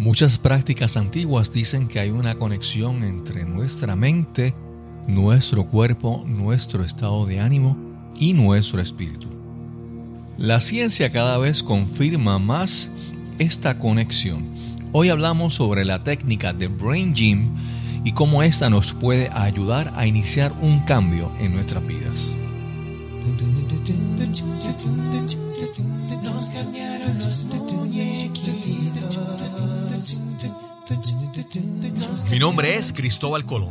Muchas 0.00 0.38
prácticas 0.38 0.96
antiguas 0.96 1.52
dicen 1.52 1.86
que 1.86 2.00
hay 2.00 2.08
una 2.08 2.36
conexión 2.36 3.04
entre 3.04 3.44
nuestra 3.44 3.96
mente, 3.96 4.54
nuestro 5.06 5.66
cuerpo, 5.66 6.24
nuestro 6.26 6.82
estado 6.82 7.26
de 7.26 7.38
ánimo 7.38 7.76
y 8.18 8.32
nuestro 8.32 8.80
espíritu. 8.80 9.28
La 10.38 10.60
ciencia 10.60 11.12
cada 11.12 11.36
vez 11.36 11.62
confirma 11.62 12.38
más 12.38 12.88
esta 13.38 13.78
conexión. 13.78 14.54
Hoy 14.92 15.10
hablamos 15.10 15.52
sobre 15.52 15.84
la 15.84 16.02
técnica 16.02 16.54
de 16.54 16.68
Brain 16.68 17.14
Gym 17.14 17.50
y 18.02 18.12
cómo 18.12 18.42
esta 18.42 18.70
nos 18.70 18.94
puede 18.94 19.28
ayudar 19.28 19.92
a 19.96 20.06
iniciar 20.06 20.54
un 20.62 20.80
cambio 20.80 21.30
en 21.38 21.52
nuestras 21.52 21.86
vidas. 21.86 22.32
Mi 32.30 32.38
nombre 32.38 32.76
es 32.76 32.92
Cristóbal 32.92 33.44
Colón. 33.44 33.70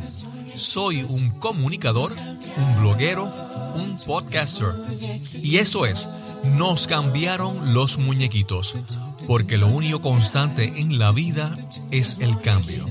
Soy 0.54 1.02
un 1.08 1.30
comunicador, 1.30 2.12
un 2.58 2.80
bloguero, 2.82 3.24
un 3.74 3.96
podcaster. 4.06 4.74
Y 5.42 5.56
eso 5.56 5.86
es, 5.86 6.10
nos 6.58 6.86
cambiaron 6.86 7.72
los 7.72 7.98
muñequitos, 7.98 8.76
porque 9.26 9.56
lo 9.56 9.66
único 9.66 10.02
constante 10.02 10.74
en 10.76 10.98
la 10.98 11.10
vida 11.10 11.56
es 11.90 12.18
el 12.20 12.38
cambio. 12.42 12.84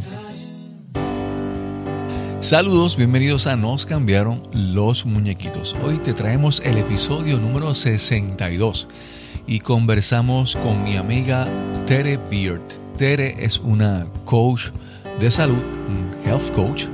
Saludos, 2.41 2.97
bienvenidos 2.97 3.45
a 3.45 3.55
Nos 3.55 3.85
cambiaron 3.85 4.41
los 4.51 5.05
muñequitos. 5.05 5.75
Hoy 5.83 5.99
te 5.99 6.13
traemos 6.13 6.61
el 6.65 6.79
episodio 6.79 7.37
número 7.37 7.75
62 7.75 8.87
y 9.45 9.59
conversamos 9.59 10.55
con 10.55 10.83
mi 10.83 10.97
amiga 10.97 11.47
Tere 11.85 12.17
Beard. 12.17 12.61
Tere 12.97 13.45
es 13.45 13.59
una 13.59 14.07
coach 14.25 14.71
de 15.19 15.31
salud, 15.31 15.57
un 15.57 16.15
health 16.25 16.51
coach, 16.53 16.85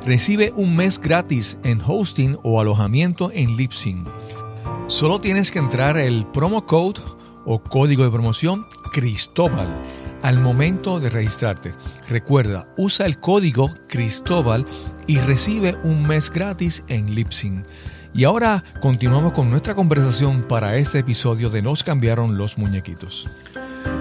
Recibe 0.04 0.52
un 0.56 0.76
mes 0.76 0.98
gratis 0.98 1.58
en 1.62 1.80
hosting 1.86 2.38
o 2.42 2.60
alojamiento 2.60 3.30
en 3.34 3.56
Lipsync. 3.56 4.08
Solo 4.86 5.20
tienes 5.20 5.50
que 5.50 5.58
entrar 5.58 5.98
el 5.98 6.26
promo 6.26 6.64
code 6.64 7.00
o 7.44 7.62
código 7.62 8.04
de 8.04 8.10
promoción 8.10 8.66
Cristóbal 8.92 9.68
al 10.22 10.38
momento 10.38 11.00
de 11.00 11.10
registrarte. 11.10 11.74
Recuerda, 12.08 12.66
usa 12.76 13.06
el 13.06 13.18
código 13.18 13.70
Cristóbal 13.88 14.66
y 15.06 15.18
recibe 15.18 15.76
un 15.84 16.06
mes 16.06 16.30
gratis 16.30 16.82
en 16.88 17.14
Lipsync. 17.14 17.66
Y 18.14 18.24
ahora 18.24 18.64
continuamos 18.80 19.34
con 19.34 19.50
nuestra 19.50 19.74
conversación 19.74 20.42
para 20.42 20.76
este 20.76 21.00
episodio 21.00 21.50
de 21.50 21.62
Nos 21.62 21.84
cambiaron 21.84 22.38
los 22.38 22.58
muñequitos. 22.58 23.28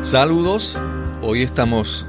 Saludos, 0.01 0.78
hoy 1.22 1.44
estamos 1.44 2.06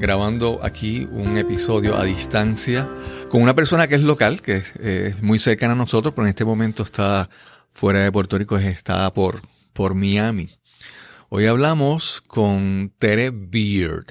grabando 0.00 0.60
aquí 0.62 1.06
un 1.10 1.36
episodio 1.36 1.94
a 1.94 2.04
distancia 2.04 2.88
con 3.28 3.42
una 3.42 3.54
persona 3.54 3.86
que 3.86 3.96
es 3.96 4.00
local, 4.00 4.40
que 4.40 4.62
es, 4.80 5.22
muy 5.22 5.38
cercana 5.38 5.74
a 5.74 5.76
nosotros, 5.76 6.14
pero 6.14 6.24
en 6.24 6.30
este 6.30 6.46
momento 6.46 6.82
está 6.82 7.28
fuera 7.68 8.00
de 8.00 8.10
Puerto 8.10 8.38
Rico, 8.38 8.56
está 8.56 9.12
por, 9.12 9.42
por 9.74 9.94
Miami. 9.94 10.48
Hoy 11.28 11.44
hablamos 11.44 12.22
con 12.26 12.94
Tere 12.98 13.30
Beard. 13.30 14.06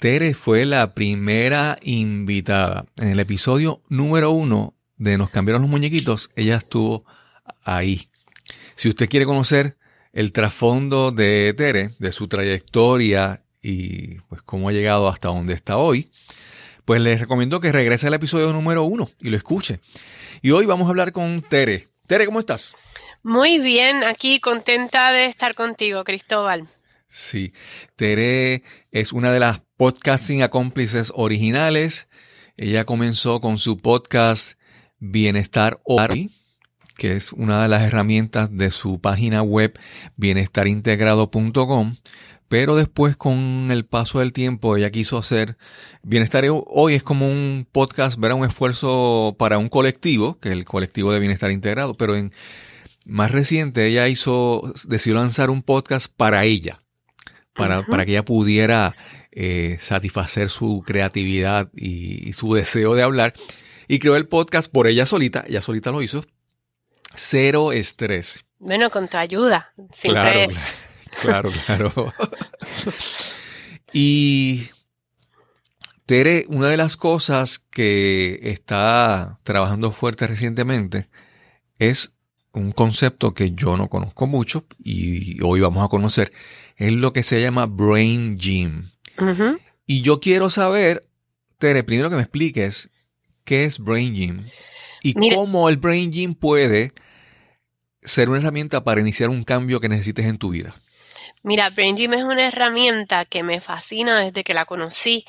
Tere 0.00 0.34
fue 0.34 0.64
la 0.64 0.92
primera 0.92 1.78
invitada. 1.82 2.86
En 2.96 3.06
el 3.06 3.20
episodio 3.20 3.80
número 3.88 4.32
uno 4.32 4.74
de 4.96 5.18
Nos 5.18 5.30
cambiaron 5.30 5.62
los 5.62 5.70
muñequitos, 5.70 6.30
ella 6.34 6.56
estuvo 6.56 7.04
ahí. 7.62 8.10
Si 8.74 8.88
usted 8.88 9.08
quiere 9.08 9.24
conocer 9.24 9.78
el 10.12 10.32
trasfondo 10.32 11.12
de 11.12 11.54
Tere, 11.56 11.94
de 12.00 12.10
su 12.10 12.26
trayectoria 12.26 13.44
y 13.62 14.16
pues 14.28 14.42
cómo 14.42 14.68
ha 14.68 14.72
llegado 14.72 15.08
hasta 15.08 15.28
donde 15.28 15.54
está 15.54 15.78
hoy, 15.78 16.10
pues 16.84 17.00
les 17.00 17.20
recomiendo 17.20 17.60
que 17.60 17.72
regrese 17.72 18.08
al 18.08 18.14
episodio 18.14 18.52
número 18.52 18.82
uno 18.82 19.08
y 19.20 19.30
lo 19.30 19.36
escuche. 19.36 19.80
Y 20.42 20.50
hoy 20.50 20.66
vamos 20.66 20.86
a 20.86 20.90
hablar 20.90 21.12
con 21.12 21.40
Tere. 21.40 21.88
Tere, 22.08 22.26
¿cómo 22.26 22.40
estás? 22.40 22.74
Muy 23.22 23.60
bien, 23.60 24.02
aquí 24.02 24.40
contenta 24.40 25.12
de 25.12 25.26
estar 25.26 25.54
contigo, 25.54 26.02
Cristóbal. 26.02 26.66
Sí, 27.08 27.52
Tere 27.94 28.64
es 28.90 29.12
una 29.12 29.32
de 29.32 29.38
las 29.38 29.60
podcasting 29.76 30.42
acómplices 30.42 31.12
originales. 31.14 32.08
Ella 32.56 32.84
comenzó 32.84 33.40
con 33.40 33.58
su 33.58 33.78
podcast 33.78 34.52
Bienestar 34.98 35.80
Hoy, 35.84 36.30
que 36.96 37.16
es 37.16 37.32
una 37.32 37.62
de 37.62 37.68
las 37.68 37.82
herramientas 37.82 38.54
de 38.56 38.70
su 38.70 39.00
página 39.00 39.42
web 39.42 39.78
bienestarintegrado.com. 40.16 41.96
Pero 42.48 42.76
después, 42.76 43.16
con 43.16 43.70
el 43.70 43.86
paso 43.86 44.18
del 44.18 44.34
tiempo, 44.34 44.76
ella 44.76 44.90
quiso 44.90 45.16
hacer 45.16 45.56
Bienestar 46.02 46.44
Hoy 46.50 46.94
es 46.94 47.02
como 47.02 47.26
un 47.26 47.66
podcast, 47.72 48.18
verá 48.18 48.34
un 48.34 48.44
esfuerzo 48.44 49.34
para 49.38 49.56
un 49.56 49.70
colectivo, 49.70 50.38
que 50.38 50.50
es 50.50 50.52
el 50.52 50.66
colectivo 50.66 51.12
de 51.12 51.20
Bienestar 51.20 51.50
Integrado, 51.50 51.94
pero 51.94 52.14
en 52.14 52.32
más 53.06 53.30
reciente 53.30 53.86
ella 53.86 54.08
hizo, 54.08 54.74
decidió 54.86 55.18
lanzar 55.18 55.48
un 55.48 55.62
podcast 55.62 56.12
para 56.14 56.44
ella, 56.44 56.82
para, 57.54 57.82
para 57.84 58.04
que 58.04 58.12
ella 58.12 58.24
pudiera 58.24 58.92
eh, 59.34 59.78
satisfacer 59.80 60.50
su 60.50 60.82
creatividad 60.86 61.70
y, 61.74 62.34
su 62.34 62.52
deseo 62.52 62.94
de 62.94 63.02
hablar. 63.02 63.32
Y 63.88 63.98
creó 63.98 64.16
el 64.16 64.28
podcast 64.28 64.70
por 64.70 64.86
ella 64.86 65.06
solita, 65.06 65.42
ella 65.46 65.62
solita 65.62 65.90
lo 65.90 66.02
hizo, 66.02 66.24
Cero 67.14 67.72
Estrés. 67.72 68.44
Bueno, 68.58 68.90
con 68.90 69.08
tu 69.08 69.16
ayuda. 69.16 69.72
Siempre... 69.92 70.48
Claro, 71.20 71.50
claro, 71.66 71.92
claro. 71.92 72.14
y 73.92 74.68
Tere, 76.06 76.46
una 76.48 76.68
de 76.68 76.76
las 76.76 76.96
cosas 76.96 77.58
que 77.58 78.40
está 78.42 79.38
trabajando 79.44 79.92
fuerte 79.92 80.26
recientemente 80.26 81.08
es 81.78 82.14
un 82.52 82.72
concepto 82.72 83.34
que 83.34 83.52
yo 83.52 83.76
no 83.76 83.88
conozco 83.88 84.26
mucho 84.26 84.66
y 84.78 85.42
hoy 85.42 85.60
vamos 85.60 85.84
a 85.84 85.88
conocer. 85.88 86.32
Es 86.76 86.92
lo 86.92 87.12
que 87.12 87.22
se 87.22 87.40
llama 87.40 87.66
Brain 87.66 88.38
Gym. 88.38 88.90
Y 89.86 90.02
yo 90.02 90.20
quiero 90.20 90.50
saber, 90.50 91.02
Tere, 91.58 91.84
primero 91.84 92.10
que 92.10 92.16
me 92.16 92.22
expliques 92.22 92.90
qué 93.44 93.64
es 93.64 93.78
Brain 93.78 94.14
Gym 94.14 94.44
y 95.02 95.34
cómo 95.34 95.68
el 95.68 95.76
Brain 95.76 96.12
Gym 96.12 96.34
puede 96.34 96.92
ser 98.02 98.30
una 98.30 98.38
herramienta 98.38 98.84
para 98.84 99.00
iniciar 99.00 99.30
un 99.30 99.44
cambio 99.44 99.80
que 99.80 99.88
necesites 99.88 100.26
en 100.26 100.38
tu 100.38 100.50
vida. 100.50 100.74
Mira, 101.42 101.70
Brain 101.70 101.96
Gym 101.96 102.14
es 102.14 102.22
una 102.22 102.46
herramienta 102.46 103.24
que 103.24 103.42
me 103.42 103.60
fascina 103.60 104.20
desde 104.20 104.44
que 104.44 104.54
la 104.54 104.64
conocí 104.64 105.24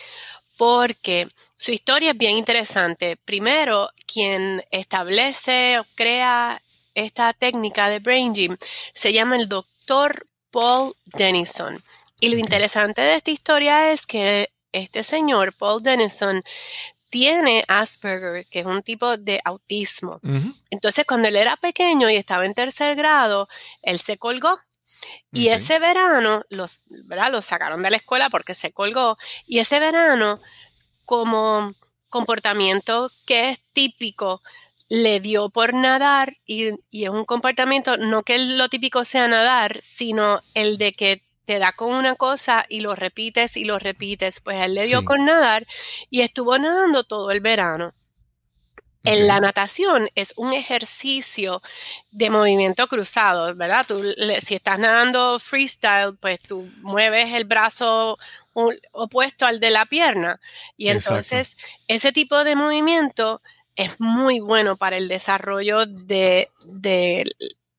porque 0.57 1.27
su 1.57 1.71
historia 1.71 2.11
es 2.11 2.17
bien 2.17 2.37
interesante. 2.37 3.17
Primero, 3.17 3.89
quien 4.05 4.63
establece 4.71 5.79
o 5.79 5.85
crea 5.95 6.61
esta 6.93 7.33
técnica 7.33 7.89
de 7.89 7.99
Brain 7.99 8.33
Gym 8.33 8.57
se 8.93 9.13
llama 9.13 9.35
el 9.35 9.49
doctor 9.49 10.27
Paul 10.51 10.95
Denison. 11.05 11.81
Y 12.19 12.29
lo 12.29 12.37
interesante 12.37 13.01
de 13.01 13.15
esta 13.15 13.31
historia 13.31 13.91
es 13.91 14.05
que 14.05 14.49
este 14.71 15.03
señor, 15.03 15.53
Paul 15.53 15.81
Denison, 15.81 16.43
tiene 17.13 17.63
Asperger, 17.67 18.47
que 18.47 18.61
es 18.61 18.65
un 18.65 18.81
tipo 18.81 19.17
de 19.17 19.39
autismo. 19.45 20.19
Entonces, 20.71 21.05
cuando 21.05 21.27
él 21.27 21.35
era 21.35 21.57
pequeño 21.57 22.09
y 22.09 22.15
estaba 22.15 22.47
en 22.47 22.55
tercer 22.55 22.95
grado, 22.95 23.47
él 23.83 23.99
se 23.99 24.17
colgó. 24.17 24.57
Y 25.31 25.49
ese 25.49 25.77
verano, 25.77 26.41
los, 26.49 26.81
¿verdad? 26.87 27.31
Los 27.31 27.45
sacaron 27.45 27.83
de 27.83 27.91
la 27.91 27.97
escuela 27.97 28.31
porque 28.31 28.55
se 28.55 28.71
colgó. 28.71 29.19
Y 29.45 29.59
ese 29.59 29.79
verano, 29.79 30.41
como 31.05 31.75
comportamiento 32.09 33.11
que 33.27 33.51
es 33.51 33.59
típico 33.73 34.41
le 34.89 35.19
dio 35.19 35.51
por 35.51 35.75
nadar 35.75 36.37
y, 36.47 36.69
es 36.91 37.09
un 37.09 37.25
comportamiento, 37.25 37.95
no 37.97 38.23
que 38.23 38.39
lo 38.39 38.69
típico 38.69 39.05
sea 39.05 39.27
nadar, 39.27 39.79
sino 39.83 40.41
el 40.55 40.79
de 40.79 40.93
que 40.93 41.21
te 41.45 41.59
da 41.59 41.73
con 41.73 41.93
una 41.93 42.15
cosa 42.15 42.65
y 42.69 42.81
lo 42.81 42.95
repites 42.95 43.57
y 43.57 43.63
lo 43.63 43.79
repites. 43.79 44.39
Pues 44.39 44.57
él 44.61 44.75
le 44.75 44.85
dio 44.85 45.03
con 45.03 45.25
nadar 45.25 45.65
y 46.09 46.21
estuvo 46.21 46.57
nadando 46.57 47.03
todo 47.03 47.31
el 47.31 47.41
verano. 47.41 47.93
En 49.05 49.27
la 49.27 49.41
natación 49.41 50.07
es 50.15 50.33
un 50.37 50.53
ejercicio 50.53 51.61
de 52.11 52.29
movimiento 52.29 52.87
cruzado, 52.87 53.53
¿verdad? 53.53 53.85
Tú, 53.85 54.01
si 54.41 54.55
estás 54.55 54.79
nadando 54.79 55.39
freestyle, 55.39 56.15
pues 56.21 56.39
tú 56.39 56.71
mueves 56.77 57.33
el 57.33 57.43
brazo 57.43 58.17
opuesto 58.93 59.45
al 59.45 59.59
de 59.59 59.71
la 59.71 59.85
pierna. 59.85 60.39
Y 60.77 60.87
entonces 60.87 61.57
ese 61.89 62.13
tipo 62.13 62.45
de 62.45 62.55
movimiento 62.55 63.41
es 63.75 63.99
muy 63.99 64.39
bueno 64.39 64.77
para 64.77 64.95
el 64.95 65.09
desarrollo 65.09 65.85
de, 65.85 66.49
de 66.65 67.25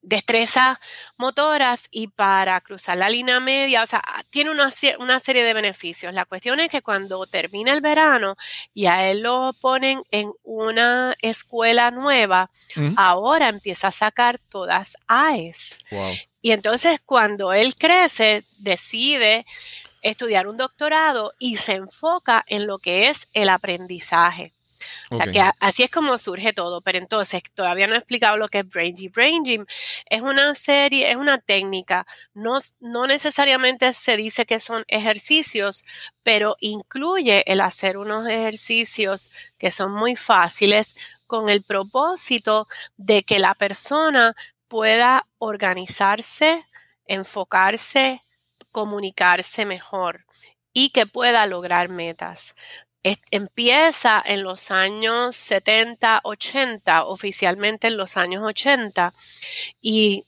destrezas 0.05 0.79
motoras 1.17 1.89
y 1.91 2.09
para 2.09 2.61
cruzar 2.61 2.99
la 2.99 3.09
línea 3.09 3.41
media, 3.41 3.83
o 3.83 3.87
sea, 3.87 4.03
tiene 4.31 4.51
una, 4.51 4.73
una, 4.99 5.19
serie 5.19 5.43
de 5.43 5.55
beneficios. 5.55 6.12
La 6.12 6.27
cuestión 6.27 6.61
es 6.61 6.69
que 6.69 6.83
cuando 6.83 7.27
termina 7.27 7.73
el 7.73 7.81
verano 7.81 8.37
y 8.73 8.87
a 8.87 9.11
él 9.11 9.23
lo 9.23 9.55
ponen 9.61 10.03
en 10.11 10.33
una 10.43 11.15
escuela 11.21 11.91
nueva, 11.91 12.51
ahora 12.97 13.49
empieza 13.49 13.89
a 13.89 13.93
sacar 13.93 14.39
todas 14.39 14.97
AES. 15.06 15.79
Y 16.43 16.53
entonces 16.53 17.01
cuando 17.05 17.53
él 17.53 17.75
crece, 17.75 18.45
decide 18.59 19.47
estudiar 20.03 20.47
un 20.47 20.59
doctorado 20.59 21.33
y 21.39 21.56
se 21.56 21.75
enfoca 21.75 22.45
en 22.47 22.67
lo 22.67 22.79
que 22.79 23.09
es 23.09 23.29
el 23.33 23.49
aprendizaje. 23.49 24.53
O 25.11 25.17
sea, 25.17 25.26
que 25.26 25.43
así 25.61 25.82
es 25.82 25.91
como 25.91 26.19
surge 26.19 26.53
todo. 26.53 26.81
Pero 26.82 26.99
entonces, 26.99 27.43
todavía 27.55 27.87
no 27.87 27.94
he 27.94 27.99
explicado 27.99 28.37
lo 28.37 28.49
que 28.49 28.61
es 28.61 28.69
Brain 28.69 28.94
Gym. 28.94 29.12
Brain 29.12 29.44
Gym 29.44 29.67
es 30.06 30.23
una 30.23 30.55
serie, 30.55 31.11
es 31.11 31.17
una 31.17 31.38
técnica. 31.38 32.06
No, 32.35 32.59
no 32.81 33.06
necesariamente 33.06 33.93
se 33.93 34.17
dice 34.17 34.47
que 34.47 34.61
son 34.61 34.85
ejercicios, 34.88 35.85
pero 36.23 36.56
incluye 36.61 37.44
el 37.50 37.61
hacer 37.61 37.97
unos 37.97 38.29
ejercicios 38.29 39.31
que 39.59 39.71
son 39.71 39.93
muy 39.93 40.17
fáciles 40.17 40.94
con 41.27 41.49
el 41.49 41.62
propósito 41.62 42.69
de 42.97 43.23
que 43.23 43.38
la 43.38 43.55
persona 43.55 44.35
pueda 44.69 45.27
organizarse, 45.38 46.65
enfocarse, 47.06 48.25
comunicarse 48.70 49.67
mejor 49.67 50.27
y 50.73 50.91
que 50.91 51.06
pueda 51.06 51.47
lograr 51.47 51.88
metas 51.88 52.55
empieza 53.31 54.23
en 54.25 54.43
los 54.43 54.71
años 54.71 55.37
70, 55.37 56.21
80, 56.25 57.05
oficialmente 57.05 57.89
en 57.89 57.97
los 57.97 58.17
años 58.17 58.43
80, 58.43 59.12
y, 59.81 60.25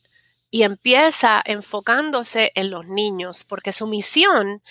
y 0.51 0.63
empieza 0.63 1.43
enfocándose 1.45 2.53
en 2.55 2.71
los 2.71 2.87
niños, 2.87 3.45
porque 3.45 3.73
su 3.73 3.87
misión 3.87 4.63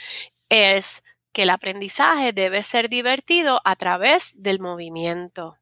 es 0.49 1.03
que 1.33 1.43
el 1.43 1.49
aprendizaje 1.49 2.31
debe 2.31 2.63
ser 2.63 2.89
divertido 2.89 3.59
a 3.65 3.75
través 3.75 4.31
del 4.35 4.59
movimiento. 4.59 5.57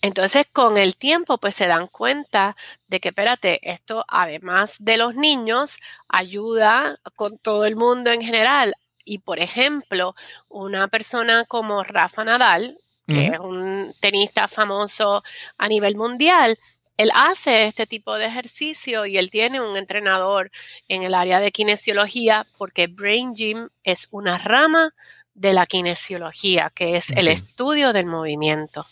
Entonces, 0.00 0.46
con 0.52 0.76
el 0.76 0.96
tiempo, 0.96 1.38
pues 1.38 1.54
se 1.54 1.66
dan 1.66 1.88
cuenta 1.88 2.56
de 2.86 3.00
que, 3.00 3.08
espérate, 3.08 3.58
esto 3.68 4.04
además 4.08 4.76
de 4.78 4.96
los 4.96 5.16
niños, 5.16 5.78
ayuda 6.08 6.96
con 7.16 7.38
todo 7.38 7.66
el 7.66 7.76
mundo 7.76 8.12
en 8.12 8.22
general 8.22 8.74
y 9.06 9.20
por 9.20 9.38
ejemplo, 9.38 10.14
una 10.48 10.88
persona 10.88 11.46
como 11.46 11.82
Rafa 11.82 12.24
Nadal, 12.24 12.78
que 13.08 13.26
es 13.26 13.38
un 13.38 13.94
tenista 14.00 14.48
famoso 14.48 15.22
a 15.56 15.68
nivel 15.68 15.94
mundial, 15.94 16.58
él 16.96 17.10
hace 17.14 17.66
este 17.66 17.86
tipo 17.86 18.16
de 18.16 18.26
ejercicio 18.26 19.06
y 19.06 19.16
él 19.16 19.30
tiene 19.30 19.60
un 19.60 19.76
entrenador 19.76 20.50
en 20.88 21.02
el 21.02 21.14
área 21.14 21.38
de 21.38 21.52
kinesiología 21.52 22.46
porque 22.58 22.88
Brain 22.88 23.34
Gym 23.34 23.68
es 23.84 24.08
una 24.10 24.38
rama 24.38 24.92
de 25.34 25.52
la 25.52 25.66
kinesiología, 25.66 26.72
que 26.74 26.96
es 26.96 27.10
el 27.10 27.28
estudio 27.28 27.92
del 27.92 28.06
movimiento. 28.06 28.86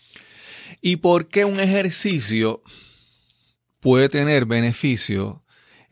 ¿Y 0.81 0.96
por 0.96 1.28
qué 1.28 1.44
un 1.44 1.58
ejercicio 1.58 2.62
puede 3.81 4.08
tener 4.08 4.44
beneficio 4.44 5.44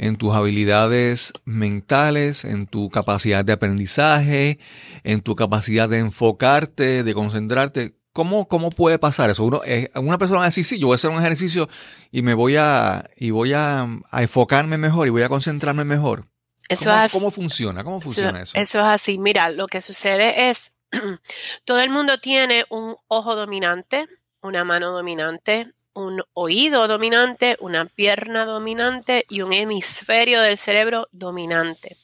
en 0.02 0.16
tus 0.16 0.34
habilidades 0.34 1.32
mentales, 1.44 2.44
en 2.44 2.66
tu 2.66 2.90
capacidad 2.90 3.44
de 3.44 3.52
aprendizaje, 3.52 4.58
en 5.04 5.20
tu 5.20 5.36
capacidad 5.36 5.88
de 5.88 6.00
enfocarte, 6.00 7.04
de 7.04 7.14
concentrarte. 7.14 7.94
¿Cómo, 8.12 8.48
cómo 8.48 8.70
puede 8.70 8.98
pasar 8.98 9.30
eso? 9.30 9.44
Uno, 9.44 9.60
eh, 9.64 9.90
una 9.94 10.18
persona 10.18 10.40
va 10.40 10.44
a 10.44 10.48
decir, 10.48 10.64
sí, 10.64 10.80
yo 10.80 10.88
voy 10.88 10.94
a 10.94 10.96
hacer 10.96 11.10
un 11.10 11.20
ejercicio 11.20 11.68
y 12.10 12.22
me 12.22 12.34
voy 12.34 12.56
a, 12.56 13.08
y 13.16 13.30
voy 13.30 13.52
a, 13.54 13.88
enfocarme 14.12 14.76
mejor 14.76 15.06
y 15.06 15.10
voy 15.10 15.22
a 15.22 15.28
concentrarme 15.28 15.84
mejor. 15.84 16.26
Eso 16.68 16.90
¿Cómo, 16.90 17.08
¿Cómo 17.12 17.30
funciona? 17.30 17.84
¿Cómo 17.84 18.00
funciona 18.00 18.42
eso? 18.42 18.58
Eso 18.58 18.80
es 18.80 18.84
así. 18.84 19.18
Mira, 19.18 19.50
lo 19.50 19.68
que 19.68 19.80
sucede 19.80 20.50
es, 20.50 20.72
todo 21.64 21.78
el 21.78 21.90
mundo 21.90 22.18
tiene 22.18 22.64
un 22.70 22.96
ojo 23.06 23.36
dominante, 23.36 24.06
una 24.42 24.64
mano 24.64 24.90
dominante, 24.90 25.68
un 25.94 26.22
oído 26.34 26.88
dominante, 26.88 27.56
una 27.60 27.86
pierna 27.86 28.44
dominante 28.44 29.26
y 29.28 29.42
un 29.42 29.52
hemisferio 29.52 30.40
del 30.40 30.58
cerebro 30.58 31.08
dominante. 31.12 31.96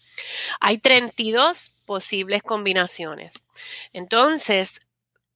Hay 0.61 0.79
32 0.79 1.73
posibles 1.85 2.43
combinaciones. 2.43 3.35
Entonces, 3.93 4.79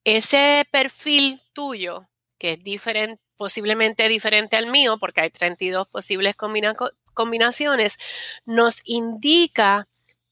ese 0.04 0.66
perfil 0.70 1.40
tuyo, 1.52 2.08
que 2.38 2.52
es 2.52 2.62
diferente, 2.62 3.22
posiblemente 3.36 4.08
diferente 4.08 4.56
al 4.56 4.66
mío, 4.66 4.98
porque 4.98 5.22
hay 5.22 5.30
32 5.30 5.88
posibles 5.88 6.36
combinaciones, 7.14 7.98
nos 8.44 8.80
indica 8.84 9.88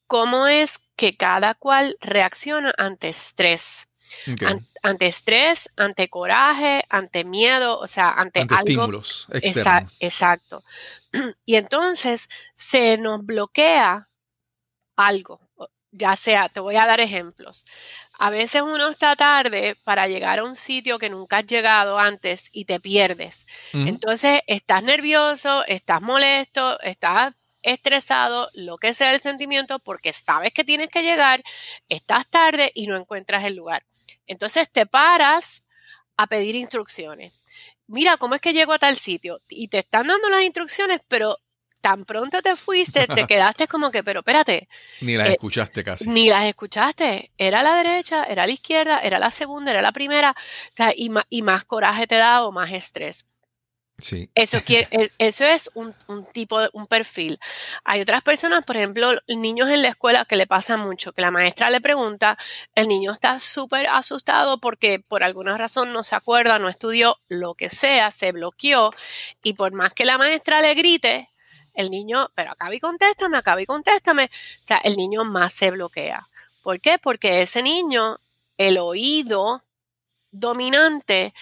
cómo 0.07 0.47
es 0.47 0.81
que 0.97 1.17
cada 1.17 1.55
cual 1.55 1.97
reacciona 2.01 2.73
ante 2.77 3.09
estrés 3.09 3.89
ante 4.83 5.07
estrés, 5.07 5.69
ante 5.77 6.09
coraje, 6.09 6.85
ante 6.89 7.25
miedo, 7.25 7.79
o 7.79 7.87
sea, 7.87 8.11
ante, 8.11 8.41
algo. 8.41 8.55
Estímulos 8.57 9.29
externos. 9.33 9.93
exacto. 10.01 10.65
Y 11.45 11.57
entonces 11.57 12.29
se 12.55 12.97
nos 12.97 13.25
bloquea 13.25 14.09
algo. 14.97 15.41
Ya 15.93 16.15
sea, 16.15 16.49
te 16.49 16.61
voy 16.61 16.77
a 16.77 16.87
dar 16.87 17.01
ejemplos. 17.01 17.65
A 18.13 18.31
veces 18.31 18.63
uno 18.63 18.89
está 18.89 19.17
tarde 19.17 19.77
para 19.83 20.07
llegar 20.07 20.39
a 20.39 20.45
un 20.45 20.55
sitio 20.55 20.99
que 20.99 21.11
nunca 21.11 21.39
has 21.39 21.47
llegado 21.47 21.99
antes 21.99 22.49
y 22.53 22.67
te 22.67 22.79
pierdes. 22.79 23.47
Entonces 23.73 24.41
estás 24.47 24.85
nervioso, 24.85 25.65
estás 25.67 26.01
molesto, 26.01 26.79
estás 26.81 27.35
estresado, 27.63 28.51
lo 28.55 28.77
que 28.79 28.95
sea 28.95 29.13
el 29.13 29.21
sentimiento, 29.21 29.79
porque 29.79 30.13
sabes 30.13 30.53
que 30.53 30.65
tienes 30.65 30.89
que 30.89 31.03
llegar, 31.03 31.43
estás 31.89 32.27
tarde 32.29 32.71
y 32.75 32.87
no 32.87 32.97
encuentras 32.97 33.45
el 33.45 33.57
lugar. 33.57 33.85
Entonces 34.27 34.71
te 34.71 34.87
paras 34.87 35.65
a 36.17 36.27
pedir 36.27 36.55
instrucciones. 36.55 37.33
Mira, 37.87 38.17
¿cómo 38.17 38.35
es 38.35 38.41
que 38.41 38.53
llego 38.53 38.73
a 38.73 38.79
tal 38.79 38.97
sitio? 38.97 39.41
Y 39.49 39.69
te 39.69 39.79
están 39.79 40.07
dando 40.07 40.29
las 40.29 40.43
instrucciones, 40.43 41.01
pero 41.09 41.39
tan 41.81 42.05
pronto 42.05 42.43
te 42.43 42.57
fuiste, 42.57 43.07
te 43.07 43.27
quedaste 43.27 43.67
como 43.67 43.91
que, 43.91 44.05
pero 44.05 44.21
espérate. 44.21 44.69
Ni 45.01 45.17
las 45.17 45.29
eh, 45.29 45.33
escuchaste 45.33 45.83
casi. 45.83 46.09
Ni 46.09 46.29
las 46.29 46.45
escuchaste. 46.45 47.33
Era 47.39 47.63
la 47.63 47.77
derecha, 47.77 48.25
era 48.25 48.47
la 48.47 48.53
izquierda, 48.53 49.01
era 49.01 49.19
la 49.19 49.31
segunda, 49.31 49.71
era 49.71 49.83
la 49.83 49.93
primera. 49.93 50.35
y, 50.97 51.11
y 51.29 51.43
más 51.43 51.65
coraje 51.65 52.07
te 52.07 52.17
da 52.17 52.45
o 52.45 52.53
más 52.53 52.73
estrés. 52.73 53.25
E, 54.91 55.11
eso 55.19 55.45
es 55.45 55.71
un, 55.75 55.95
tipo, 56.33 56.59
un 56.73 56.87
perfil. 56.87 57.39
Hay 57.85 58.01
otras 58.01 58.23
personas, 58.23 58.65
por 58.65 58.77
ejemplo, 58.77 59.13
niños 59.29 59.69
en 59.71 59.83
la 59.83 59.89
escuela 59.89 60.25
que 60.25 60.37
le 60.37 60.47
pasa 60.47 60.77
mucho, 60.77 61.13
que 61.13 61.23
la 61.23 61.31
maestra 61.31 61.71
le 61.71 61.81
pregunta, 61.81 62.39
el 62.75 62.89
niño 62.89 63.13
está 63.13 63.39
súper 63.39 63.87
asustado 63.89 64.61
porque 64.61 65.01
por 65.01 65.23
alguna 65.23 65.57
razón 65.59 65.93
no 65.93 66.03
se 66.03 66.17
acuerda, 66.17 66.59
no 66.59 66.69
estudió, 66.69 67.17
lo 67.29 67.55
que 67.55 67.69
sea, 67.69 68.11
se 68.11 68.33
bloqueó 68.33 68.93
y 69.43 69.55
por 69.55 69.73
más 69.73 69.95
que 69.95 70.05
la 70.05 70.19
maestra 70.19 70.61
le 70.61 70.75
grite, 70.75 71.29
el 71.75 71.91
niño, 71.91 72.31
pero 72.35 72.53
acaba 72.53 72.75
y 72.75 72.81
contéstame, 72.81 73.37
acaba 73.37 73.63
y 73.63 73.67
contéstame, 73.67 74.25
o 74.25 74.67
sea, 74.67 74.79
el 74.79 74.97
niño 74.97 75.25
más 75.25 75.53
se 75.53 75.71
bloquea. 75.71 76.29
¿Por 76.63 76.81
qué? 76.81 76.99
Porque 76.99 77.43
ese 77.43 77.63
niño, 77.63 78.19
el 78.59 78.79
oído 78.79 79.63
dominante 80.31 81.33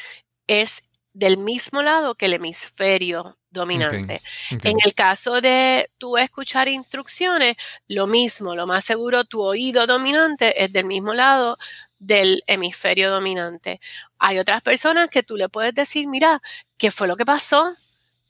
es 0.47 0.83
del 1.19 1.37
mismo 1.37 1.83
lado 1.83 2.15
que 2.15 2.27
el 2.27 2.35
hemisferio 2.35 3.39
dominante. 3.51 4.23
En 4.63 4.77
el 4.85 4.95
caso 4.95 5.41
de 5.41 5.91
tú 5.99 6.17
escuchar 6.17 6.69
instrucciones, 6.69 7.57
lo 7.89 8.07
mismo, 8.07 8.55
lo 8.55 8.69
más 8.69 8.85
seguro, 8.85 9.25
tu 9.25 9.43
oído 9.43 9.89
dominante 9.89 10.63
es 10.63 10.73
del 10.73 10.85
mismo 10.85 11.15
lado 11.15 11.59
del 11.99 12.45
hemisferio 12.47 13.11
dominante. 13.11 13.81
Hay 14.21 14.39
otras 14.39 14.63
personas 14.63 15.11
que 15.11 15.25
tú 15.25 15.37
le 15.37 15.49
puedes 15.49 15.75
decir, 15.75 16.07
mira, 16.07 16.41
¿qué 16.77 16.93
fue 16.93 17.09
lo 17.09 17.17
que 17.17 17.25
pasó? 17.25 17.75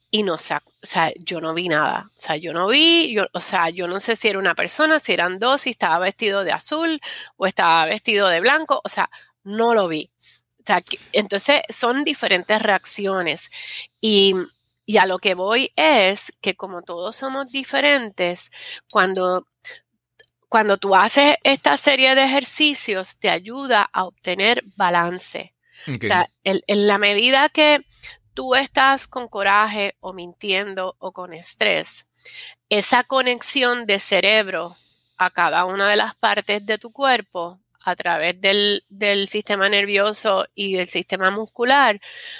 Y 0.09 0.23
no 0.23 0.33
o 0.33 0.37
sea, 0.39 1.13
yo 1.19 1.41
no 1.41 1.53
vi 1.53 1.69
nada. 1.69 2.09
O 2.17 2.19
sea, 2.19 2.37
yo 2.37 2.53
no 2.53 2.67
vi, 2.69 3.13
yo, 3.13 3.27
o 3.33 3.39
sea, 3.39 3.69
yo 3.69 3.87
no 3.87 3.99
sé 3.99 4.15
si 4.15 4.29
era 4.29 4.39
una 4.39 4.55
persona, 4.55 4.97
si 4.97 5.13
eran 5.13 5.37
dos, 5.37 5.61
si 5.61 5.69
estaba 5.69 5.99
vestido 5.99 6.43
de 6.43 6.53
azul 6.53 6.99
o 7.37 7.45
estaba 7.45 7.85
vestido 7.85 8.27
de 8.29 8.41
blanco, 8.41 8.81
o 8.83 8.89
sea, 8.89 9.11
no 9.43 9.75
lo 9.75 9.87
vi 9.87 10.09
entonces 11.11 11.61
son 11.69 12.03
diferentes 12.03 12.61
reacciones 12.61 13.49
y, 14.01 14.35
y 14.85 14.97
a 14.97 15.05
lo 15.05 15.19
que 15.19 15.35
voy 15.35 15.71
es 15.75 16.31
que 16.41 16.55
como 16.55 16.81
todos 16.81 17.15
somos 17.15 17.47
diferentes, 17.49 18.51
cuando 18.91 19.45
cuando 20.49 20.77
tú 20.77 20.95
haces 20.95 21.35
esta 21.43 21.77
serie 21.77 22.15
de 22.15 22.23
ejercicios, 22.23 23.19
te 23.19 23.29
ayuda 23.29 23.87
a 23.93 24.05
obtener 24.05 24.63
balance. 24.75 25.53
O 25.87 26.05
sea, 26.05 26.29
en, 26.43 26.87
la 26.87 26.97
medida 26.97 27.47
que 27.49 27.85
tú 28.33 28.55
estás 28.55 29.07
con 29.07 29.27
coraje 29.27 29.95
o 30.01 30.11
mintiendo 30.11 30.95
o 30.97 31.13
con 31.13 31.33
estrés, 31.33 32.07
esa 32.67 33.03
conexión 33.03 33.85
de 33.85 33.99
cerebro 33.99 34.75
a 35.17 35.29
cada 35.29 35.65
una 35.65 35.87
de 35.87 35.95
las 35.95 36.15
partes 36.15 36.65
de 36.65 36.77
tu 36.77 36.91
cuerpo 36.91 37.61
a 37.83 37.95
través 37.95 38.39
del, 38.41 38.83
del, 38.89 39.27
sistema 39.27 39.69
nervioso 39.69 40.45
y 40.53 40.75
del 40.75 40.89
sistema 40.89 41.31
muscular 41.31 41.99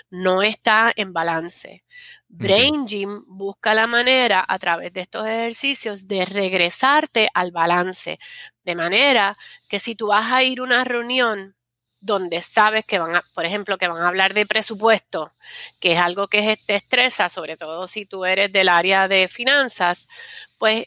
no 0.09 0.43
está 0.43 0.91
en 0.95 1.13
balance. 1.13 1.83
Brain 2.27 2.85
Gym 2.85 3.23
busca 3.27 3.73
la 3.73 3.87
manera 3.87 4.45
a 4.47 4.59
través 4.59 4.93
de 4.93 5.01
estos 5.01 5.25
ejercicios 5.25 6.07
de 6.07 6.25
regresarte 6.25 7.29
al 7.33 7.51
balance, 7.51 8.19
de 8.63 8.75
manera 8.75 9.37
que 9.67 9.79
si 9.79 9.95
tú 9.95 10.07
vas 10.07 10.31
a 10.31 10.43
ir 10.43 10.59
a 10.59 10.63
una 10.63 10.83
reunión 10.83 11.55
donde 12.01 12.41
sabes 12.41 12.85
que 12.85 12.99
van 12.99 13.15
a, 13.15 13.23
por 13.33 13.45
ejemplo, 13.45 13.77
que 13.77 13.87
van 13.87 14.01
a 14.01 14.07
hablar 14.07 14.33
de 14.33 14.45
presupuesto, 14.45 15.33
que 15.79 15.93
es 15.93 15.97
algo 15.97 16.27
que 16.27 16.57
te 16.65 16.75
estresa, 16.75 17.29
sobre 17.29 17.57
todo 17.57 17.87
si 17.87 18.05
tú 18.05 18.25
eres 18.25 18.51
del 18.51 18.69
área 18.69 19.07
de 19.07 19.27
finanzas, 19.27 20.07
pues 20.57 20.85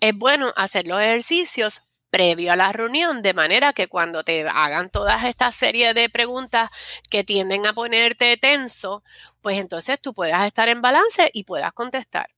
es 0.00 0.14
bueno 0.14 0.52
hacer 0.56 0.86
los 0.86 1.00
ejercicios 1.00 1.82
previo 2.16 2.50
a 2.50 2.56
la 2.56 2.72
reunión, 2.72 3.20
de 3.20 3.34
manera 3.34 3.74
que 3.74 3.88
cuando 3.88 4.24
te 4.24 4.48
hagan 4.48 4.88
todas 4.88 5.24
estas 5.24 5.54
series 5.54 5.94
de 5.94 6.08
preguntas 6.08 6.70
que 7.10 7.24
tienden 7.24 7.66
a 7.66 7.74
ponerte 7.74 8.38
tenso, 8.38 9.02
pues 9.42 9.58
entonces 9.58 10.00
tú 10.00 10.14
puedas 10.14 10.46
estar 10.46 10.70
en 10.70 10.80
balance 10.80 11.28
y 11.34 11.44
puedas 11.44 11.74
contestar. 11.74 12.30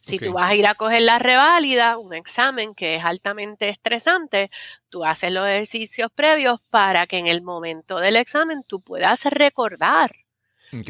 Si 0.00 0.18
tú 0.18 0.32
vas 0.32 0.50
a 0.50 0.54
ir 0.54 0.66
a 0.66 0.74
coger 0.74 1.02
la 1.02 1.18
reválida, 1.18 1.98
un 1.98 2.14
examen 2.14 2.74
que 2.74 2.94
es 2.94 3.04
altamente 3.04 3.68
estresante, 3.68 4.48
tú 4.88 5.04
haces 5.04 5.30
los 5.30 5.46
ejercicios 5.46 6.10
previos 6.10 6.62
para 6.70 7.06
que 7.06 7.18
en 7.18 7.26
el 7.26 7.42
momento 7.42 8.00
del 8.00 8.16
examen 8.16 8.62
tú 8.66 8.80
puedas 8.80 9.26
recordar. 9.26 10.10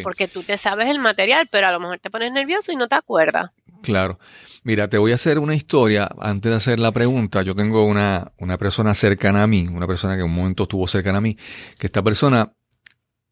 Porque 0.04 0.28
tú 0.28 0.44
te 0.44 0.58
sabes 0.58 0.86
el 0.86 1.00
material, 1.00 1.48
pero 1.50 1.66
a 1.66 1.72
lo 1.72 1.80
mejor 1.80 1.98
te 1.98 2.08
pones 2.08 2.30
nervioso 2.30 2.70
y 2.70 2.76
no 2.76 2.86
te 2.86 2.94
acuerdas. 2.94 3.50
Claro. 3.82 4.18
Mira, 4.64 4.88
te 4.88 4.98
voy 4.98 5.12
a 5.12 5.14
hacer 5.14 5.38
una 5.38 5.54
historia 5.54 6.08
antes 6.20 6.50
de 6.50 6.56
hacer 6.56 6.78
la 6.78 6.92
pregunta. 6.92 7.42
Yo 7.42 7.54
tengo 7.54 7.84
una, 7.84 8.32
una 8.38 8.58
persona 8.58 8.94
cercana 8.94 9.42
a 9.42 9.46
mí, 9.46 9.68
una 9.68 9.86
persona 9.86 10.14
que 10.14 10.20
en 10.20 10.26
un 10.26 10.34
momento 10.34 10.64
estuvo 10.64 10.86
cercana 10.88 11.18
a 11.18 11.20
mí, 11.22 11.36
que 11.78 11.86
esta 11.86 12.02
persona 12.02 12.52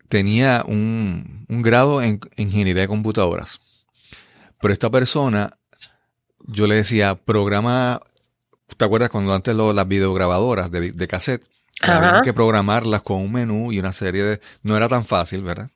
tenía 0.08 0.64
un, 0.66 1.44
un 1.48 1.62
grado 1.62 2.00
en 2.00 2.20
ingeniería 2.36 2.82
de 2.82 2.88
computadoras. 2.88 3.60
Pero 4.60 4.72
esta 4.72 4.90
persona, 4.90 5.58
yo 6.46 6.66
le 6.66 6.76
decía, 6.76 7.16
programa, 7.16 8.00
¿te 8.76 8.84
acuerdas 8.84 9.10
cuando 9.10 9.34
antes 9.34 9.54
lo, 9.54 9.72
las 9.72 9.86
videograbadoras 9.86 10.70
de, 10.70 10.92
de 10.92 11.08
cassette? 11.08 11.46
Había 11.82 12.22
que 12.22 12.32
programarlas 12.32 13.02
con 13.02 13.18
un 13.18 13.32
menú 13.32 13.72
y 13.72 13.78
una 13.78 13.92
serie 13.92 14.22
de... 14.22 14.40
No 14.62 14.76
era 14.76 14.88
tan 14.88 15.04
fácil, 15.04 15.42
¿verdad? 15.42 15.70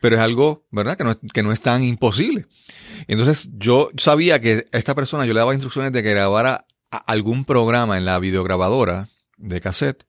Pero 0.00 0.16
es 0.16 0.22
algo, 0.22 0.66
¿verdad? 0.70 0.96
Que 0.96 1.04
no, 1.04 1.18
que 1.18 1.42
no 1.42 1.52
es 1.52 1.60
tan 1.60 1.82
imposible. 1.82 2.46
Entonces 3.08 3.48
yo 3.52 3.90
sabía 3.96 4.40
que 4.40 4.66
esta 4.72 4.94
persona 4.94 5.24
yo 5.24 5.32
le 5.32 5.40
daba 5.40 5.54
instrucciones 5.54 5.92
de 5.92 6.02
que 6.02 6.12
grabara 6.12 6.66
algún 6.90 7.44
programa 7.44 7.96
en 7.98 8.04
la 8.04 8.18
videograbadora 8.18 9.08
de 9.36 9.60
cassette. 9.60 10.06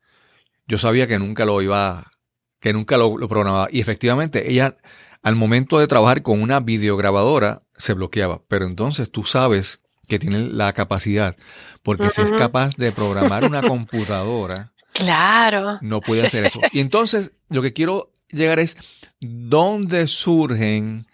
Yo 0.68 0.78
sabía 0.78 1.08
que 1.08 1.20
nunca 1.20 1.46
lo 1.46 1.62
iba, 1.62 2.12
que 2.60 2.74
nunca 2.74 2.98
lo, 2.98 3.16
programaba. 3.28 3.68
Y 3.72 3.80
efectivamente, 3.80 4.52
ella, 4.52 4.78
al 5.22 5.36
momento 5.36 5.80
de 5.80 5.88
trabajar 5.88 6.22
con 6.22 6.42
una 6.42 6.60
videograbadora, 6.60 7.64
se 7.78 7.94
bloqueaba. 7.94 8.42
Pero 8.48 8.66
entonces 8.66 9.12
tú 9.12 9.24
sabes 9.24 9.82
que 10.08 10.20
tiene 10.20 10.40
la 10.40 10.74
capacidad, 10.74 11.36
porque 11.84 12.10
si 12.12 12.22
es 12.22 12.32
capaz 12.32 12.76
de 12.78 12.92
programar 12.94 13.44
una 13.44 13.62
computadora, 13.68 14.72
claro, 14.94 15.80
no 15.82 16.00
puede 16.00 16.26
hacer 16.26 16.46
eso. 16.46 16.62
Y 16.72 16.80
entonces 16.80 17.34
lo 17.50 17.62
que 17.62 17.74
quiero 17.74 18.14
llegar 18.30 18.60
es 18.60 18.78
dónde 19.20 20.08
surgen 20.08 21.08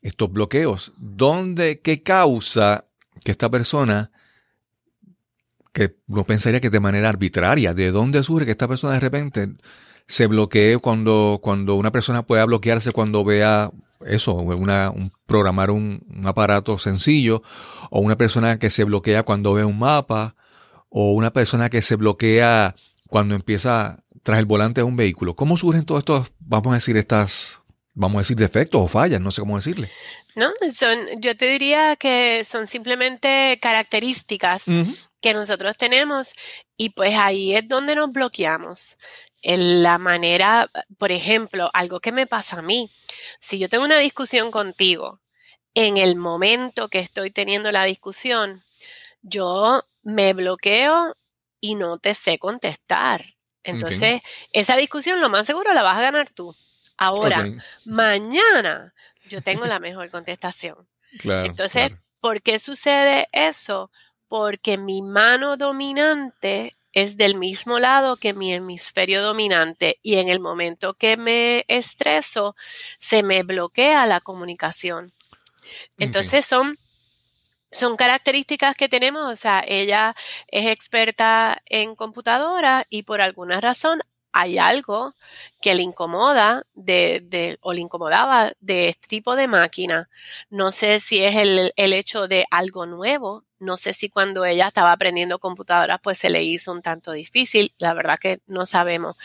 estos 0.00 0.32
bloqueos, 0.32 0.92
dónde, 0.96 1.80
qué 1.80 2.02
causa 2.02 2.84
que 3.24 3.30
esta 3.30 3.50
persona, 3.50 4.10
que 5.72 5.96
no 6.06 6.24
pensaría 6.24 6.60
que 6.60 6.70
de 6.70 6.80
manera 6.80 7.08
arbitraria, 7.08 7.74
de 7.74 7.92
dónde 7.92 8.22
surge 8.22 8.46
que 8.46 8.52
esta 8.52 8.68
persona 8.68 8.94
de 8.94 9.00
repente 9.00 9.48
se 10.08 10.26
bloquee 10.26 10.78
cuando, 10.78 11.40
cuando 11.42 11.76
una 11.76 11.92
persona 11.92 12.22
pueda 12.22 12.44
bloquearse 12.44 12.92
cuando 12.92 13.24
vea 13.24 13.70
eso, 14.06 14.34
una, 14.34 14.90
un, 14.90 15.12
programar 15.26 15.70
un, 15.70 16.04
un, 16.14 16.26
aparato 16.26 16.78
sencillo, 16.78 17.42
o 17.90 18.00
una 18.00 18.16
persona 18.16 18.58
que 18.58 18.70
se 18.70 18.84
bloquea 18.84 19.22
cuando 19.22 19.54
ve 19.54 19.64
un 19.64 19.78
mapa, 19.78 20.34
o 20.88 21.12
una 21.12 21.32
persona 21.32 21.70
que 21.70 21.80
se 21.80 21.96
bloquea 21.96 22.74
cuando 23.08 23.34
empieza 23.34 24.01
tras 24.22 24.38
el 24.38 24.46
volante 24.46 24.80
de 24.80 24.84
un 24.84 24.96
vehículo. 24.96 25.34
¿Cómo 25.34 25.56
surgen 25.56 25.84
todos 25.84 26.00
estos, 26.00 26.30
vamos 26.38 26.72
a 26.72 26.74
decir, 26.74 26.96
estas, 26.96 27.60
vamos 27.94 28.16
a 28.16 28.22
decir, 28.22 28.36
defectos 28.36 28.80
o 28.80 28.88
fallas? 28.88 29.20
No 29.20 29.30
sé 29.30 29.40
cómo 29.40 29.56
decirle. 29.56 29.90
No, 30.34 30.50
son, 30.72 30.98
yo 31.18 31.36
te 31.36 31.50
diría 31.50 31.96
que 31.96 32.44
son 32.44 32.66
simplemente 32.66 33.58
características 33.60 34.64
que 35.20 35.34
nosotros 35.34 35.76
tenemos 35.76 36.32
y 36.76 36.90
pues 36.90 37.16
ahí 37.16 37.54
es 37.54 37.68
donde 37.68 37.94
nos 37.94 38.12
bloqueamos. 38.12 38.96
En 39.44 39.82
la 39.82 39.98
manera, 39.98 40.70
por 40.98 41.10
ejemplo, 41.10 41.68
algo 41.74 41.98
que 41.98 42.12
me 42.12 42.28
pasa 42.28 42.60
a 42.60 42.62
mí, 42.62 42.92
si 43.40 43.58
yo 43.58 43.68
tengo 43.68 43.84
una 43.84 43.98
discusión 43.98 44.52
contigo, 44.52 45.20
en 45.74 45.96
el 45.96 46.16
momento 46.16 46.88
que 46.88 47.00
estoy 47.00 47.30
teniendo 47.32 47.72
la 47.72 47.84
discusión, 47.84 48.62
yo 49.22 49.82
me 50.02 50.32
bloqueo 50.32 51.16
y 51.60 51.74
no 51.74 51.98
te 51.98 52.14
sé 52.14 52.38
contestar. 52.38 53.31
Entonces, 53.64 54.20
esa 54.52 54.76
discusión 54.76 55.20
lo 55.20 55.28
más 55.28 55.46
seguro 55.46 55.72
la 55.72 55.82
vas 55.82 55.98
a 55.98 56.02
ganar 56.02 56.30
tú. 56.30 56.54
Ahora, 56.96 57.48
mañana 57.84 58.94
yo 59.28 59.42
tengo 59.42 59.66
la 59.66 59.80
mejor 59.80 60.10
contestación. 60.10 60.88
Entonces, 61.22 61.92
¿por 62.20 62.42
qué 62.42 62.58
sucede 62.58 63.28
eso? 63.32 63.90
Porque 64.28 64.78
mi 64.78 65.02
mano 65.02 65.56
dominante 65.56 66.76
es 66.92 67.16
del 67.16 67.36
mismo 67.36 67.78
lado 67.78 68.16
que 68.16 68.34
mi 68.34 68.52
hemisferio 68.52 69.22
dominante 69.22 69.98
y 70.02 70.16
en 70.16 70.28
el 70.28 70.40
momento 70.40 70.94
que 70.94 71.16
me 71.16 71.64
estreso, 71.68 72.54
se 72.98 73.22
me 73.22 73.42
bloquea 73.42 74.06
la 74.06 74.20
comunicación. 74.20 75.12
Entonces 75.98 76.44
son 76.44 76.78
son 77.72 77.96
características 77.96 78.76
que 78.76 78.88
tenemos, 78.88 79.24
o 79.32 79.36
sea, 79.36 79.64
ella 79.66 80.14
es 80.48 80.66
experta 80.66 81.62
en 81.66 81.96
computadora 81.96 82.86
y 82.90 83.04
por 83.04 83.20
alguna 83.22 83.60
razón 83.60 84.00
hay 84.32 84.58
algo 84.58 85.14
que 85.60 85.74
le 85.74 85.82
incomoda 85.82 86.64
de, 86.74 87.20
de, 87.24 87.58
o 87.62 87.72
le 87.72 87.82
incomodaba 87.82 88.52
de 88.60 88.88
este 88.88 89.08
tipo 89.08 89.36
de 89.36 89.46
máquina. 89.48 90.08
No 90.50 90.72
sé 90.72 91.00
si 91.00 91.22
es 91.24 91.36
el, 91.36 91.72
el 91.76 91.92
hecho 91.92 92.28
de 92.28 92.46
algo 92.50 92.86
nuevo, 92.86 93.44
no 93.58 93.76
sé 93.76 93.92
si 93.94 94.08
cuando 94.08 94.44
ella 94.44 94.68
estaba 94.68 94.92
aprendiendo 94.92 95.38
computadoras 95.38 96.00
pues 96.02 96.18
se 96.18 96.30
le 96.30 96.42
hizo 96.44 96.72
un 96.72 96.82
tanto 96.82 97.12
difícil, 97.12 97.74
la 97.78 97.94
verdad 97.94 98.18
que 98.20 98.40
no 98.46 98.66
sabemos, 98.66 99.16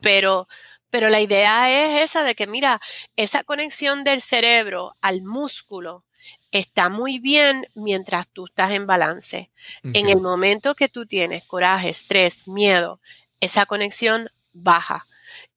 pero 0.00 0.48
pero 0.90 1.08
la 1.10 1.20
idea 1.20 1.70
es 1.70 2.02
esa 2.10 2.24
de 2.24 2.34
que, 2.34 2.46
mira, 2.46 2.80
esa 3.16 3.44
conexión 3.44 4.04
del 4.04 4.22
cerebro 4.22 4.96
al 5.02 5.22
músculo 5.22 6.04
está 6.50 6.88
muy 6.88 7.18
bien 7.18 7.66
mientras 7.74 8.28
tú 8.28 8.46
estás 8.46 8.70
en 8.72 8.86
balance. 8.86 9.50
En 9.82 10.08
el 10.08 10.20
momento 10.20 10.74
que 10.74 10.88
tú 10.88 11.06
tienes 11.06 11.44
coraje, 11.44 11.88
estrés, 11.88 12.48
miedo, 12.48 13.00
esa 13.40 13.66
conexión 13.66 14.30
baja. 14.52 15.06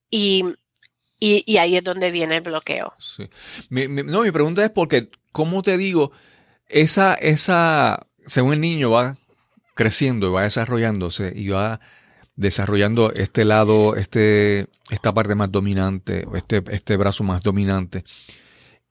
Y, 0.09 0.45
y, 1.19 1.57
ahí 1.57 1.77
es 1.77 1.83
donde 1.83 2.11
viene 2.11 2.37
el 2.37 2.41
bloqueo. 2.41 2.93
no, 3.69 4.21
mi 4.21 4.31
pregunta 4.31 4.63
es 4.63 4.71
porque, 4.71 5.09
¿cómo 5.31 5.61
te 5.61 5.77
digo? 5.77 6.11
Esa, 6.67 7.13
esa, 7.15 8.07
según 8.25 8.53
el 8.53 8.59
niño 8.59 8.91
va 8.91 9.17
creciendo 9.75 10.27
y 10.27 10.31
va 10.31 10.43
desarrollándose 10.43 11.31
y 11.35 11.49
va 11.49 11.79
desarrollando 12.35 13.11
este 13.13 13.45
lado, 13.45 13.95
este, 13.95 14.67
esta 14.89 15.13
parte 15.13 15.35
más 15.35 15.51
dominante, 15.51 16.27
este, 16.35 16.63
este 16.71 16.97
brazo 16.97 17.23
más 17.23 17.43
dominante. 17.43 18.03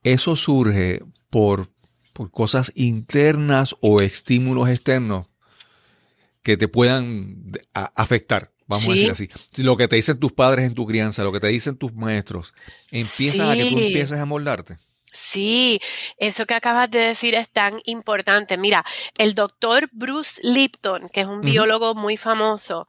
Eso 0.03 0.35
surge 0.35 1.01
por 1.31 1.71
por 2.13 2.29
cosas 2.29 2.71
internas 2.75 3.75
o 3.79 4.01
estímulos 4.01 4.69
externos 4.69 5.27
que 6.43 6.57
te 6.57 6.67
puedan 6.67 7.51
afectar. 7.73 8.51
Vamos 8.67 8.87
a 8.87 8.93
decir 8.93 9.11
así. 9.11 9.29
Lo 9.57 9.75
que 9.75 9.87
te 9.87 9.95
dicen 9.95 10.19
tus 10.19 10.31
padres 10.31 10.65
en 10.65 10.73
tu 10.73 10.85
crianza, 10.85 11.23
lo 11.23 11.31
que 11.31 11.39
te 11.39 11.47
dicen 11.47 11.77
tus 11.77 11.93
maestros, 11.93 12.53
empiezan 12.91 13.49
a 13.49 13.55
que 13.55 13.69
tú 13.69 13.79
empieces 13.79 14.19
a 14.19 14.25
moldarte. 14.25 14.77
Sí, 15.13 15.79
eso 16.17 16.45
que 16.45 16.53
acabas 16.53 16.89
de 16.89 16.99
decir 16.99 17.35
es 17.35 17.49
tan 17.49 17.81
importante. 17.83 18.57
Mira, 18.57 18.85
el 19.17 19.35
doctor 19.35 19.89
Bruce 19.91 20.39
Lipton, 20.41 21.09
que 21.09 21.21
es 21.21 21.27
un 21.27 21.41
biólogo 21.41 21.95
muy 21.95 22.15
famoso, 22.15 22.87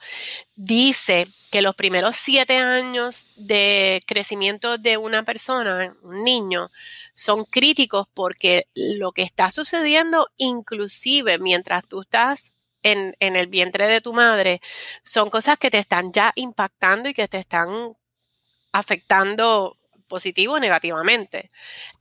dice 0.55 1.27
que 1.51 1.63
los 1.63 1.75
primeros 1.75 2.17
siete 2.17 2.59
años 2.59 3.27
de 3.37 4.05
crecimiento 4.07 4.79
de 4.79 4.99
una 4.99 5.25
persona, 5.25 5.97
un 6.03 6.25
niño, 6.25 6.71
son 7.15 7.45
críticos 7.45 8.07
porque 8.15 8.69
lo 8.75 9.13
que 9.13 9.23
está 9.23 9.51
sucediendo, 9.51 10.29
inclusive 10.37 11.39
mientras 11.39 11.87
tú 11.89 12.03
estás 12.03 12.53
en, 12.85 13.17
en 13.21 13.37
el 13.37 13.49
vientre 13.49 13.89
de 13.89 14.01
tu 14.01 14.13
madre, 14.13 14.61
son 15.03 15.29
cosas 15.31 15.59
que 15.59 15.71
te 15.71 15.79
están 15.79 16.13
ya 16.13 16.33
impactando 16.37 17.09
y 17.09 17.15
que 17.15 17.27
te 17.29 17.39
están 17.39 17.95
afectando 18.73 19.77
positivo 20.13 20.57
o 20.57 20.61
negativamente. 20.61 21.51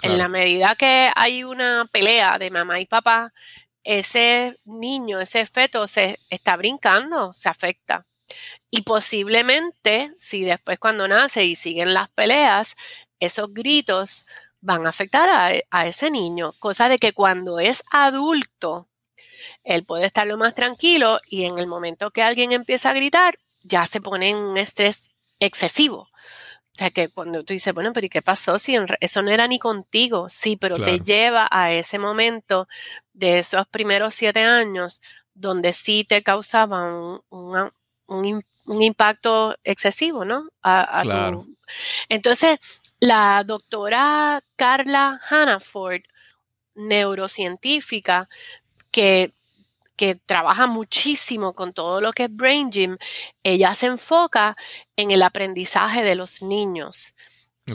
En 0.01 0.17
la 0.17 0.27
medida 0.27 0.75
que 0.75 1.09
hay 1.15 1.45
una 1.45 1.87
pelea 1.89 2.37
de 2.37 2.51
mamá 2.51 2.81
y 2.81 2.85
papá, 2.85 3.33
ese 3.85 4.59
niño, 4.65 5.21
ese 5.21 5.45
feto 5.45 5.87
se 5.87 6.19
está 6.29 6.57
brincando, 6.57 7.31
se 7.31 7.47
afecta. 7.47 8.05
Y 8.69 8.81
posiblemente, 8.81 10.11
si 10.19 10.43
después 10.43 10.77
cuando 10.77 11.07
nace 11.07 11.45
y 11.45 11.55
siguen 11.55 11.93
las 11.93 12.09
peleas, 12.09 12.75
esos 13.21 13.53
gritos 13.53 14.25
van 14.59 14.85
a 14.85 14.89
afectar 14.89 15.29
a, 15.29 15.53
a 15.69 15.87
ese 15.87 16.11
niño, 16.11 16.51
cosa 16.59 16.89
de 16.89 16.99
que 16.99 17.13
cuando 17.13 17.59
es 17.61 17.81
adulto, 17.91 18.89
él 19.63 19.85
puede 19.85 20.05
estar 20.05 20.27
lo 20.27 20.37
más 20.37 20.53
tranquilo 20.53 21.21
y 21.25 21.45
en 21.45 21.57
el 21.59 21.67
momento 21.67 22.11
que 22.11 22.23
alguien 22.23 22.51
empieza 22.51 22.89
a 22.89 22.93
gritar, 22.93 23.39
ya 23.61 23.85
se 23.85 24.01
pone 24.01 24.31
en 24.31 24.37
un 24.37 24.57
estrés 24.57 25.09
excesivo. 25.39 26.09
O 26.73 26.77
sea, 26.77 26.89
que 26.89 27.09
cuando 27.09 27.43
tú 27.43 27.53
dices, 27.53 27.73
bueno, 27.73 27.91
pero 27.93 28.05
¿y 28.05 28.09
qué 28.09 28.21
pasó? 28.21 28.57
Si 28.57 28.77
eso 29.01 29.21
no 29.21 29.31
era 29.31 29.47
ni 29.47 29.59
contigo, 29.59 30.29
sí, 30.29 30.55
pero 30.55 30.77
te 30.77 30.99
lleva 30.99 31.47
a 31.51 31.71
ese 31.73 31.99
momento 31.99 32.67
de 33.13 33.39
esos 33.39 33.67
primeros 33.67 34.15
siete 34.15 34.41
años 34.43 35.01
donde 35.33 35.73
sí 35.73 36.05
te 36.07 36.23
causaba 36.23 37.21
un, 37.29 38.43
impacto 38.65 39.55
excesivo, 39.63 40.23
¿no? 40.23 40.49
claro. 40.61 41.45
Entonces, 42.09 42.59
la 42.99 43.43
doctora 43.45 44.41
Carla 44.55 45.19
Hannaford, 45.29 46.03
neurocientífica, 46.75 48.29
que 48.91 49.33
que 50.01 50.15
trabaja 50.15 50.65
muchísimo 50.65 51.53
con 51.53 51.73
todo 51.73 52.01
lo 52.01 52.11
que 52.11 52.23
es 52.23 52.35
Brain 52.35 52.71
Gym, 52.71 52.97
ella 53.43 53.75
se 53.75 53.85
enfoca 53.85 54.57
en 54.95 55.11
el 55.11 55.21
aprendizaje 55.21 56.03
de 56.03 56.15
los 56.15 56.41
niños. 56.41 57.13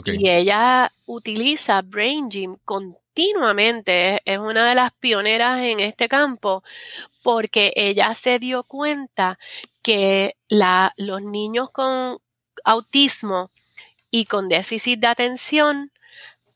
Y 0.03 0.29
ella 0.29 0.91
utiliza 1.05 1.81
Brain 1.83 2.29
Gym 2.29 2.57
continuamente, 2.65 4.21
es 4.25 4.39
una 4.39 4.67
de 4.67 4.75
las 4.75 4.91
pioneras 4.99 5.61
en 5.61 5.79
este 5.79 6.09
campo, 6.09 6.63
porque 7.23 7.71
ella 7.77 8.13
se 8.13 8.39
dio 8.39 8.65
cuenta 8.65 9.39
que 9.81 10.35
la, 10.49 10.93
los 10.97 11.21
niños 11.21 11.69
con 11.69 12.17
autismo 12.65 13.51
y 14.11 14.25
con 14.25 14.49
déficit 14.49 14.99
de 14.99 15.07
atención, 15.07 15.93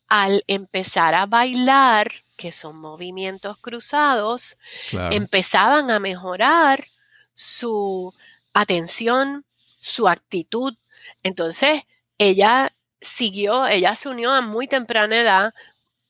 al 0.10 0.44
empezar 0.48 1.16
a 1.16 1.28
bailar, 1.28 2.12
que 2.42 2.52
son 2.52 2.78
movimientos 2.78 3.58
cruzados, 3.60 4.58
empezaban 5.12 5.92
a 5.92 6.00
mejorar 6.00 6.88
su 7.36 8.14
atención, 8.52 9.46
su 9.80 10.08
actitud. 10.08 10.74
Entonces, 11.22 11.84
ella 12.18 12.76
siguió, 13.00 13.68
ella 13.68 13.94
se 13.96 14.10
unió 14.10 14.32
a 14.32 14.42
muy 14.42 14.68
temprana 14.68 15.22
edad 15.22 15.54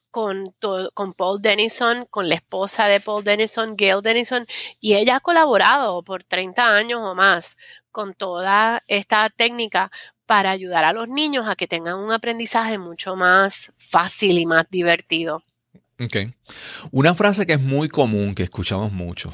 con, 0.09 0.55
con 0.93 1.13
Paul 1.13 1.41
Denison, 1.41 2.05
con 2.09 2.29
la 2.29 2.35
esposa 2.35 2.87
de 2.87 3.01
Paul 3.01 3.25
Denison, 3.25 3.75
Gail 3.77 4.01
Denison, 4.01 4.45
y 4.79 4.95
ella 4.95 5.17
ha 5.17 5.19
colaborado 5.19 6.01
por 6.03 6.23
30 6.23 6.65
años 6.75 7.01
o 7.01 7.13
más 7.13 7.57
con 7.91 8.13
toda 8.13 8.83
esta 8.87 9.29
técnica 9.29 9.91
para 10.25 10.51
ayudar 10.51 10.85
a 10.85 10.93
los 10.93 11.09
niños 11.09 11.49
a 11.49 11.57
que 11.57 11.67
tengan 11.67 11.97
un 11.99 12.13
aprendizaje 12.13 12.77
mucho 12.77 13.17
más 13.17 13.73
fácil 13.75 14.37
y 14.37 14.45
más 14.45 14.69
divertido. 14.69 15.43
Ok. 15.99 16.17
Una 16.91 17.15
frase 17.15 17.45
que 17.45 17.53
es 17.53 17.61
muy 17.61 17.89
común, 17.89 18.35
que 18.35 18.43
escuchamos 18.43 18.91
mucho. 18.91 19.33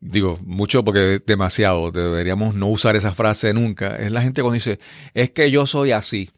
Digo, 0.00 0.38
mucho 0.42 0.82
porque 0.82 1.20
demasiado, 1.26 1.90
deberíamos 1.90 2.54
no 2.54 2.68
usar 2.68 2.96
esa 2.96 3.12
frase 3.12 3.52
nunca. 3.52 3.96
Es 3.96 4.10
la 4.10 4.22
gente 4.22 4.40
cuando 4.40 4.54
dice, 4.54 4.78
es 5.12 5.30
que 5.30 5.50
yo 5.50 5.66
soy 5.66 5.92
así. 5.92 6.30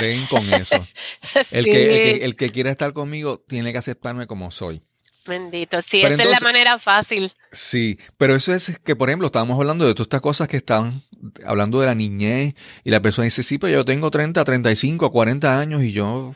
Ven 0.00 0.26
con 0.26 0.42
eso. 0.52 0.76
el, 1.52 1.64
que, 1.64 2.16
el, 2.24 2.36
que, 2.36 2.50
quiera 2.50 2.70
estar 2.70 2.92
conmigo 2.92 3.42
tiene 3.46 3.72
que 3.72 3.78
aceptarme 3.78 4.26
como 4.26 4.50
soy. 4.50 4.82
Bendito, 5.24 5.80
sí, 5.82 6.02
esa 6.02 6.20
es 6.24 6.30
la 6.30 6.40
manera 6.40 6.80
fácil. 6.80 7.30
Sí, 7.52 7.98
pero 8.16 8.34
eso 8.34 8.52
es 8.52 8.78
que, 8.82 8.96
por 8.96 9.08
ejemplo, 9.08 9.26
estábamos 9.26 9.56
hablando 9.58 9.86
de 9.86 9.94
todas 9.94 10.06
estas 10.06 10.20
cosas 10.20 10.48
que 10.48 10.56
están 10.56 11.04
hablando 11.46 11.80
de 11.80 11.86
la 11.86 11.94
niñez 11.94 12.54
y 12.82 12.90
la 12.90 13.00
persona 13.00 13.26
dice, 13.26 13.44
sí, 13.44 13.58
pero 13.58 13.72
yo 13.72 13.84
tengo 13.84 14.10
30, 14.10 14.44
35, 14.44 15.12
40 15.12 15.60
años 15.60 15.84
y 15.84 15.92
yo 15.92 16.34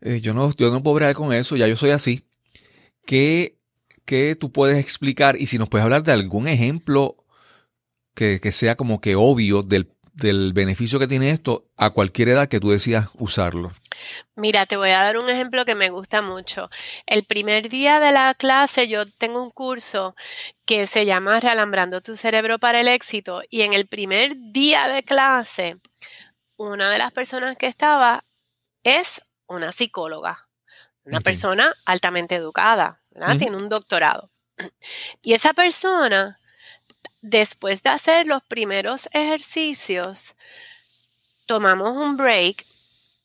eh, 0.00 0.20
yo, 0.20 0.34
no, 0.34 0.52
yo 0.54 0.70
no 0.70 0.82
puedo 0.82 0.96
bregar 0.96 1.14
con 1.14 1.32
eso, 1.32 1.56
ya 1.56 1.68
yo 1.68 1.76
soy 1.76 1.90
así. 1.90 2.24
¿Qué, 3.06 3.58
¿Qué 4.04 4.36
tú 4.36 4.52
puedes 4.52 4.78
explicar? 4.78 5.40
Y 5.40 5.46
si 5.46 5.58
nos 5.58 5.68
puedes 5.68 5.84
hablar 5.84 6.02
de 6.02 6.12
algún 6.12 6.48
ejemplo 6.48 7.24
que, 8.14 8.40
que 8.40 8.52
sea 8.52 8.76
como 8.76 9.00
que 9.00 9.16
obvio 9.16 9.62
del, 9.62 9.92
del 10.12 10.52
beneficio 10.52 10.98
que 10.98 11.08
tiene 11.08 11.30
esto 11.30 11.66
a 11.76 11.90
cualquier 11.90 12.28
edad 12.30 12.48
que 12.48 12.60
tú 12.60 12.70
decidas 12.70 13.08
usarlo. 13.14 13.72
Mira, 14.34 14.66
te 14.66 14.76
voy 14.76 14.90
a 14.90 15.02
dar 15.02 15.18
un 15.18 15.28
ejemplo 15.28 15.64
que 15.64 15.74
me 15.74 15.90
gusta 15.90 16.22
mucho. 16.22 16.70
El 17.06 17.24
primer 17.24 17.68
día 17.68 18.00
de 18.00 18.12
la 18.12 18.34
clase 18.34 18.88
yo 18.88 19.10
tengo 19.10 19.42
un 19.42 19.50
curso 19.50 20.14
que 20.64 20.86
se 20.86 21.04
llama 21.04 21.40
Realambrando 21.40 22.00
tu 22.00 22.16
cerebro 22.16 22.58
para 22.58 22.80
el 22.80 22.88
éxito 22.88 23.42
y 23.50 23.62
en 23.62 23.74
el 23.74 23.86
primer 23.86 24.34
día 24.52 24.88
de 24.88 25.02
clase 25.02 25.76
una 26.56 26.90
de 26.90 26.98
las 26.98 27.12
personas 27.12 27.56
que 27.56 27.66
estaba 27.66 28.24
es 28.82 29.22
una 29.50 29.72
psicóloga, 29.72 30.48
una 31.04 31.20
persona 31.20 31.74
altamente 31.84 32.36
educada, 32.36 33.02
tiene 33.38 33.56
un 33.56 33.68
doctorado. 33.68 34.30
Y 35.22 35.32
esa 35.32 35.54
persona, 35.54 36.38
después 37.20 37.82
de 37.82 37.90
hacer 37.90 38.26
los 38.26 38.42
primeros 38.42 39.08
ejercicios, 39.12 40.34
tomamos 41.46 41.96
un 41.96 42.16
break, 42.16 42.66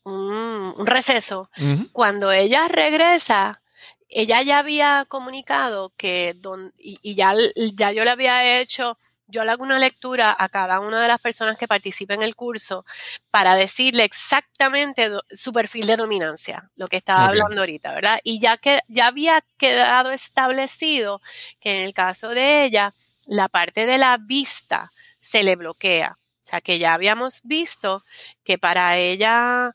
un, 0.02 0.74
receso. 0.86 1.50
Cuando 1.92 2.32
ella 2.32 2.68
regresa, 2.68 3.62
ella 4.08 4.42
ya 4.42 4.58
había 4.58 5.04
comunicado 5.08 5.92
que, 5.96 6.38
y, 6.78 7.14
ya, 7.14 7.34
ya 7.74 7.92
yo 7.92 8.04
le 8.04 8.10
había 8.10 8.60
hecho 8.60 8.98
yo 9.26 9.44
le 9.44 9.50
hago 9.50 9.62
una 9.62 9.78
lectura 9.78 10.34
a 10.38 10.48
cada 10.48 10.80
una 10.80 11.00
de 11.00 11.08
las 11.08 11.20
personas 11.20 11.56
que 11.58 11.68
participen 11.68 12.20
en 12.22 12.28
el 12.28 12.36
curso 12.36 12.84
para 13.30 13.54
decirle 13.54 14.04
exactamente 14.04 15.10
su 15.30 15.52
perfil 15.52 15.86
de 15.86 15.96
dominancia, 15.96 16.70
lo 16.76 16.88
que 16.88 16.98
estaba 16.98 17.26
hablando 17.26 17.60
ahorita, 17.60 17.92
¿verdad? 17.94 18.20
Y 18.24 18.40
ya 18.40 18.56
que 18.56 18.80
ya 18.88 19.08
había 19.08 19.40
quedado 19.56 20.10
establecido 20.10 21.20
que 21.60 21.78
en 21.78 21.84
el 21.86 21.94
caso 21.94 22.28
de 22.30 22.64
ella, 22.64 22.94
la 23.26 23.48
parte 23.48 23.86
de 23.86 23.98
la 23.98 24.18
vista 24.18 24.92
se 25.18 25.42
le 25.42 25.56
bloquea. 25.56 26.18
O 26.18 26.48
sea, 26.48 26.60
que 26.60 26.78
ya 26.78 26.94
habíamos 26.94 27.40
visto 27.42 28.04
que 28.44 28.56
para 28.58 28.98
ella, 28.98 29.74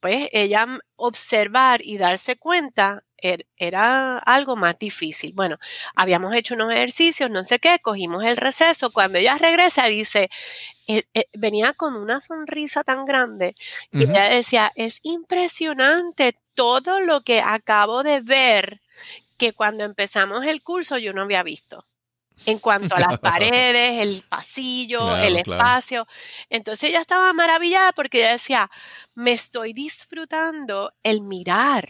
pues 0.00 0.28
ella 0.32 0.66
observar 0.96 1.80
y 1.82 1.98
darse 1.98 2.36
cuenta 2.36 3.02
era 3.56 4.18
algo 4.18 4.56
más 4.56 4.78
difícil. 4.78 5.32
Bueno, 5.34 5.58
habíamos 5.94 6.34
hecho 6.34 6.54
unos 6.54 6.72
ejercicios, 6.72 7.30
no 7.30 7.44
sé 7.44 7.58
qué, 7.58 7.78
cogimos 7.80 8.24
el 8.24 8.36
receso. 8.36 8.92
Cuando 8.92 9.18
ella 9.18 9.38
regresa, 9.38 9.86
dice, 9.86 10.28
eh, 10.86 11.04
eh, 11.14 11.26
venía 11.32 11.72
con 11.74 11.96
una 11.96 12.20
sonrisa 12.20 12.84
tan 12.84 13.04
grande 13.04 13.54
y 13.92 14.04
ella 14.04 14.24
decía, 14.24 14.72
es 14.74 15.00
impresionante 15.02 16.36
todo 16.54 17.00
lo 17.00 17.20
que 17.22 17.40
acabo 17.40 18.02
de 18.02 18.20
ver 18.20 18.80
que 19.36 19.52
cuando 19.52 19.84
empezamos 19.84 20.44
el 20.44 20.62
curso 20.62 20.98
yo 20.98 21.12
no 21.12 21.22
había 21.22 21.42
visto 21.42 21.86
en 22.46 22.58
cuanto 22.58 22.94
a 22.94 23.00
las 23.00 23.18
paredes, 23.18 24.00
el 24.02 24.22
pasillo, 24.28 25.16
el 25.16 25.36
espacio. 25.36 26.06
Entonces 26.50 26.90
ella 26.90 27.00
estaba 27.00 27.32
maravillada 27.32 27.92
porque 27.92 28.18
ella 28.18 28.32
decía, 28.32 28.70
me 29.14 29.32
estoy 29.32 29.72
disfrutando 29.72 30.92
el 31.02 31.20
mirar 31.20 31.88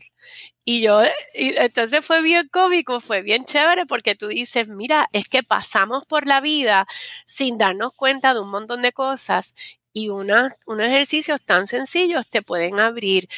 y 0.65 0.81
yo, 0.81 1.03
y 1.35 1.57
entonces 1.57 2.05
fue 2.05 2.23
bien 2.23 2.49
cómico, 2.49 3.01
fue 3.01 3.23
bien 3.23 3.45
chévere 3.45 3.85
porque 3.87 4.15
tú 4.15 4.29
dices, 4.29 4.69
mira, 4.69 5.09
es 5.13 5.29
que 5.29 5.43
pasamos 5.43 6.05
por 6.07 6.27
la 6.27 6.41
vida 6.41 6.87
sin 7.27 7.59
darnos 7.59 7.93
cuenta 7.95 8.33
de 8.33 8.41
un 8.41 8.51
montón 8.51 8.83
de 8.83 8.93
cosas 8.93 9.55
y 9.93 10.09
una, 10.09 10.55
unos 10.67 10.87
ejercicios 10.87 11.41
tan 11.45 11.67
sencillos 11.67 12.29
te 12.29 12.43
pueden 12.43 12.79
abrir 12.79 13.29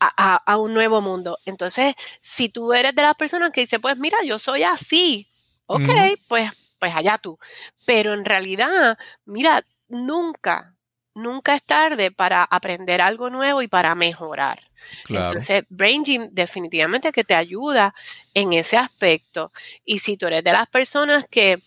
a, 0.00 0.36
a, 0.36 0.58
un 0.58 0.74
nuevo 0.74 1.00
mundo. 1.00 1.38
Entonces, 1.44 1.94
si 2.20 2.48
tú 2.48 2.72
eres 2.72 2.94
de 2.94 3.02
las 3.02 3.14
personas 3.14 3.52
que 3.52 3.62
dice, 3.62 3.80
pues 3.80 3.96
mira, 3.96 4.18
yo 4.24 4.38
soy 4.38 4.64
así, 4.64 5.28
ok, 5.66 5.88
pues, 6.28 6.50
pues 6.78 6.94
allá 6.94 7.18
tú. 7.18 7.38
Pero 7.86 8.14
en 8.14 8.24
realidad, 8.24 8.98
mira, 9.24 9.64
nunca 9.88 10.76
nunca 11.14 11.54
es 11.54 11.62
tarde 11.62 12.10
para 12.10 12.44
aprender 12.44 13.00
algo 13.00 13.30
nuevo 13.30 13.62
y 13.62 13.68
para 13.68 13.94
mejorar. 13.94 14.60
Entonces, 15.08 15.62
Brain 15.68 16.04
Gym 16.04 16.28
definitivamente 16.32 17.12
que 17.12 17.24
te 17.24 17.34
ayuda 17.34 17.94
en 18.34 18.52
ese 18.52 18.76
aspecto. 18.76 19.52
Y 19.84 19.98
si 19.98 20.16
tú 20.16 20.26
eres 20.26 20.42
de 20.42 20.52
las 20.52 20.66
personas 20.68 21.26
que 21.30 21.62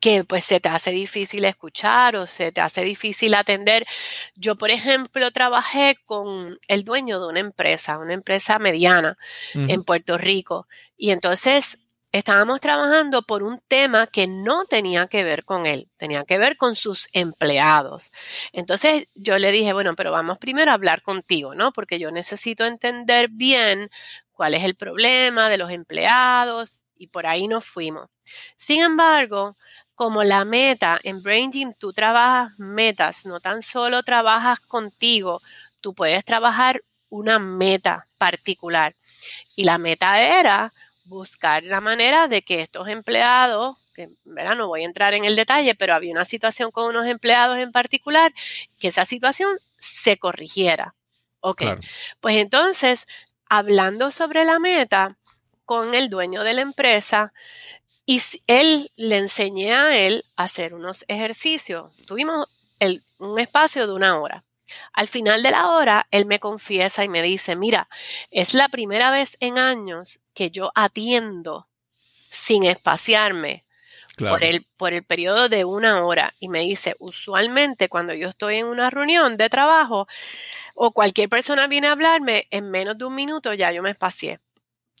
que 0.00 0.24
pues 0.24 0.44
se 0.44 0.60
te 0.60 0.68
hace 0.68 0.90
difícil 0.90 1.44
escuchar 1.44 2.16
o 2.16 2.26
se 2.26 2.52
te 2.52 2.60
hace 2.60 2.84
difícil 2.84 3.34
atender. 3.34 3.86
Yo, 4.36 4.56
por 4.56 4.70
ejemplo, 4.70 5.30
trabajé 5.32 5.96
con 6.04 6.58
el 6.68 6.84
dueño 6.84 7.20
de 7.20 7.26
una 7.26 7.40
empresa, 7.40 7.98
una 7.98 8.14
empresa 8.14 8.58
mediana 8.58 9.18
en 9.54 9.82
Puerto 9.82 10.16
Rico. 10.16 10.68
Y 10.96 11.10
entonces 11.10 11.78
estábamos 12.12 12.60
trabajando 12.60 13.22
por 13.22 13.42
un 13.42 13.60
tema 13.68 14.06
que 14.06 14.26
no 14.26 14.64
tenía 14.64 15.06
que 15.08 15.24
ver 15.24 15.44
con 15.44 15.66
él, 15.66 15.90
tenía 15.96 16.24
que 16.24 16.38
ver 16.38 16.56
con 16.56 16.74
sus 16.74 17.08
empleados. 17.12 18.12
Entonces 18.52 19.08
yo 19.14 19.38
le 19.38 19.52
dije, 19.52 19.72
bueno, 19.72 19.94
pero 19.94 20.12
vamos 20.12 20.38
primero 20.38 20.70
a 20.70 20.74
hablar 20.74 21.02
contigo, 21.02 21.54
¿no? 21.54 21.72
Porque 21.72 21.98
yo 21.98 22.10
necesito 22.10 22.64
entender 22.64 23.28
bien 23.30 23.90
cuál 24.32 24.54
es 24.54 24.64
el 24.64 24.76
problema 24.76 25.48
de 25.48 25.58
los 25.58 25.70
empleados 25.70 26.80
y 26.94 27.08
por 27.08 27.26
ahí 27.26 27.48
nos 27.48 27.64
fuimos. 27.64 28.08
Sin 28.56 28.82
embargo, 28.82 29.56
como 29.94 30.24
la 30.24 30.44
meta 30.44 30.98
en 31.02 31.22
Brain 31.22 31.50
tú 31.78 31.92
trabajas 31.92 32.58
metas, 32.58 33.26
no 33.26 33.40
tan 33.40 33.62
solo 33.62 34.02
trabajas 34.02 34.60
contigo, 34.60 35.42
tú 35.80 35.94
puedes 35.94 36.24
trabajar 36.24 36.82
una 37.08 37.38
meta 37.38 38.08
particular. 38.18 38.96
Y 39.56 39.64
la 39.64 39.78
meta 39.78 40.20
era 40.20 40.72
buscar 41.08 41.64
la 41.64 41.80
manera 41.80 42.28
de 42.28 42.42
que 42.42 42.60
estos 42.60 42.88
empleados, 42.88 43.78
que 43.94 44.10
¿verdad? 44.24 44.56
no 44.56 44.68
voy 44.68 44.82
a 44.82 44.86
entrar 44.86 45.14
en 45.14 45.24
el 45.24 45.36
detalle, 45.36 45.74
pero 45.74 45.94
había 45.94 46.12
una 46.12 46.24
situación 46.24 46.70
con 46.70 46.86
unos 46.86 47.06
empleados 47.06 47.58
en 47.58 47.72
particular, 47.72 48.32
que 48.78 48.88
esa 48.88 49.04
situación 49.04 49.58
se 49.78 50.18
corrigiera. 50.18 50.94
Ok, 51.40 51.62
pues 52.20 52.36
entonces, 52.36 53.06
hablando 53.48 54.10
sobre 54.10 54.44
la 54.44 54.58
meta 54.58 55.16
con 55.64 55.94
el 55.94 56.10
dueño 56.10 56.42
de 56.42 56.54
la 56.54 56.62
empresa, 56.62 57.32
y 58.04 58.22
él 58.46 58.90
le 58.96 59.18
enseñé 59.18 59.74
a 59.74 59.96
él 59.96 60.24
a 60.36 60.44
hacer 60.44 60.74
unos 60.74 61.04
ejercicios. 61.08 61.94
Tuvimos 62.06 62.46
un 63.18 63.38
espacio 63.38 63.86
de 63.86 63.92
una 63.92 64.18
hora. 64.18 64.44
Al 64.92 65.08
final 65.08 65.42
de 65.42 65.50
la 65.50 65.70
hora, 65.70 66.06
él 66.10 66.26
me 66.26 66.40
confiesa 66.40 67.04
y 67.04 67.08
me 67.08 67.22
dice, 67.22 67.56
mira, 67.56 67.88
es 68.30 68.54
la 68.54 68.68
primera 68.68 69.10
vez 69.10 69.36
en 69.40 69.58
años 69.58 70.20
que 70.34 70.50
yo 70.50 70.70
atiendo 70.74 71.68
sin 72.28 72.64
espaciarme 72.64 73.64
por, 74.16 74.42
el, 74.42 74.66
por 74.76 74.92
el 74.92 75.04
periodo 75.04 75.48
de 75.48 75.64
una 75.64 76.04
hora. 76.04 76.34
Y 76.40 76.48
me 76.48 76.60
dice, 76.60 76.96
usualmente 76.98 77.88
cuando 77.88 78.14
yo 78.14 78.28
estoy 78.28 78.56
en 78.56 78.66
una 78.66 78.90
reunión 78.90 79.36
de 79.36 79.48
trabajo 79.48 80.06
o 80.74 80.92
cualquier 80.92 81.28
persona 81.28 81.66
viene 81.66 81.88
a 81.88 81.92
hablarme, 81.92 82.46
en 82.50 82.70
menos 82.70 82.98
de 82.98 83.04
un 83.04 83.14
minuto 83.14 83.54
ya 83.54 83.72
yo 83.72 83.82
me 83.82 83.90
espacié. 83.90 84.40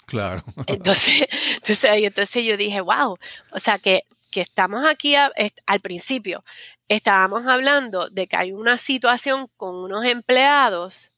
Claro. 0.06 0.42
Entonces, 0.66 1.26
entonces, 1.56 1.90
entonces 2.02 2.44
yo 2.44 2.56
dije, 2.56 2.80
wow, 2.80 3.18
o 3.52 3.60
sea 3.60 3.78
que 3.78 4.04
que 4.30 4.40
estamos 4.40 4.84
aquí 4.86 5.14
al 5.16 5.80
principio, 5.80 6.44
estábamos 6.88 7.46
hablando 7.46 8.08
de 8.10 8.26
que 8.26 8.36
hay 8.36 8.52
una 8.52 8.76
situación 8.76 9.48
con 9.56 9.76
unos 9.76 10.04
empleados, 10.04 11.12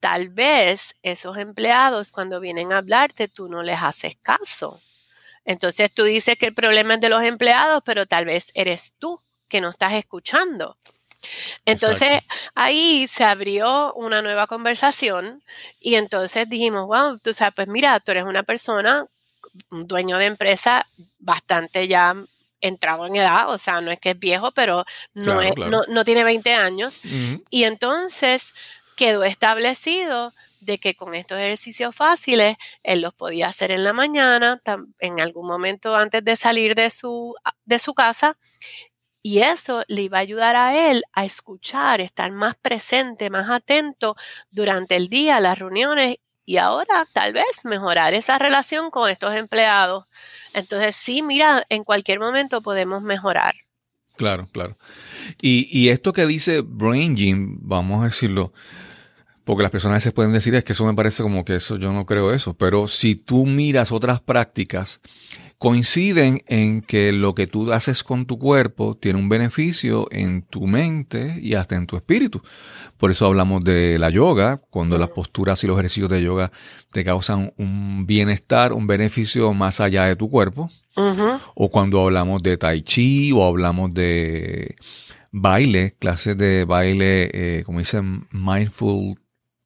tal 0.00 0.28
vez 0.28 0.94
esos 1.02 1.36
empleados 1.38 2.12
cuando 2.12 2.40
vienen 2.40 2.72
a 2.72 2.78
hablarte 2.78 3.28
tú 3.28 3.48
no 3.48 3.62
les 3.62 3.82
haces 3.82 4.16
caso. 4.20 4.80
Entonces 5.44 5.92
tú 5.92 6.04
dices 6.04 6.36
que 6.36 6.46
el 6.46 6.54
problema 6.54 6.94
es 6.94 7.00
de 7.00 7.08
los 7.08 7.22
empleados, 7.22 7.82
pero 7.84 8.06
tal 8.06 8.26
vez 8.26 8.50
eres 8.54 8.92
tú 8.98 9.20
que 9.48 9.60
no 9.60 9.70
estás 9.70 9.94
escuchando. 9.94 10.76
Entonces 11.64 12.20
ahí 12.54 13.08
se 13.08 13.24
abrió 13.24 13.92
una 13.94 14.22
nueva 14.22 14.46
conversación 14.46 15.42
y 15.80 15.96
entonces 15.96 16.48
dijimos, 16.48 16.86
wow, 16.86 17.18
tú 17.18 17.32
sabes, 17.32 17.54
pues 17.54 17.68
mira, 17.68 17.98
tú 18.00 18.12
eres 18.12 18.24
una 18.24 18.44
persona, 18.44 19.06
un 19.70 19.86
dueño 19.88 20.18
de 20.18 20.26
empresa 20.26 20.86
bastante 21.18 21.88
ya 21.88 22.14
entrado 22.60 23.06
en 23.06 23.16
edad, 23.16 23.50
o 23.50 23.58
sea, 23.58 23.80
no 23.80 23.90
es 23.90 24.00
que 24.00 24.10
es 24.10 24.18
viejo, 24.18 24.52
pero 24.52 24.84
no, 25.14 25.40
no, 25.88 26.04
tiene 26.04 26.24
20 26.24 26.54
años. 26.54 27.00
Y 27.50 27.64
entonces 27.64 28.54
quedó 28.96 29.24
establecido 29.24 30.32
de 30.60 30.78
que 30.78 30.96
con 30.96 31.14
estos 31.14 31.38
ejercicios 31.38 31.94
fáciles 31.94 32.56
él 32.82 33.00
los 33.00 33.14
podía 33.14 33.46
hacer 33.46 33.70
en 33.70 33.84
la 33.84 33.92
mañana, 33.92 34.60
en 34.98 35.20
algún 35.20 35.46
momento 35.46 35.94
antes 35.94 36.24
de 36.24 36.36
salir 36.36 36.74
de 36.74 36.90
su, 36.90 37.34
de 37.64 37.78
su 37.78 37.94
casa, 37.94 38.36
y 39.22 39.40
eso 39.40 39.84
le 39.88 40.02
iba 40.02 40.18
a 40.18 40.22
ayudar 40.22 40.56
a 40.56 40.90
él 40.90 41.02
a 41.12 41.24
escuchar, 41.24 42.00
estar 42.00 42.30
más 42.32 42.56
presente, 42.56 43.30
más 43.30 43.50
atento 43.50 44.16
durante 44.50 44.96
el 44.96 45.08
día, 45.08 45.40
las 45.40 45.58
reuniones 45.58 46.16
y 46.48 46.56
ahora 46.56 47.06
tal 47.12 47.34
vez 47.34 47.62
mejorar 47.64 48.14
esa 48.14 48.38
relación 48.38 48.90
con 48.90 49.10
estos 49.10 49.36
empleados. 49.36 50.06
Entonces, 50.54 50.96
sí, 50.96 51.20
mira, 51.20 51.66
en 51.68 51.84
cualquier 51.84 52.20
momento 52.20 52.62
podemos 52.62 53.02
mejorar. 53.02 53.54
Claro, 54.16 54.48
claro. 54.50 54.78
Y, 55.42 55.90
esto 55.90 56.14
que 56.14 56.26
dice 56.26 56.62
Brain 56.62 57.16
Gym, 57.16 57.58
vamos 57.60 58.00
a 58.00 58.06
decirlo, 58.06 58.54
porque 59.44 59.62
las 59.62 59.70
personas 59.70 60.02
se 60.02 60.10
pueden 60.10 60.32
decir 60.32 60.54
es 60.54 60.64
que 60.64 60.72
eso 60.72 60.86
me 60.86 60.94
parece 60.94 61.22
como 61.22 61.44
que 61.44 61.56
eso, 61.56 61.76
yo 61.76 61.92
no 61.92 62.06
creo 62.06 62.32
eso, 62.32 62.54
pero 62.54 62.88
si 62.88 63.14
tú 63.14 63.44
miras 63.44 63.92
otras 63.92 64.22
prácticas 64.22 65.02
coinciden 65.58 66.42
en 66.46 66.82
que 66.82 67.12
lo 67.12 67.34
que 67.34 67.48
tú 67.48 67.72
haces 67.72 68.04
con 68.04 68.26
tu 68.26 68.38
cuerpo 68.38 68.96
tiene 68.96 69.18
un 69.18 69.28
beneficio 69.28 70.06
en 70.12 70.42
tu 70.42 70.66
mente 70.66 71.38
y 71.42 71.54
hasta 71.54 71.74
en 71.74 71.86
tu 71.86 71.96
espíritu. 71.96 72.42
Por 72.96 73.10
eso 73.10 73.26
hablamos 73.26 73.64
de 73.64 73.98
la 73.98 74.10
yoga, 74.10 74.60
cuando 74.70 74.98
las 74.98 75.10
posturas 75.10 75.62
y 75.64 75.66
los 75.66 75.76
ejercicios 75.76 76.08
de 76.10 76.22
yoga 76.22 76.52
te 76.92 77.04
causan 77.04 77.52
un 77.56 78.06
bienestar, 78.06 78.72
un 78.72 78.86
beneficio 78.86 79.52
más 79.52 79.80
allá 79.80 80.04
de 80.04 80.16
tu 80.16 80.30
cuerpo. 80.30 80.70
O 81.54 81.70
cuando 81.70 82.00
hablamos 82.00 82.42
de 82.42 82.56
tai 82.56 82.82
chi 82.82 83.30
o 83.32 83.44
hablamos 83.44 83.94
de 83.94 84.76
baile, 85.30 85.94
clases 85.98 86.36
de 86.36 86.64
baile, 86.64 87.30
eh, 87.32 87.62
como 87.64 87.78
dicen, 87.78 88.26
mindful 88.32 89.14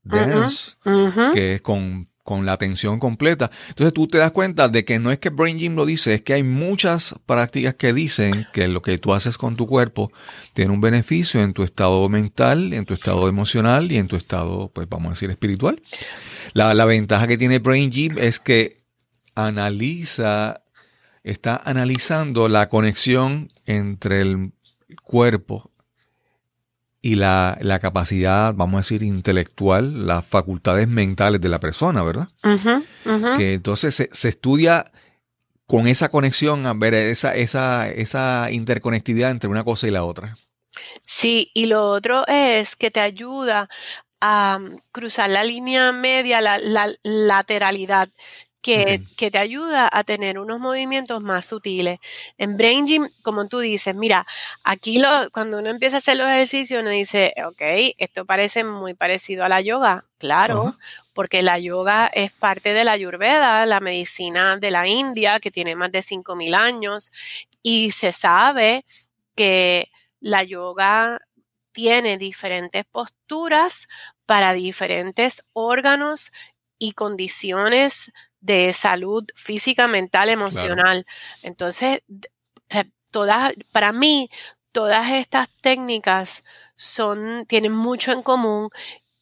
dance, 0.02 0.72
que 1.32 1.54
es 1.54 1.62
con 1.62 2.11
con 2.22 2.46
la 2.46 2.52
atención 2.52 2.98
completa. 2.98 3.50
Entonces 3.68 3.92
tú 3.92 4.06
te 4.06 4.18
das 4.18 4.30
cuenta 4.30 4.68
de 4.68 4.84
que 4.84 4.98
no 4.98 5.10
es 5.10 5.18
que 5.18 5.30
Brain 5.30 5.58
Gym 5.58 5.74
lo 5.74 5.86
dice, 5.86 6.14
es 6.14 6.22
que 6.22 6.34
hay 6.34 6.42
muchas 6.42 7.14
prácticas 7.26 7.74
que 7.74 7.92
dicen 7.92 8.46
que 8.52 8.68
lo 8.68 8.80
que 8.82 8.98
tú 8.98 9.12
haces 9.12 9.36
con 9.36 9.56
tu 9.56 9.66
cuerpo 9.66 10.12
tiene 10.54 10.72
un 10.72 10.80
beneficio 10.80 11.42
en 11.42 11.52
tu 11.52 11.64
estado 11.64 12.08
mental, 12.08 12.72
en 12.72 12.84
tu 12.84 12.94
estado 12.94 13.28
emocional 13.28 13.90
y 13.90 13.96
en 13.96 14.06
tu 14.06 14.16
estado, 14.16 14.70
pues 14.72 14.88
vamos 14.88 15.08
a 15.08 15.10
decir, 15.12 15.30
espiritual. 15.30 15.82
La, 16.52 16.74
la 16.74 16.84
ventaja 16.84 17.26
que 17.26 17.38
tiene 17.38 17.58
Brain 17.58 17.90
Gym 17.90 18.18
es 18.18 18.38
que 18.38 18.74
analiza, 19.34 20.62
está 21.24 21.56
analizando 21.56 22.48
la 22.48 22.68
conexión 22.68 23.48
entre 23.66 24.20
el 24.20 24.52
cuerpo 25.02 25.71
y 27.04 27.16
la, 27.16 27.58
la, 27.60 27.80
capacidad, 27.80 28.54
vamos 28.54 28.78
a 28.78 28.82
decir, 28.82 29.02
intelectual, 29.02 30.06
las 30.06 30.24
facultades 30.24 30.86
mentales 30.86 31.40
de 31.40 31.48
la 31.48 31.58
persona, 31.58 32.04
¿verdad? 32.04 32.28
Que 33.36 33.54
entonces 33.54 33.94
se, 33.96 34.08
se, 34.12 34.28
estudia 34.28 34.84
con 35.66 35.88
esa 35.88 36.10
conexión, 36.10 36.64
a 36.64 36.74
ver, 36.74 36.94
esa, 36.94 37.34
esa, 37.34 37.90
esa 37.90 38.52
interconectividad 38.52 39.32
entre 39.32 39.50
una 39.50 39.64
cosa 39.64 39.88
y 39.88 39.90
la 39.90 40.04
otra. 40.04 40.38
Sí, 41.02 41.50
y 41.54 41.66
lo 41.66 41.90
otro 41.90 42.24
es 42.28 42.76
que 42.76 42.92
te 42.92 43.00
ayuda 43.00 43.68
a 44.20 44.60
cruzar 44.92 45.28
la 45.28 45.42
línea 45.42 45.90
media, 45.90 46.40
la, 46.40 46.58
la 46.58 46.94
lateralidad, 47.02 48.10
que, 48.62 49.02
que, 49.16 49.30
te 49.30 49.38
ayuda 49.38 49.88
a 49.92 50.04
tener 50.04 50.38
unos 50.38 50.60
movimientos 50.60 51.20
más 51.20 51.44
sutiles. 51.44 51.98
En 52.38 52.56
Brain 52.56 52.86
Gym, 52.86 53.08
como 53.22 53.48
tú 53.48 53.58
dices, 53.58 53.94
mira, 53.94 54.24
aquí 54.62 54.98
lo, 54.98 55.08
cuando 55.32 55.58
uno 55.58 55.68
empieza 55.68 55.96
a 55.96 55.98
hacer 55.98 56.16
los 56.16 56.28
ejercicios, 56.28 56.80
uno 56.80 56.90
dice, 56.90 57.34
ok, 57.44 57.60
esto 57.98 58.24
parece 58.24 58.62
muy 58.62 58.94
parecido 58.94 59.44
a 59.44 59.48
la 59.48 59.60
yoga. 59.60 60.06
Claro, 60.18 60.76
porque 61.12 61.42
la 61.42 61.58
yoga 61.58 62.06
es 62.06 62.32
parte 62.32 62.72
de 62.72 62.84
la 62.84 62.92
ayurveda, 62.92 63.66
la 63.66 63.80
medicina 63.80 64.56
de 64.56 64.70
la 64.70 64.86
India, 64.86 65.40
que 65.40 65.50
tiene 65.50 65.74
más 65.74 65.90
de 65.90 65.98
5.000 66.00 66.54
años, 66.54 67.10
y 67.60 67.90
se 67.90 68.12
sabe 68.12 68.84
que 69.34 69.90
la 70.20 70.44
yoga 70.44 71.20
tiene 71.72 72.18
diferentes 72.18 72.84
posturas 72.84 73.88
para 74.26 74.52
diferentes 74.52 75.42
órganos 75.52 76.32
y 76.78 76.92
condiciones 76.92 78.12
de 78.42 78.72
salud 78.74 79.24
física, 79.34 79.88
mental, 79.88 80.28
emocional. 80.28 81.06
Entonces, 81.42 82.02
todas, 83.12 83.52
para 83.72 83.92
mí, 83.92 84.30
todas 84.72 85.10
estas 85.12 85.48
técnicas 85.60 86.42
son, 86.76 87.46
tienen 87.46 87.72
mucho 87.72 88.12
en 88.12 88.22
común 88.22 88.70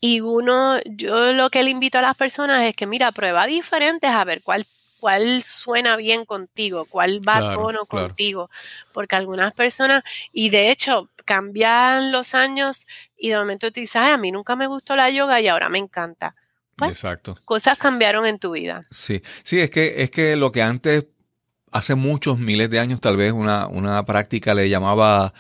y 0.01 0.21
uno, 0.21 0.81
yo 0.87 1.33
lo 1.35 1.51
que 1.51 1.63
le 1.63 1.71
invito 1.71 1.99
a 1.99 2.03
las 2.03 2.17
personas 2.17 2.65
es 2.67 2.75
que, 2.77 2.87
mira, 2.87 3.13
prueba 3.13 3.47
diferentes 3.47 4.11
a 4.11 4.25
ver 4.25 4.43
cuál 4.43 4.67
cuál 5.01 5.43
suena 5.45 5.97
bien 5.97 6.27
contigo, 6.27 6.87
cuál 6.87 7.21
va 7.27 7.39
a 7.39 7.43
tono 7.45 7.87
contigo, 7.87 8.51
porque 8.93 9.17
algunas 9.17 9.55
personas, 9.55 10.03
y 10.33 10.51
de 10.51 10.71
hecho 10.71 11.11
cambian 11.25 12.13
los 12.13 12.35
años 12.35 12.87
y 13.17 13.31
de 13.31 13.39
momento 13.39 13.73
tú 13.73 13.81
dices, 13.81 13.97
a 13.97 14.19
mí 14.19 14.31
nunca 14.33 14.57
me 14.57 14.67
gustó 14.67 14.97
la 14.97 15.11
yoga 15.11 15.41
y 15.41 15.49
ahora 15.49 15.71
me 15.71 15.79
encanta. 15.79 16.35
Pues, 16.81 16.93
Exacto. 16.93 17.37
Cosas 17.45 17.79
cambiaron 17.79 18.27
en 18.27 18.39
tu 18.39 18.53
vida. 18.53 18.85
Sí, 18.91 19.23
sí, 19.43 19.61
es 19.61 19.71
que, 19.71 20.03
es 20.03 20.11
que 20.11 20.37
lo 20.37 20.53
que 20.53 20.63
antes, 20.63 21.07
hace 21.71 21.95
muchos 21.95 22.39
miles 22.39 22.71
de 22.71 22.81
años, 22.81 23.01
tal 23.01 23.17
vez 23.17 23.33
una, 23.33 23.67
una 23.69 24.05
práctica 24.05 24.55
le 24.55 24.69
llamaba 24.69 25.33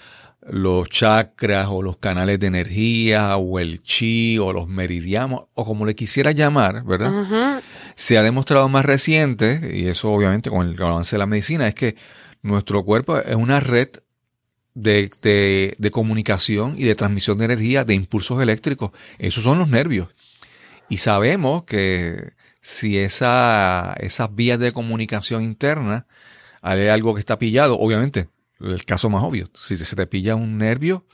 los 0.42 0.88
chakras 0.88 1.68
o 1.70 1.83
los 1.83 1.98
canales 1.98 2.40
de 2.40 2.46
energía 2.46 3.37
o 3.37 3.59
el 3.59 3.83
chi 3.83 4.38
o 4.38 4.53
los 4.53 4.68
meridianos 4.68 5.42
o 5.55 5.64
como 5.64 5.85
le 5.85 5.94
quisiera 5.94 6.33
llamar, 6.33 6.85
¿verdad? 6.85 7.62
Se 7.94 8.16
ha 8.16 8.22
demostrado 8.22 8.68
más 8.68 8.85
reciente, 8.85 9.70
y 9.74 9.88
eso 9.88 10.11
obviamente 10.11 10.50
con 10.50 10.66
el 10.66 10.83
avance 10.83 11.16
de 11.16 11.18
la 11.18 11.26
medicina, 11.26 11.68
es 11.68 11.74
que 11.74 11.96
nuestro 12.42 12.85
cuerpo 12.85 13.18
es 13.18 13.37
una 13.37 13.61
red 13.61 13.88
de, 14.74 15.76
de, 15.79 15.90
comunicación 15.90 16.74
y 16.79 16.85
de 16.85 16.94
transmisión 16.94 17.38
de 17.38 17.44
energía, 17.44 17.85
de 17.85 17.94
impulsos 17.94 18.40
eléctricos. 18.42 18.92
Esos 19.18 19.44
son 19.44 19.59
los 19.59 19.68
nervios. 19.68 20.09
Y 20.90 20.98
sabemos 20.98 21.64
que 21.64 22.33
si 22.61 22.98
esa, 22.98 23.94
esas 24.00 24.35
vías 24.35 24.59
de 24.59 24.72
comunicación 24.72 25.42
interna 25.42 26.07
hay 26.61 26.88
algo 26.88 27.14
que 27.14 27.20
está 27.20 27.38
pillado, 27.38 27.79
obviamente, 27.79 28.29
el 28.61 28.85
caso 28.85 29.09
más 29.09 29.22
obvio. 29.22 29.48
Si 29.55 29.76
se 29.76 29.96
te 29.96 30.07
pilla 30.07 30.35
un 30.35 30.59
nervio, 30.59 31.07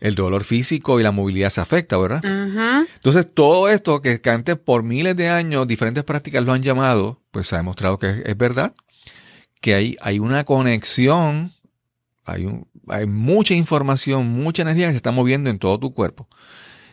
el 0.00 0.14
dolor 0.14 0.44
físico 0.44 0.98
y 0.98 1.02
la 1.02 1.10
movilidad 1.10 1.50
se 1.50 1.60
afecta, 1.60 1.98
¿verdad? 1.98 2.22
Entonces, 2.94 3.26
todo 3.32 3.68
esto 3.68 4.00
que, 4.00 4.20
antes 4.30 4.56
por 4.56 4.82
miles 4.82 5.14
de 5.16 5.28
años 5.28 5.68
diferentes 5.68 6.04
prácticas 6.04 6.42
lo 6.44 6.52
han 6.52 6.62
llamado, 6.62 7.20
pues 7.30 7.48
se 7.48 7.56
ha 7.56 7.58
demostrado 7.58 7.98
que 7.98 8.22
es, 8.24 8.36
verdad, 8.36 8.74
que 9.60 9.74
hay, 9.74 9.96
hay 10.00 10.18
una 10.18 10.44
conexión, 10.44 11.52
hay, 12.24 12.46
un, 12.46 12.66
hay 12.88 13.06
mucha 13.06 13.54
información, 13.54 14.26
mucha 14.28 14.62
energía 14.62 14.86
que 14.86 14.92
se 14.92 14.96
está 14.96 15.10
moviendo 15.10 15.50
en 15.50 15.58
todo 15.58 15.78
tu 15.78 15.92
cuerpo. 15.92 16.28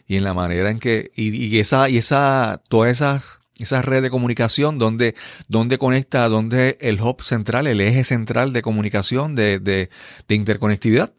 Y 0.07 0.15
en 0.15 0.23
la 0.23 0.33
manera 0.33 0.71
en 0.71 0.79
que, 0.79 1.11
y, 1.15 1.35
y 1.35 1.59
esa, 1.59 1.89
y 1.89 1.97
esa, 1.97 2.61
todas 2.69 2.91
esas 2.91 3.39
esa 3.59 3.81
red 3.81 4.03
de 4.03 4.09
comunicación 4.09 4.77
donde, 4.77 5.15
donde 5.47 5.77
conecta, 5.77 6.27
donde 6.29 6.77
el 6.79 7.01
hub 7.01 7.23
central, 7.23 7.67
el 7.67 7.81
eje 7.81 8.03
central 8.03 8.53
de 8.53 8.61
comunicación, 8.61 9.35
de, 9.35 9.59
de, 9.59 9.89
de 10.27 10.35
interconectividad, 10.35 11.13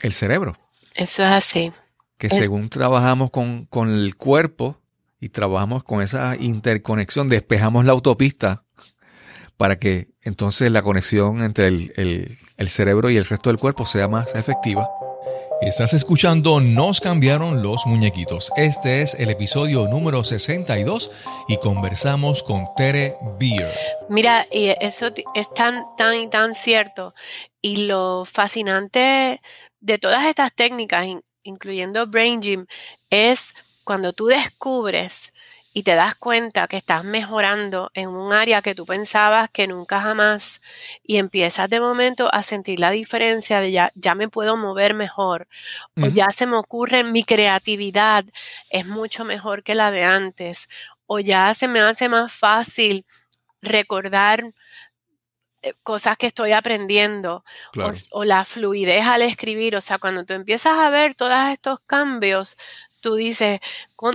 el 0.00 0.12
cerebro. 0.12 0.56
Eso 0.94 1.22
es 1.22 1.28
así. 1.28 1.72
Que 2.18 2.30
según 2.30 2.68
trabajamos 2.68 3.30
con, 3.30 3.66
con 3.66 3.90
el 3.90 4.16
cuerpo 4.16 4.80
y 5.20 5.28
trabajamos 5.28 5.84
con 5.84 6.02
esa 6.02 6.36
interconexión, 6.36 7.28
despejamos 7.28 7.84
la 7.84 7.92
autopista 7.92 8.64
para 9.56 9.78
que 9.78 10.08
entonces 10.22 10.70
la 10.70 10.82
conexión 10.82 11.42
entre 11.42 11.68
el, 11.68 11.92
el, 11.96 12.38
el 12.56 12.68
cerebro 12.70 13.10
y 13.10 13.16
el 13.16 13.24
resto 13.24 13.50
del 13.50 13.58
cuerpo 13.58 13.86
sea 13.86 14.08
más 14.08 14.34
efectiva. 14.34 14.88
Estás 15.60 15.94
escuchando 15.94 16.60
Nos 16.60 17.00
cambiaron 17.00 17.62
los 17.62 17.86
muñequitos. 17.86 18.50
Este 18.56 19.02
es 19.02 19.14
el 19.14 19.30
episodio 19.30 19.86
número 19.88 20.24
62 20.24 21.10
y 21.48 21.56
conversamos 21.58 22.42
con 22.42 22.66
Tere 22.76 23.16
Beer. 23.38 23.72
Mira, 24.08 24.46
y 24.50 24.74
eso 24.80 25.12
es 25.34 25.54
tan, 25.54 25.84
tan 25.96 26.28
tan 26.28 26.54
cierto. 26.54 27.14
Y 27.62 27.86
lo 27.86 28.24
fascinante 28.24 29.40
de 29.80 29.98
todas 29.98 30.26
estas 30.26 30.52
técnicas, 30.54 31.06
incluyendo 31.42 32.06
Brain 32.06 32.42
Gym, 32.42 32.66
es 33.08 33.54
cuando 33.84 34.12
tú 34.12 34.26
descubres 34.26 35.32
y 35.76 35.82
te 35.82 35.96
das 35.96 36.14
cuenta 36.14 36.68
que 36.68 36.76
estás 36.76 37.02
mejorando 37.02 37.90
en 37.94 38.08
un 38.08 38.32
área 38.32 38.62
que 38.62 38.76
tú 38.76 38.86
pensabas 38.86 39.50
que 39.50 39.66
nunca 39.66 40.00
jamás 40.00 40.62
y 41.02 41.16
empiezas 41.16 41.68
de 41.68 41.80
momento 41.80 42.32
a 42.32 42.44
sentir 42.44 42.78
la 42.78 42.92
diferencia 42.92 43.58
de 43.60 43.72
ya, 43.72 43.92
ya 43.96 44.14
me 44.14 44.28
puedo 44.28 44.56
mover 44.56 44.94
mejor 44.94 45.48
o 46.00 46.06
ya 46.06 46.30
se 46.30 46.46
me 46.46 46.56
ocurre 46.56 47.02
mi 47.02 47.24
creatividad 47.24 48.24
es 48.70 48.86
mucho 48.86 49.24
mejor 49.24 49.64
que 49.64 49.74
la 49.74 49.90
de 49.90 50.04
antes 50.04 50.68
o 51.06 51.18
ya 51.18 51.52
se 51.54 51.66
me 51.66 51.80
hace 51.80 52.08
más 52.08 52.32
fácil 52.32 53.04
recordar 53.60 54.54
eh, 55.62 55.74
cosas 55.82 56.16
que 56.16 56.28
estoy 56.28 56.52
aprendiendo 56.52 57.44
o, 57.76 57.90
o, 58.12 58.24
la 58.24 58.44
fluidez 58.44 59.04
al 59.06 59.22
escribir, 59.22 59.76
o 59.76 59.80
sea, 59.80 59.98
cuando 59.98 60.24
tú 60.24 60.34
empiezas 60.34 60.78
a 60.78 60.90
ver 60.90 61.14
todos 61.14 61.48
estos 61.50 61.80
cambios, 61.86 62.56
tú 63.04 63.16
dices, 63.16 63.60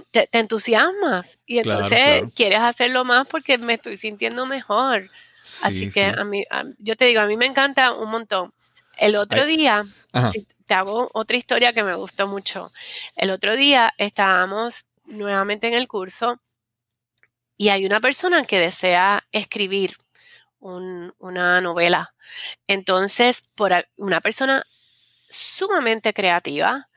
te, 0.10 0.28
entusiasmas 0.32 1.38
y 1.46 1.60
entonces 1.60 2.24
quieres 2.34 2.60
hacerlo 2.60 3.06
más 3.06 3.28
porque 3.28 3.60
me 3.60 3.76
estoy 3.76 3.98
sintiendo 3.98 4.48
mejor. 4.48 5.12
Así 5.62 5.92
que 5.92 6.06
a 6.06 6.24
mí, 6.24 6.44
yo 6.80 6.96
te 6.96 7.06
digo, 7.06 7.22
a 7.22 7.28
mí 7.28 7.38
me 7.38 7.46
encanta 7.46 7.94
un 7.94 8.10
montón. 8.10 8.52
El 8.98 9.16
otro 9.16 9.46
día, 9.46 9.86
te 10.66 10.74
hago 10.74 11.12
otra 11.14 11.38
historia 11.38 11.72
que 11.72 11.84
me 11.84 11.94
gustó 11.94 12.28
mucho. 12.28 12.72
El 13.16 13.30
otro 13.30 13.56
día 13.56 13.94
estábamos 14.00 14.88
nuevamente 15.06 15.68
en 15.68 15.76
el 15.76 15.88
curso 15.88 16.42
y 17.58 17.70
hay 17.70 17.86
una 17.86 18.00
persona 18.00 18.44
que 18.44 18.58
desea 18.58 19.24
escribir 19.32 19.98
una 20.60 21.62
novela. 21.62 22.16
Entonces, 22.66 23.44
por 23.54 23.72
una 23.98 24.20
persona 24.20 24.64
sumamente 25.30 26.12
creativa, 26.12 26.89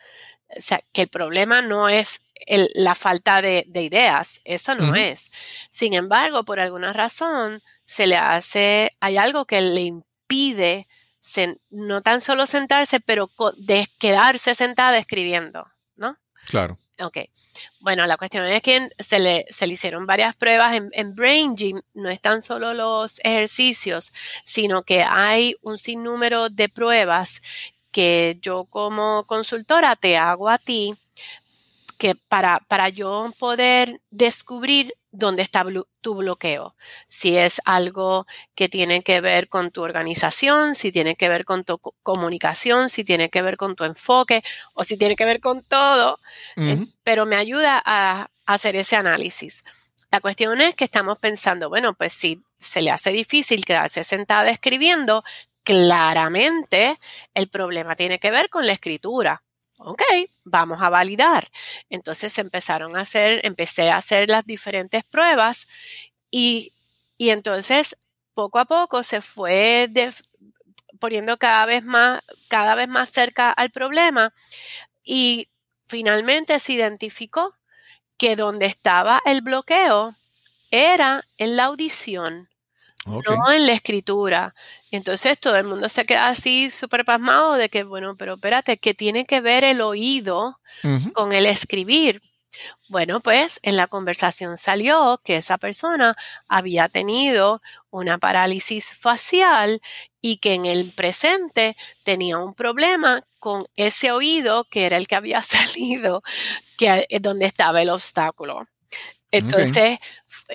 o 0.57 0.61
sea, 0.61 0.83
que 0.93 1.03
el 1.03 1.09
problema 1.09 1.63
no 1.63 1.89
es 1.89 2.21
la 2.47 2.95
falta 2.95 3.41
de, 3.41 3.65
ideas, 3.75 4.41
eso 4.45 4.75
no 4.75 4.95
es. 4.97 5.31
Sin 5.71 5.95
embargo, 5.95 6.45
por 6.45 6.61
alguna 6.61 6.93
razón, 6.93 7.63
se 7.85 8.07
le 8.07 8.17
hace, 8.17 8.91
hay 9.01 9.17
algo 9.17 9.45
que 9.45 9.61
le 9.61 9.83
impide 9.83 10.87
no 11.71 12.03
tan 12.03 12.21
solo 12.21 12.47
sentarse, 12.47 13.01
pero 13.01 13.31
de 13.57 13.87
quedarse 13.99 14.55
sentada 14.55 14.99
escribiendo, 14.99 15.67
¿no? 15.97 16.17
Claro. 16.49 16.79
Ok. 17.01 17.19
Bueno, 17.81 18.07
la 18.07 18.17
cuestión 18.17 18.47
es 18.47 18.63
que 18.63 18.89
se 18.99 19.19
le, 19.19 19.47
se 19.49 19.67
le 19.67 19.75
hicieron 19.75 20.07
varias 20.07 20.37
pruebas 20.37 20.75
en, 20.75 20.91
en, 20.93 21.15
Brain 21.15 21.57
Gym. 21.57 21.81
No 21.95 22.11
están 22.11 22.43
solo 22.43 22.75
los 22.75 23.19
ejercicios, 23.25 24.13
sino 24.45 24.83
que 24.83 25.03
hay 25.03 25.57
un 25.63 25.79
sinnúmero 25.79 26.49
de 26.49 26.69
pruebas 26.69 27.41
que 27.93 28.39
yo 28.41 28.65
como 28.65 29.25
consultora 29.27 29.95
te 29.97 30.17
hago 30.17 30.49
a 30.49 30.59
ti 30.59 30.97
que 32.03 32.17
para, 32.17 32.59
para 32.67 32.89
yo 32.89 33.33
poder 33.39 34.01
descubrir 34.11 34.93
dónde 35.13 35.43
está 35.43 35.65
tu 36.01 36.17
bloqueo. 36.17 36.75
Si 37.07 37.37
es 37.37 37.61
algo 37.65 38.27
que 38.57 38.69
tiene 38.69 39.05
que 39.05 39.21
ver 39.21 39.49
con 39.49 39.71
tu 39.71 39.83
organización, 39.83 40.75
si 40.75 40.91
tiene 40.91 41.15
que 41.15 41.29
ver 41.29 41.45
con 41.45 41.63
tu 41.63 41.79
comunicación, 42.03 42.89
si 42.89 43.05
tiene 43.05 43.31
que 43.31 43.41
ver 43.41 43.57
con 43.57 43.77
tu 43.77 43.85
enfoque 43.85 44.43
o 44.75 44.83
si 44.83 44.97
tiene 44.97 45.15
que 45.15 45.25
ver 45.25 45.39
con 45.39 45.63
todo, 45.63 46.19
eh, 46.57 46.87
pero 47.05 47.25
me 47.25 47.37
ayuda 47.37 47.81
a, 47.85 48.23
a 48.47 48.53
hacer 48.53 48.75
ese 48.75 48.97
análisis. 48.97 49.63
La 50.11 50.21
cuestión 50.21 50.61
es 50.61 50.75
que 50.75 50.83
estamos 50.83 51.19
pensando, 51.19 51.69
bueno, 51.69 51.95
pues 51.95 52.13
si 52.13 52.43
se 52.59 52.83
le 52.83 52.91
hace 52.91 53.13
difícil 53.13 53.65
quedarse 53.65 54.03
sentada 54.03 54.51
escribiendo, 54.51 55.23
claramente 55.65 56.99
el 57.35 57.49
problema 57.49 57.95
tiene 57.97 58.19
que 58.19 58.31
ver 58.31 58.49
con 58.51 58.67
la 58.67 58.73
escritura. 58.73 59.43
Ok, 59.79 60.03
vamos 60.45 60.81
a 60.83 60.91
validar. 60.91 61.49
Entonces 61.91 62.39
empezaron 62.39 62.97
a 62.97 63.01
hacer, 63.01 63.41
empecé 63.45 63.91
a 63.91 63.97
hacer 63.97 64.29
las 64.29 64.45
diferentes 64.45 65.05
pruebas 65.05 65.67
y, 66.31 66.73
y 67.19 67.31
entonces 67.31 67.97
poco 68.35 68.59
a 68.59 68.65
poco 68.65 69.03
se 69.03 69.21
fue 69.21 69.91
poniendo 71.01 71.37
cada 71.37 71.67
vez 71.67 71.85
más, 71.85 72.23
cada 72.49 72.75
vez 72.75 72.89
más 72.89 73.11
cerca 73.11 73.51
al 73.51 73.71
problema 73.71 74.33
y 75.03 75.49
finalmente 75.87 76.59
se 76.59 76.75
identificó 76.75 77.57
que 78.17 78.37
donde 78.37 78.67
estaba 78.67 79.21
el 79.27 79.43
bloqueo 79.43 80.15
era 80.71 81.25
en 81.39 81.57
la 81.57 81.65
audición 81.65 82.49
no 83.05 83.53
en 83.53 83.67
la 83.67 83.73
escritura. 83.73 84.55
Entonces 84.93 85.41
todo 85.41 85.57
el 85.57 85.65
mundo 85.65 85.89
se 85.89 86.05
queda 86.05 86.29
así 86.29 86.71
súper 86.71 87.07
pasmado 87.07 87.55
de 87.55 87.71
que, 87.71 87.83
bueno, 87.83 88.15
pero 88.17 88.35
espérate, 88.35 88.77
¿qué 88.77 88.93
tiene 88.93 89.25
que 89.25 89.41
ver 89.41 89.65
el 89.65 89.81
oído 89.81 90.61
con 91.15 91.33
el 91.33 91.47
escribir? 91.47 92.21
Bueno, 92.91 93.21
pues 93.21 93.59
en 93.63 93.77
la 93.77 93.87
conversación 93.87 94.59
salió 94.59 95.19
que 95.25 95.37
esa 95.37 95.57
persona 95.57 96.15
había 96.47 96.91
tenido 96.91 97.63
una 97.91 98.19
parálisis 98.19 98.91
facial 98.91 99.81
y 100.21 100.37
que 100.37 100.53
en 100.53 100.67
el 100.67 100.93
presente 100.93 101.75
tenía 102.03 102.37
un 102.37 102.53
problema 102.53 103.23
con 103.39 103.65
ese 103.77 104.13
oído 104.13 104.65
que 104.65 104.85
era 104.85 104.99
el 104.99 105.09
que 105.09 105.15
había 105.15 105.41
salido, 105.43 106.23
que 106.77 107.07
es 107.09 107.23
donde 107.23 107.47
estaba 107.47 107.81
el 107.81 107.89
obstáculo. 107.89 108.67
Entonces, 109.31 109.99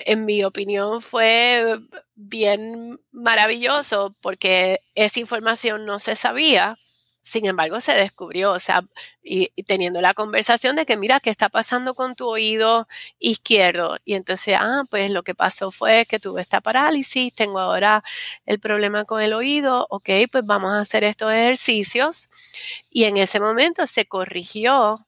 en 0.06 0.24
mi 0.24 0.44
opinión, 0.44 1.00
fue 1.02 1.80
bien 2.14 3.00
maravilloso 3.12 4.16
porque 4.20 4.80
esa 4.94 5.20
información 5.20 5.86
no 5.86 5.98
se 5.98 6.16
sabía. 6.16 6.78
Sin 7.22 7.44
embargo, 7.46 7.80
se 7.80 7.92
descubrió, 7.92 8.52
o 8.52 8.58
sea, 8.60 8.82
y, 9.22 9.50
teniendo 9.64 10.00
la 10.00 10.14
conversación 10.14 10.76
de 10.76 10.86
que, 10.86 10.96
mira, 10.96 11.20
¿qué 11.20 11.28
está 11.30 11.50
pasando 11.50 11.94
con 11.94 12.14
tu 12.16 12.26
oído 12.28 12.88
izquierdo? 13.18 13.98
Y 14.04 14.14
entonces, 14.14 14.56
ah, 14.58 14.84
pues 14.90 15.10
lo 15.10 15.22
que 15.22 15.34
pasó 15.34 15.70
fue 15.70 16.06
que 16.06 16.20
tuve 16.20 16.40
esta 16.40 16.60
parálisis, 16.62 17.34
tengo 17.34 17.58
ahora 17.58 18.02
el 18.46 18.60
problema 18.60 19.04
con 19.04 19.20
el 19.22 19.34
oído, 19.34 19.86
ok, 19.90 20.08
pues 20.32 20.44
vamos 20.46 20.72
a 20.72 20.80
hacer 20.80 21.04
estos 21.04 21.32
ejercicios. 21.32 22.30
Y 22.90 23.04
en 23.04 23.18
ese 23.18 23.40
momento 23.40 23.86
se 23.86 24.06
corrigió 24.06 25.07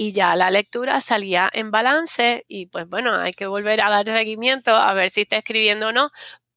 y 0.00 0.12
ya 0.12 0.36
la 0.36 0.52
lectura 0.52 1.00
salía 1.00 1.50
en 1.52 1.72
balance 1.72 2.44
y 2.46 2.66
pues 2.66 2.88
bueno, 2.88 3.16
hay 3.16 3.32
que 3.32 3.48
volver 3.48 3.80
a 3.80 3.90
dar 3.90 4.06
seguimiento 4.06 4.70
a 4.70 4.94
ver 4.94 5.10
si 5.10 5.22
está 5.22 5.38
escribiendo 5.38 5.88
o 5.88 5.92
no, 5.92 6.12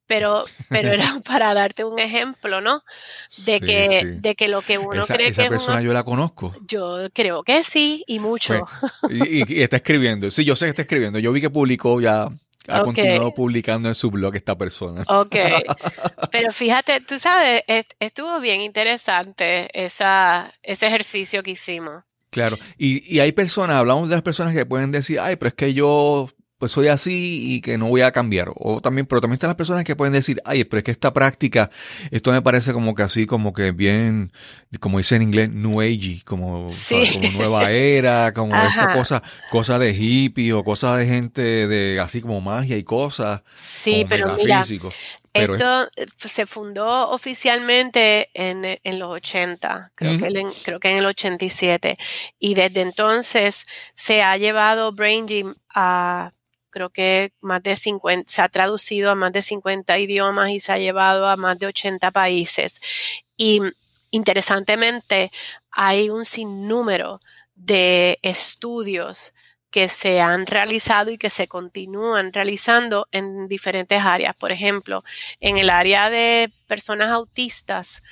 pero, 0.06 0.44
pero 0.70 0.92
era 0.92 1.20
para 1.26 1.52
darte 1.52 1.84
un 1.84 1.98
ejemplo, 1.98 2.60
¿no? 2.60 2.84
De, 3.44 3.60
que, 3.60 4.18
de 4.20 4.36
que 4.36 4.46
lo 4.46 4.62
que 4.62 4.78
uno 4.78 5.02
cree 5.02 5.28
esa 5.28 5.42
que 5.42 5.48
persona 5.50 5.80
yo 5.80 5.92
la 5.92 6.04
conozco. 6.04 6.54
Yo 6.68 7.08
creo 7.12 7.42
que 7.42 7.64
sí, 7.64 8.04
y 8.06 8.20
mucho. 8.20 8.64
y, 9.10 9.60
está 9.60 9.78
escribiendo. 9.78 10.30
Sí, 10.30 10.44
yo 10.44 10.54
sé 10.54 10.66
que 10.66 10.70
está 10.70 10.82
escribiendo. 10.82 11.18
Yo 11.18 11.32
vi 11.32 11.40
que 11.40 11.50
publicó 11.50 12.00
ya. 12.00 12.28
Ha 12.68 12.84
continuado 12.84 13.34
publicando 13.34 13.88
en 13.88 13.96
su 13.96 14.08
blog 14.12 14.36
esta 14.36 14.56
persona. 14.56 15.02
Ok. 15.08 15.34
Pero 16.30 16.52
fíjate, 16.52 17.00
tú 17.00 17.18
sabes, 17.18 17.64
estuvo 17.98 18.38
bien 18.38 18.60
interesante 18.60 19.68
esa, 19.74 20.54
ese 20.62 20.86
ejercicio 20.86 21.42
que 21.42 21.50
hicimos. 21.50 22.04
Claro, 22.32 22.56
y, 22.78 23.14
y 23.14 23.20
hay 23.20 23.32
personas, 23.32 23.76
hablamos 23.76 24.08
de 24.08 24.16
las 24.16 24.22
personas 24.22 24.54
que 24.54 24.64
pueden 24.66 24.90
decir, 24.90 25.20
ay, 25.20 25.36
pero 25.36 25.50
es 25.50 25.54
que 25.54 25.74
yo 25.74 26.30
pues 26.62 26.70
soy 26.70 26.86
así 26.86 27.54
y 27.56 27.60
que 27.60 27.76
no 27.76 27.88
voy 27.88 28.02
a 28.02 28.12
cambiar. 28.12 28.52
O 28.54 28.80
también, 28.80 29.04
pero 29.04 29.20
también 29.20 29.34
están 29.34 29.48
las 29.48 29.56
personas 29.56 29.82
que 29.82 29.96
pueden 29.96 30.12
decir, 30.12 30.40
ay, 30.44 30.62
pero 30.62 30.78
es 30.78 30.84
que 30.84 30.92
esta 30.92 31.12
práctica, 31.12 31.70
esto 32.12 32.30
me 32.30 32.40
parece 32.40 32.72
como 32.72 32.94
que 32.94 33.02
así, 33.02 33.26
como 33.26 33.52
que 33.52 33.72
bien, 33.72 34.30
como 34.78 34.98
dice 34.98 35.16
en 35.16 35.22
inglés, 35.22 35.50
new 35.50 35.80
age, 35.80 36.22
como, 36.24 36.68
como 36.68 37.30
nueva 37.32 37.72
era, 37.72 38.32
como 38.32 38.54
esta 38.68 38.94
cosa, 38.94 39.24
cosas 39.50 39.80
de 39.80 39.92
hippie 39.92 40.52
o 40.52 40.62
cosas 40.62 40.98
de 40.98 41.06
gente 41.06 41.42
de 41.66 41.98
así 41.98 42.20
como 42.20 42.40
magia 42.40 42.76
y 42.76 42.84
cosas. 42.84 43.42
Sí, 43.58 44.06
pero 44.08 44.36
mira, 44.36 44.64
esto 45.34 45.88
eh, 45.96 46.06
se 46.16 46.46
fundó 46.46 47.10
oficialmente 47.10 48.30
en, 48.34 48.78
en 48.82 48.98
los 48.98 49.10
80, 49.10 49.92
creo, 49.94 50.18
que 50.18 50.26
en, 50.26 50.52
creo 50.62 50.80
que 50.80 50.90
en 50.90 50.98
el 50.98 51.06
87, 51.06 51.96
y 52.38 52.54
desde 52.54 52.82
entonces 52.82 53.64
se 53.94 54.22
ha 54.22 54.36
llevado 54.36 54.92
Brain 54.92 55.26
Gym 55.26 55.54
a 55.74 56.32
creo 56.72 56.90
que 56.90 57.32
más 57.40 57.62
de 57.62 57.76
50, 57.76 58.32
se 58.32 58.42
ha 58.42 58.48
traducido 58.48 59.10
a 59.10 59.14
más 59.14 59.32
de 59.32 59.42
50 59.42 59.98
idiomas 59.98 60.50
y 60.50 60.58
se 60.58 60.72
ha 60.72 60.78
llevado 60.78 61.28
a 61.28 61.36
más 61.36 61.58
de 61.58 61.66
80 61.66 62.10
países. 62.10 62.74
Y 63.36 63.60
interesantemente, 64.10 65.30
hay 65.70 66.08
un 66.10 66.24
sinnúmero 66.24 67.20
de 67.54 68.18
estudios 68.22 69.34
que 69.72 69.88
se 69.88 70.20
han 70.20 70.46
realizado 70.46 71.10
y 71.10 71.18
que 71.18 71.30
se 71.30 71.48
continúan 71.48 72.32
realizando 72.32 73.08
en 73.10 73.48
diferentes 73.48 74.00
áreas. 74.04 74.36
Por 74.36 74.52
ejemplo, 74.52 75.02
en 75.40 75.56
el 75.56 75.70
área 75.70 76.10
de 76.10 76.52
personas 76.68 77.08
autistas 77.08 78.02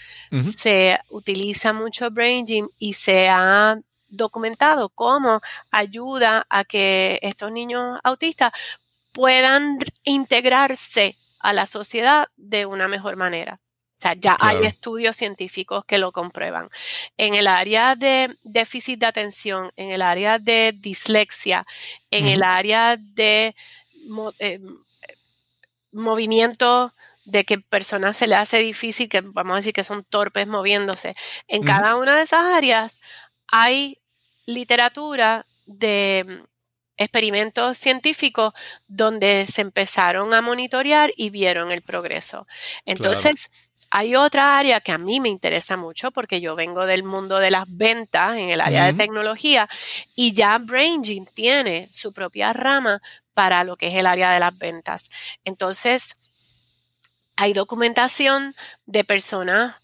se 0.57 0.99
utiliza 1.11 1.73
mucho 1.75 2.11
Brain 2.11 2.46
Gym 2.46 2.68
y 2.79 2.94
se 2.94 3.29
ha 3.29 3.79
documentado 4.09 4.88
cómo 4.88 5.42
ayuda 5.70 6.46
a 6.49 6.64
que 6.64 7.18
estos 7.23 7.53
niños 7.53 8.01
autistas 8.03 8.53
puedan 9.12 9.79
integrarse 10.03 11.18
a 11.38 11.53
la 11.53 11.66
sociedad 11.66 12.29
de 12.37 12.64
una 12.64 12.88
mejor 12.88 13.16
manera. 13.16 13.61
O 14.01 14.03
sea, 14.03 14.15
ya 14.15 14.35
hay 14.41 14.65
estudios 14.65 15.15
científicos 15.15 15.85
que 15.85 15.99
lo 15.99 16.11
comprueban. 16.11 16.71
En 17.19 17.35
el 17.35 17.47
área 17.47 17.97
de 17.97 18.35
déficit 18.43 18.99
de 18.99 19.05
atención, 19.05 19.71
en 19.77 19.91
el 19.91 20.01
área 20.01 20.39
de 20.39 20.73
dislexia, 20.75 21.67
en 22.11 22.27
el 22.27 22.43
área 22.43 22.97
de 22.97 23.55
eh, 24.39 24.61
movimiento 25.93 26.95
de 27.27 27.45
que 27.45 27.59
personas 27.59 28.17
se 28.17 28.27
le 28.27 28.37
hace 28.37 28.61
difícil, 28.61 29.11
que 29.11 29.21
vamos 29.21 29.53
a 29.53 29.57
decir 29.57 29.75
que 29.75 29.85
son 29.85 30.03
torpes 30.05 30.47
moviéndose. 30.47 31.15
En 31.47 31.63
cada 31.63 31.97
una 31.97 32.17
de 32.17 32.23
esas 32.23 32.43
áreas 32.43 32.99
hay 33.49 34.01
literatura 34.47 35.45
de 35.67 36.25
mm, 36.27 36.45
experimentos 36.97 37.77
científicos 37.77 38.53
donde 38.89 39.47
se 39.51 39.61
empezaron 39.61 40.33
a 40.33 40.41
monitorear 40.41 41.13
y 41.17 41.31
vieron 41.31 41.71
el 41.71 41.83
progreso. 41.83 42.47
Entonces, 42.85 43.70
hay 43.90 44.14
otra 44.14 44.59
área 44.59 44.81
que 44.81 44.93
a 44.93 44.99
mí 44.99 45.21
me 45.21 45.29
interesa 45.29 45.77
mucho 45.77 46.11
porque 46.11 46.40
yo 46.40 46.55
vengo 46.55 46.87
del 46.87 47.03
mundo 47.03 47.38
de 47.38 47.51
las 47.51 47.64
ventas 47.69 48.37
en 48.37 48.51
el 48.51 48.61
área 48.61 48.87
de 48.87 48.95
tecnología 48.95 49.69
y 50.14 50.33
ya 50.33 50.59
BrainGym 50.59 51.25
tiene 51.27 51.88
su 51.93 52.12
propia 52.12 52.53
rama 52.53 53.01
para 53.33 53.64
lo 53.64 53.77
que 53.77 53.88
es 53.88 53.95
el 53.95 54.07
área 54.07 54.33
de 54.33 54.40
las 54.40 54.57
ventas. 54.57 55.09
Entonces, 55.45 56.16
hay 57.37 57.53
documentación 57.53 58.55
de 58.87 59.05
personas 59.05 59.77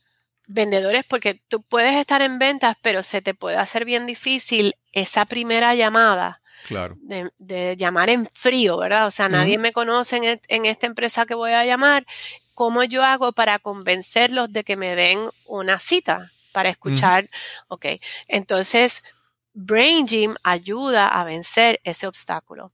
vendedores 0.47 1.05
porque 1.05 1.43
tú 1.49 1.63
puedes 1.63 1.95
estar 1.95 2.23
en 2.23 2.39
ventas, 2.39 2.77
pero 2.83 3.03
se 3.03 3.23
te 3.23 3.35
puede 3.35 3.57
hacer 3.57 3.85
bien 3.85 4.07
difícil 4.07 4.77
esa 4.93 5.25
primera 5.27 5.75
llamada. 5.75 6.43
Claro. 6.69 6.97
De, 6.99 7.77
llamar 7.77 8.11
en 8.11 8.27
frío, 8.27 8.77
¿verdad? 8.79 9.07
O 9.07 9.11
sea, 9.11 9.29
nadie 9.29 9.59
me 9.59 9.73
conoce 9.73 10.17
en, 10.17 10.41
en, 10.49 10.65
esta 10.65 10.87
empresa 10.87 11.27
que 11.27 11.35
voy 11.35 11.53
a 11.53 11.65
llamar. 11.65 12.07
¿Cómo 12.57 12.85
yo 12.85 13.05
hago 13.05 13.33
para 13.33 13.59
convencerlos 13.59 14.51
de 14.51 14.65
que 14.65 14.77
me 14.77 14.97
den 14.97 15.29
una 15.45 15.79
cita 15.79 16.33
para 16.53 16.71
escuchar? 16.71 17.29
Ok, 17.69 17.85
entonces 18.29 19.03
Brain 19.53 20.07
Gym 20.07 20.37
ayuda 20.43 21.07
a 21.07 21.23
vencer 21.25 21.81
ese 21.85 22.07
obstáculo. 22.07 22.73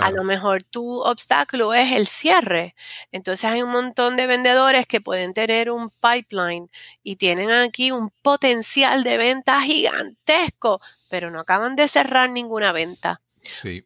A 0.00 0.12
lo 0.12 0.22
mejor 0.22 0.62
tu 0.62 1.00
obstáculo 1.00 1.74
es 1.74 1.90
el 1.92 2.06
cierre. 2.06 2.76
Entonces 3.10 3.50
hay 3.50 3.62
un 3.62 3.70
montón 3.70 4.16
de 4.16 4.28
vendedores 4.28 4.86
que 4.86 5.00
pueden 5.00 5.34
tener 5.34 5.72
un 5.72 5.90
pipeline 5.90 6.70
y 7.02 7.16
tienen 7.16 7.50
aquí 7.50 7.90
un 7.90 8.10
potencial 8.22 9.02
de 9.02 9.16
venta 9.16 9.60
gigantesco, 9.62 10.80
pero 11.08 11.32
no 11.32 11.40
acaban 11.40 11.74
de 11.74 11.88
cerrar 11.88 12.30
ninguna 12.30 12.70
venta. 12.70 13.22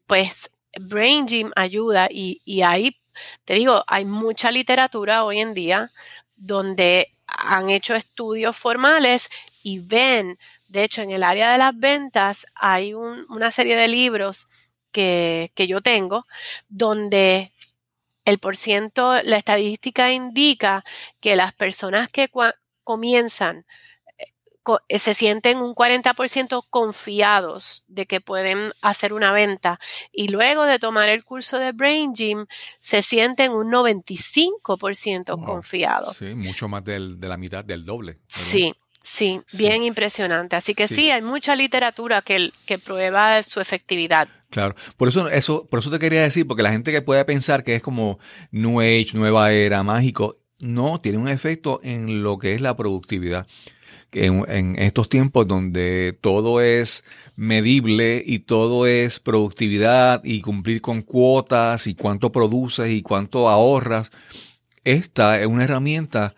Pues 0.07 0.51
Brain 0.79 1.27
Gym 1.27 1.51
ayuda 1.57 2.09
y, 2.11 2.43
y 2.45 2.61
ahí, 2.61 3.01
te 3.45 3.55
digo, 3.55 3.85
hay 3.87 4.05
mucha 4.05 4.51
literatura 4.51 5.25
hoy 5.25 5.41
en 5.41 5.55
día 5.55 5.93
donde 6.37 7.13
han 7.27 7.71
hecho 7.71 7.95
estudios 7.95 8.57
formales 8.57 9.29
y 9.63 9.81
ven 9.81 10.39
de 10.71 10.85
hecho, 10.85 11.03
en 11.03 11.11
el 11.11 11.25
área 11.25 11.51
de 11.51 11.59
las 11.59 11.77
ventas 11.77 12.47
hay 12.55 12.95
una 12.95 13.51
serie 13.51 13.75
de 13.75 13.89
libros 13.89 14.47
que, 14.93 15.51
yo 15.57 15.81
tengo 15.81 16.27
donde 16.69 17.53
el 18.25 18.39
porciento, 18.39 19.21
la 19.25 19.37
estadística 19.37 20.13
indica 20.13 20.85
que 21.19 21.35
las 21.35 21.53
personas 21.53 22.09
que 22.09 22.31
comienzan 22.85 23.67
se 24.89 25.15
sienten 25.15 25.59
un 25.59 25.75
40% 25.75 26.65
confiados 26.71 27.85
de 27.89 28.07
que 28.07 28.21
pueden 28.21 28.73
hacer 28.83 29.13
una 29.13 29.33
venta 29.33 29.79
y 30.13 30.29
luego 30.29 30.65
de 30.65 30.79
tomar 30.79 31.09
el 31.09 31.25
curso 31.25 31.59
de 31.59 31.73
Brain 31.73 32.15
Gym 32.15 32.47
se 32.81 33.03
sienten 33.03 33.53
un 33.53 33.71
95% 33.71 35.45
confiados. 35.45 36.17
Sí, 36.17 36.35
mucho 36.35 36.69
más 36.69 36.85
de 36.85 36.99
la 36.99 37.37
mitad, 37.37 37.65
del 37.65 37.85
doble. 37.85 38.19
Sí, 38.29 38.75
Sí, 39.03 39.41
bien 39.55 39.83
impresionante. 39.83 40.57
Así 40.57 40.75
que 40.75 40.87
sí. 40.87 41.11
hay 41.11 41.23
mucha 41.23 41.57
literatura 41.57 42.21
que, 42.21 42.51
que 42.67 42.79
prueba 42.79 43.43
su 43.43 43.59
efectividad. 43.61 44.29
Claro, 44.51 44.75
por 44.97 45.09
eso, 45.09 45.29
eso, 45.29 45.67
por 45.69 45.81
eso 45.81 45.91
te 45.91 45.99
quería 45.99 46.23
decir, 46.23 46.47
porque 46.47 46.63
la 46.63 46.73
gente 46.73 46.93
que 46.93 47.01
puede 47.01 47.25
pensar 47.25 47.65
que 47.65 47.77
es 47.77 47.83
como 47.83 48.19
New 48.51 48.81
Age, 48.81 49.11
nueva 49.15 49.53
era, 49.53 49.83
mágico, 49.83 50.39
no, 50.59 51.01
tiene 51.01 51.19
un 51.19 51.29
efecto 51.29 51.81
en 51.83 52.23
lo 52.23 52.39
que 52.39 52.55
es 52.55 52.61
la 52.61 52.77
productividad. 52.77 53.47
En, 54.13 54.77
estos 54.79 55.09
tiempos 55.09 55.47
donde 55.47 56.19
todo 56.21 56.61
es 56.61 57.05
medible 57.37 58.23
y 58.25 58.41
todo 58.41 58.87
es 58.87 59.21
productividad 59.21 60.23
y 60.25 60.41
cumplir 60.41 60.81
con 60.81 61.03
cuotas 61.03 61.87
y 61.87 61.95
cuánto 61.95 62.33
produces 62.33 62.91
y 62.91 63.03
cuánto 63.03 63.49
ahorras, 63.49 64.11
esta 64.85 65.41
es 65.41 65.47
una 65.47 65.65
herramienta 65.65 66.35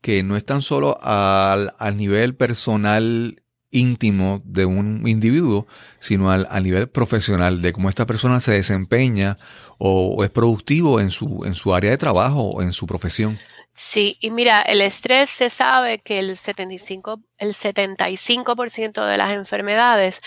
que 0.00 0.22
no 0.22 0.36
es 0.36 0.44
tan 0.44 0.60
solo 0.60 0.98
al, 1.00 1.72
nivel 1.96 2.34
personal 2.34 3.42
íntimo 3.70 4.42
de 4.44 4.66
un 4.66 5.08
individuo, 5.08 5.66
sino 5.98 6.30
al, 6.30 6.46
nivel 6.62 6.88
profesional, 6.88 7.62
de 7.62 7.72
cómo 7.72 7.88
esta 7.88 8.06
persona 8.06 8.40
se 8.40 8.52
desempeña 8.52 9.36
o, 9.78 10.22
es 10.22 10.30
productivo 10.30 11.00
en 11.00 11.10
su, 11.10 11.44
en 11.46 11.54
su 11.54 11.74
área 11.74 11.90
de 11.90 11.96
trabajo 11.96 12.42
o 12.42 12.62
en 12.62 12.72
su 12.72 12.86
profesión. 12.86 13.38
Sí, 13.76 14.16
y 14.20 14.30
mira, 14.30 14.62
el 14.62 14.80
estrés 14.80 15.28
se 15.28 15.50
sabe 15.50 15.98
que 15.98 16.20
el 16.20 16.36
75%, 16.36 17.24
el 17.38 17.54
75 17.54 18.54
de 19.02 19.18
las 19.18 19.32
enfermedades 19.32 20.22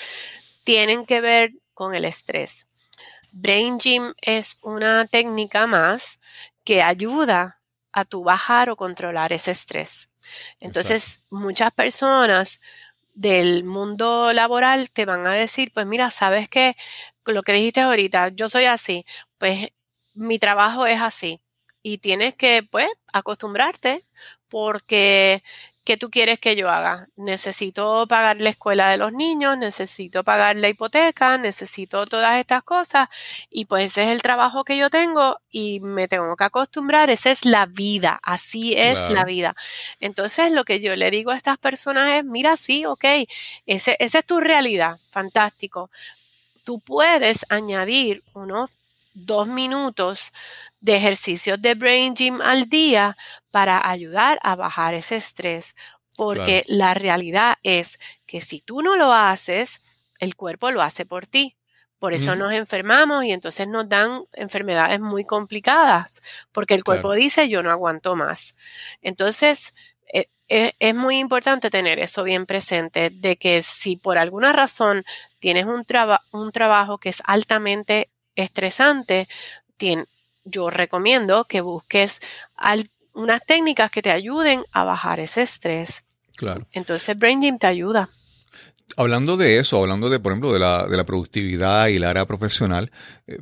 tienen 0.65 1.05
que 1.05 1.21
ver 1.21 1.53
con 1.73 1.95
el 1.95 2.03
estrés. 2.03 2.67
Brain 3.31 3.79
Gym 3.79 4.13
es 4.21 4.57
una 4.61 5.07
técnica 5.07 5.65
más 5.65 6.19
que 6.65 6.83
ayuda 6.83 7.61
a 7.93 8.03
tu 8.03 8.21
bajar 8.21 8.69
o 8.69 8.75
controlar 8.75 9.31
ese 9.31 9.51
estrés. 9.51 10.09
Entonces, 10.59 11.23
muchas 11.29 11.71
personas 11.71 12.59
del 13.13 13.63
mundo 13.63 14.33
laboral 14.33 14.91
te 14.91 15.05
van 15.05 15.25
a 15.25 15.31
decir, 15.31 15.71
pues 15.73 15.85
mira, 15.85 16.11
sabes 16.11 16.49
que 16.49 16.75
lo 17.25 17.43
que 17.43 17.53
dijiste 17.53 17.79
ahorita, 17.79 18.29
yo 18.29 18.49
soy 18.49 18.65
así, 18.65 19.05
pues 19.37 19.69
mi 20.13 20.37
trabajo 20.37 20.85
es 20.85 21.01
así 21.01 21.39
y 21.83 21.99
tienes 21.99 22.35
que, 22.35 22.63
pues, 22.63 22.89
acostumbrarte 23.13 24.05
porque 24.49 25.43
¿qué 25.87 25.95
tú 25.95 26.09
quieres 26.09 26.37
que 26.39 26.57
yo 26.57 26.69
haga? 26.69 27.07
Necesito 27.15 28.05
pagar 28.09 28.41
la 28.41 28.49
escuela 28.49 28.89
de 28.91 28.97
los 28.97 29.13
niños, 29.13 29.57
necesito 29.57 30.21
pagar 30.25 30.57
la 30.57 30.67
hipoteca, 30.67 31.37
necesito 31.37 32.05
todas 32.05 32.37
estas 32.41 32.61
cosas 32.63 33.07
y 33.49 33.65
pues 33.65 33.87
ese 33.87 34.03
es 34.03 34.09
el 34.09 34.21
trabajo 34.21 34.65
que 34.65 34.75
yo 34.75 34.89
tengo 34.89 35.39
y 35.49 35.79
me 35.79 36.09
tengo 36.09 36.35
que 36.35 36.43
acostumbrar, 36.43 37.09
esa 37.09 37.31
es 37.31 37.45
la 37.45 37.67
vida, 37.67 38.19
así 38.21 38.73
es 38.75 39.09
la 39.11 39.23
vida. 39.23 39.55
Entonces 40.01 40.51
lo 40.51 40.65
que 40.65 40.81
yo 40.81 40.93
le 40.97 41.09
digo 41.09 41.31
a 41.31 41.37
estas 41.37 41.57
personas 41.57 42.15
es, 42.15 42.25
mira, 42.25 42.57
sí, 42.57 42.85
ok, 42.85 43.05
ese, 43.65 43.95
esa 43.99 44.19
es 44.19 44.25
tu 44.25 44.41
realidad, 44.41 44.97
fantástico. 45.09 45.89
Tú 46.65 46.81
puedes 46.81 47.45
añadir 47.49 48.23
unos 48.33 48.69
dos 49.25 49.47
minutos 49.47 50.31
de 50.79 50.95
ejercicios 50.95 51.61
de 51.61 51.75
brain 51.75 52.15
gym 52.15 52.41
al 52.41 52.69
día 52.69 53.17
para 53.51 53.89
ayudar 53.89 54.39
a 54.43 54.55
bajar 54.55 54.93
ese 54.93 55.17
estrés. 55.17 55.75
Porque 56.15 56.63
la 56.67 56.93
realidad 56.95 57.57
es 57.61 57.99
que 58.25 58.41
si 58.41 58.61
tú 58.61 58.81
no 58.81 58.95
lo 58.95 59.13
haces, 59.13 59.81
el 60.19 60.35
cuerpo 60.35 60.71
lo 60.71 60.81
hace 60.81 61.05
por 61.05 61.27
ti. 61.27 61.57
Por 61.99 62.13
eso 62.13 62.35
nos 62.35 62.53
enfermamos 62.53 63.23
y 63.23 63.31
entonces 63.31 63.67
nos 63.67 63.89
dan 63.89 64.23
enfermedades 64.33 64.99
muy 64.99 65.25
complicadas, 65.25 66.21
porque 66.51 66.75
el 66.75 66.83
cuerpo 66.83 67.13
dice 67.13 67.49
yo 67.49 67.63
no 67.63 67.71
aguanto 67.71 68.15
más. 68.15 68.55
Entonces, 69.01 69.73
e, 70.13 70.29
e, 70.47 70.73
es 70.77 70.93
muy 70.93 71.17
importante 71.17 71.71
tener 71.71 71.97
eso 71.97 72.23
bien 72.23 72.45
presente, 72.45 73.09
de 73.09 73.37
que 73.37 73.63
si 73.63 73.97
por 73.97 74.19
alguna 74.19 74.53
razón 74.53 75.05
tienes 75.39 75.65
un, 75.65 75.83
un 76.33 76.51
trabajo 76.51 76.99
que 76.99 77.09
es 77.09 77.23
altamente 77.25 78.11
estresante, 78.37 79.27
yo 80.45 80.69
recomiendo 80.69 81.45
que 81.45 81.61
busques 81.61 82.19
unas 83.13 83.45
técnicas 83.45 83.91
que 83.91 84.01
te 84.01 84.11
ayuden 84.11 84.63
a 84.71 84.83
bajar 84.83 85.19
ese 85.19 85.41
estrés. 85.41 86.03
Claro. 86.35 86.67
Entonces, 86.71 87.17
Brain 87.17 87.41
Gym 87.41 87.57
te 87.57 87.67
ayuda. 87.67 88.09
Hablando 88.95 89.35
de 89.37 89.59
eso, 89.59 89.81
hablando 89.81 90.09
de, 90.09 90.19
por 90.19 90.31
ejemplo, 90.31 90.53
de 90.53 90.59
la, 90.59 90.87
de 90.87 90.95
la 90.95 91.05
productividad 91.05 91.87
y 91.87 91.99
la 91.99 92.11
área 92.11 92.25
profesional, 92.25 92.91
eh, 93.27 93.39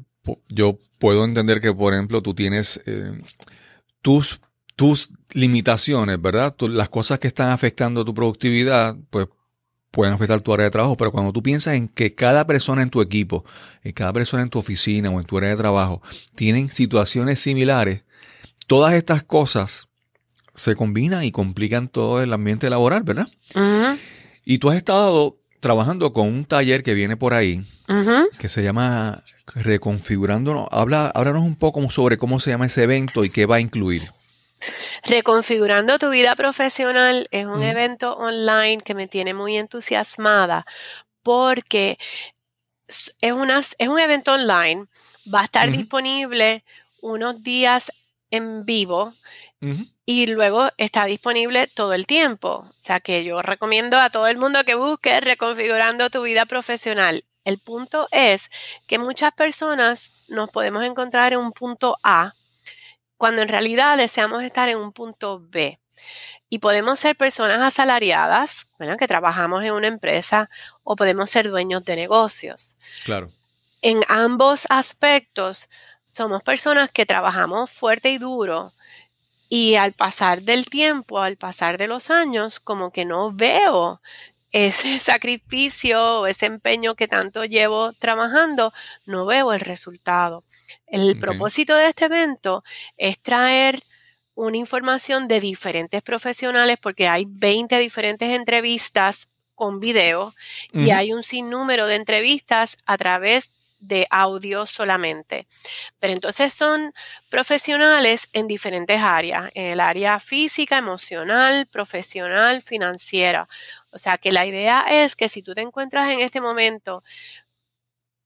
yo 0.49 0.79
puedo 0.97 1.23
entender 1.23 1.61
que, 1.61 1.73
por 1.73 1.93
ejemplo, 1.93 2.21
tú 2.21 2.33
tienes 2.33 2.81
eh, 2.85 3.21
tus, 4.01 4.39
tus 4.75 5.11
limitaciones, 5.31 6.19
¿verdad? 6.19 6.55
las 6.61 6.89
cosas 6.89 7.19
que 7.19 7.27
están 7.27 7.49
afectando 7.49 8.03
tu 8.03 8.13
productividad, 8.13 8.95
pues 9.09 9.27
pueden 9.95 10.13
afectar 10.13 10.41
tu 10.41 10.53
área 10.53 10.65
de 10.65 10.71
trabajo, 10.71 10.97
pero 10.97 11.11
cuando 11.13 11.31
tú 11.31 11.41
piensas 11.41 11.75
en 11.75 11.87
que 11.87 12.13
cada 12.13 12.45
persona 12.45 12.83
en 12.83 12.89
tu 12.89 13.01
equipo, 13.01 13.45
en 13.81 13.93
cada 13.93 14.11
persona 14.11 14.43
en 14.43 14.49
tu 14.49 14.59
oficina 14.59 15.09
o 15.09 15.21
en 15.21 15.25
tu 15.25 15.37
área 15.37 15.51
de 15.51 15.55
trabajo 15.55 16.01
tienen 16.35 16.69
situaciones 16.69 17.39
similares, 17.39 18.03
todas 18.67 18.93
estas 18.93 19.23
cosas 19.23 19.87
se 20.53 20.75
combinan 20.75 21.23
y 21.23 21.31
complican 21.31 21.87
todo 21.87 22.21
el 22.21 22.33
ambiente 22.33 22.69
laboral, 22.69 23.03
¿verdad? 23.03 23.29
Y 24.43 24.57
tú 24.57 24.69
has 24.69 24.75
estado 24.77 25.37
trabajando 25.61 26.11
con 26.11 26.27
un 26.27 26.43
taller 26.45 26.83
que 26.83 26.93
viene 26.93 27.15
por 27.17 27.33
ahí, 27.33 27.65
que 28.37 28.49
se 28.49 28.63
llama 28.63 29.23
Reconfigurándonos. 29.55 30.67
Habla, 30.71 31.07
háblanos 31.07 31.43
un 31.43 31.55
poco 31.55 31.89
sobre 31.89 32.17
cómo 32.17 32.39
se 32.41 32.51
llama 32.51 32.65
ese 32.65 32.83
evento 32.83 33.23
y 33.23 33.29
qué 33.29 33.45
va 33.45 33.55
a 33.55 33.61
incluir. 33.61 34.03
Reconfigurando 35.03 35.99
tu 35.99 36.09
vida 36.09 36.35
profesional 36.35 37.27
es 37.31 37.45
un 37.45 37.63
evento 37.63 38.15
online 38.15 38.81
que 38.81 38.93
me 38.93 39.07
tiene 39.07 39.33
muy 39.33 39.57
entusiasmada 39.57 40.65
porque 41.23 41.97
es, 43.21 43.31
una, 43.31 43.59
es 43.59 43.87
un 43.87 43.99
evento 43.99 44.33
online, 44.33 44.85
va 45.33 45.41
a 45.41 45.45
estar 45.45 45.71
disponible 45.71 46.63
unos 47.01 47.41
días 47.41 47.91
en 48.31 48.65
vivo 48.65 49.13
y 50.05 50.27
luego 50.27 50.69
está 50.77 51.05
disponible 51.05 51.67
todo 51.67 51.93
el 51.93 52.05
tiempo. 52.05 52.67
O 52.69 52.73
sea 52.77 52.99
que 52.99 53.23
yo 53.23 53.41
recomiendo 53.41 53.99
a 53.99 54.09
todo 54.09 54.27
el 54.27 54.37
mundo 54.37 54.63
que 54.63 54.75
busque 54.75 55.19
reconfigurando 55.19 56.09
tu 56.09 56.21
vida 56.21 56.45
profesional. 56.45 57.23
El 57.43 57.59
punto 57.59 58.07
es 58.11 58.49
que 58.87 58.99
muchas 58.99 59.31
personas 59.31 60.11
nos 60.27 60.49
podemos 60.49 60.83
encontrar 60.83 61.33
en 61.33 61.39
un 61.39 61.51
punto 61.51 61.97
A 62.03 62.33
cuando 63.17 63.41
en 63.41 63.47
realidad 63.47 63.97
deseamos 63.97 64.43
estar 64.43 64.69
en 64.69 64.77
un 64.77 64.91
punto 64.91 65.41
B. 65.41 65.79
Y 66.49 66.59
podemos 66.59 66.99
ser 66.99 67.15
personas 67.15 67.59
asalariadas, 67.59 68.67
que 68.99 69.07
trabajamos 69.07 69.63
en 69.63 69.71
una 69.71 69.87
empresa, 69.87 70.49
o 70.83 70.95
podemos 70.95 71.29
ser 71.29 71.49
dueños 71.49 71.83
de 71.85 71.95
negocios. 71.95 72.75
Claro. 73.03 73.31
En 73.81 74.01
ambos 74.07 74.67
aspectos, 74.69 75.69
somos 76.05 76.43
personas 76.43 76.91
que 76.91 77.05
trabajamos 77.05 77.71
fuerte 77.71 78.09
y 78.09 78.17
duro. 78.17 78.73
Y 79.49 79.75
al 79.75 79.93
pasar 79.93 80.41
del 80.41 80.67
tiempo, 80.67 81.19
al 81.19 81.37
pasar 81.37 81.77
de 81.77 81.87
los 81.87 82.09
años, 82.09 82.59
como 82.59 82.91
que 82.91 83.05
no 83.05 83.31
veo 83.31 84.01
ese 84.55 84.99
sacrificio 84.99 86.21
o 86.21 86.27
ese 86.27 86.45
empeño 86.45 86.95
que 86.95 87.07
tanto 87.07 87.43
llevo 87.43 87.91
trabajando, 87.93 88.71
no 89.05 89.25
veo 89.25 89.51
el 89.51 89.59
resultado. 89.59 90.45
El 90.87 91.19
propósito 91.19 91.75
de 91.75 91.89
este 91.89 92.05
evento 92.05 92.63
es 92.95 93.19
traer 93.19 93.83
una 94.33 94.55
información 94.55 95.27
de 95.27 95.41
diferentes 95.41 96.01
profesionales 96.01 96.77
porque 96.81 97.07
hay 97.07 97.25
20 97.27 97.77
diferentes 97.79 98.29
entrevistas 98.29 99.27
con 99.55 99.79
video 99.79 100.33
y 100.73 100.91
hay 100.91 101.13
un 101.13 101.23
sinnúmero 101.23 101.87
de 101.87 101.95
entrevistas 101.95 102.77
a 102.85 102.97
través 102.97 103.51
de 103.79 104.07
audio 104.09 104.65
solamente. 104.65 105.47
Pero 105.99 106.13
entonces 106.13 106.53
son 106.53 106.93
profesionales 107.29 108.29
en 108.33 108.47
diferentes 108.47 108.99
áreas, 108.99 109.51
en 109.53 109.73
el 109.73 109.79
área 109.79 110.19
física, 110.19 110.77
emocional, 110.77 111.67
profesional, 111.67 112.61
financiera. 112.61 113.47
O 113.95 113.97
sea 113.97 114.17
que 114.17 114.33
la 114.33 114.45
idea 114.45 114.81
es 114.89 115.15
que 115.15 115.29
si 115.29 115.41
tú 115.41 115.55
te 115.55 115.61
encuentras 115.61 116.11
en 116.11 116.19
este 116.19 116.41
momento 116.41 117.01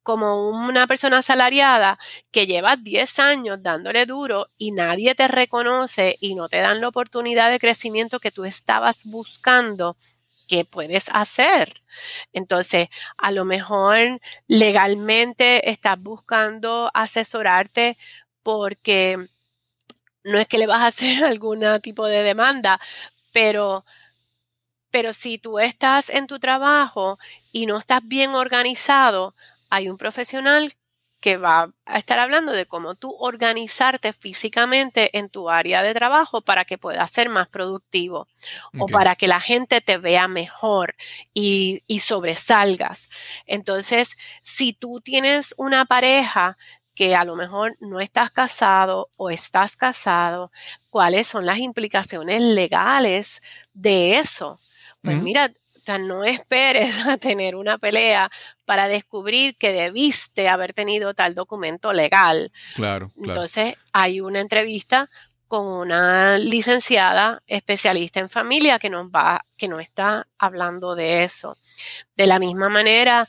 como 0.04 0.50
una 0.50 0.88
persona 0.88 1.20
asalariada 1.20 1.98
que 2.32 2.48
lleva 2.48 2.76
10 2.78 3.20
años 3.20 3.60
dándole 3.62 4.06
duro 4.08 4.48
y 4.58 4.72
nadie 4.72 5.14
te 5.14 5.28
reconoce 5.28 6.18
y 6.20 6.34
no 6.36 6.50
te 6.50 6.58
dan 6.58 6.80
la 6.82 6.88
oportunidad 6.88 7.52
de 7.52 7.60
crecimiento 7.60 8.20
que 8.20 8.32
tú 8.32 8.46
estabas 8.46 9.04
buscando, 9.06 9.96
¿qué 10.48 10.66
puedes 10.66 11.10
hacer? 11.14 11.82
Entonces, 12.34 12.88
a 13.18 13.32
lo 13.32 13.46
mejor 13.46 14.20
legalmente 14.48 15.70
estás 15.70 16.00
buscando 16.00 16.90
asesorarte 16.96 17.98
porque 18.42 19.28
no 20.24 20.38
es 20.40 20.48
que 20.48 20.58
le 20.58 20.68
vas 20.68 20.82
a 20.82 20.88
hacer 20.88 21.24
algún 21.26 21.64
tipo 21.82 22.06
de 22.06 22.24
demanda, 22.24 22.80
pero 23.32 23.86
pero 24.92 25.14
si 25.14 25.38
tú 25.38 25.60
estás 25.60 26.10
en 26.10 26.28
tu 26.28 26.40
trabajo 26.40 27.20
y 27.52 27.66
no 27.66 27.78
estás 27.78 28.02
bien 28.04 28.32
organizado, 28.32 29.36
hay 29.70 29.90
un 29.90 29.98
profesional 29.98 30.74
que 31.20 31.38
va 31.38 31.74
a 31.86 31.98
estar 31.98 32.18
hablando 32.18 32.52
de 32.54 32.66
cómo 32.66 32.96
tú 32.96 33.14
organizarte 33.20 34.14
físicamente 34.14 35.18
en 35.18 35.30
tu 35.30 35.50
área 35.50 35.84
de 35.84 35.94
trabajo 35.94 36.42
para 36.42 36.66
que 36.66 36.78
puedas 36.78 37.12
ser 37.12 37.30
más 37.30 37.50
productivo 37.50 38.28
o 38.78 38.86
para 38.86 39.16
que 39.16 39.28
la 39.28 39.42
gente 39.42 39.82
te 39.82 39.98
vea 39.98 40.28
mejor 40.28 40.96
y, 41.34 41.84
y, 41.88 42.00
sobresalgas. 42.00 43.10
Entonces, 43.46 44.16
si 44.42 44.74
tú 44.74 45.02
tienes 45.02 45.54
una 45.58 45.86
pareja 45.86 46.58
que 46.96 47.16
a 47.16 47.26
lo 47.26 47.36
mejor 47.36 47.78
no 47.80 48.00
estás 48.00 48.32
casado 48.32 49.10
o 49.18 49.30
estás 49.30 49.76
casado, 49.76 50.52
¿cuáles 50.90 51.28
son 51.28 51.46
las 51.46 51.58
implicaciones 51.60 52.42
legales 52.42 53.42
de 53.74 54.20
eso? 54.20 54.60
Pues 55.02 55.22
mira, 55.22 55.52
no 55.98 56.24
esperes 56.24 56.94
a 57.08 57.18
tener 57.18 57.56
una 57.56 57.78
pelea 57.80 58.30
para 58.66 58.88
descubrir 58.88 59.58
que 59.58 59.72
debiste 59.72 60.48
haber 60.48 60.74
tenido 60.74 61.16
tal 61.16 61.34
documento 61.34 61.92
legal. 61.94 62.52
Claro. 62.76 63.12
Entonces, 63.18 63.76
hay 63.92 64.22
una 64.22 64.42
entrevista 64.42 65.10
con 65.48 65.66
una 65.66 66.38
licenciada 66.38 67.42
especialista 67.48 68.20
en 68.20 68.30
familia 68.30 68.78
que 68.78 68.92
nos 68.92 69.08
va, 69.08 69.44
que 69.58 69.68
nos 69.68 69.82
está 69.82 70.28
hablando 70.38 70.94
de 70.94 71.24
eso. 71.24 71.58
De 72.16 72.28
la 72.28 72.38
misma 72.38 72.70
manera, 72.70 73.28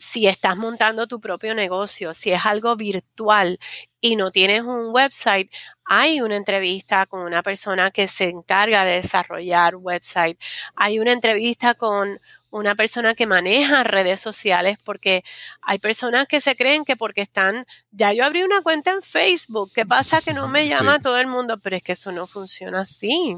si 0.00 0.26
estás 0.26 0.56
montando 0.56 1.06
tu 1.06 1.20
propio 1.20 1.54
negocio, 1.54 2.14
si 2.14 2.32
es 2.32 2.46
algo 2.46 2.74
virtual 2.74 3.58
y 4.00 4.16
no 4.16 4.32
tienes 4.32 4.62
un 4.62 4.94
website, 4.94 5.52
hay 5.84 6.22
una 6.22 6.36
entrevista 6.36 7.04
con 7.04 7.20
una 7.20 7.42
persona 7.42 7.90
que 7.90 8.08
se 8.08 8.30
encarga 8.30 8.84
de 8.86 8.92
desarrollar 8.92 9.76
website. 9.76 10.40
Hay 10.74 10.98
una 10.98 11.12
entrevista 11.12 11.74
con 11.74 12.18
una 12.48 12.74
persona 12.74 13.14
que 13.14 13.26
maneja 13.26 13.84
redes 13.84 14.20
sociales, 14.20 14.78
porque 14.82 15.22
hay 15.60 15.78
personas 15.78 16.26
que 16.26 16.40
se 16.40 16.56
creen 16.56 16.86
que 16.86 16.96
porque 16.96 17.20
están, 17.20 17.66
ya 17.90 18.14
yo 18.14 18.24
abrí 18.24 18.42
una 18.42 18.62
cuenta 18.62 18.92
en 18.92 19.02
Facebook, 19.02 19.70
¿qué 19.74 19.84
pasa 19.84 20.22
que 20.22 20.32
no 20.32 20.48
me 20.48 20.66
llama 20.66 21.00
todo 21.00 21.18
el 21.18 21.26
mundo? 21.26 21.60
Pero 21.60 21.76
es 21.76 21.82
que 21.82 21.92
eso 21.92 22.10
no 22.10 22.26
funciona 22.26 22.80
así. 22.80 23.36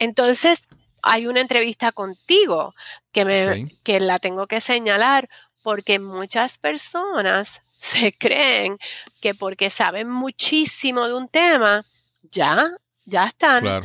Entonces, 0.00 0.68
hay 1.02 1.28
una 1.28 1.40
entrevista 1.40 1.92
contigo 1.92 2.74
que, 3.12 3.24
me, 3.24 3.78
que 3.84 4.00
la 4.00 4.18
tengo 4.18 4.48
que 4.48 4.60
señalar 4.60 5.28
porque 5.68 5.98
muchas 5.98 6.56
personas 6.56 7.60
se 7.78 8.14
creen 8.14 8.78
que 9.20 9.34
porque 9.34 9.68
saben 9.68 10.08
muchísimo 10.08 11.06
de 11.06 11.12
un 11.12 11.28
tema, 11.28 11.84
ya, 12.22 12.70
ya 13.04 13.26
están. 13.26 13.82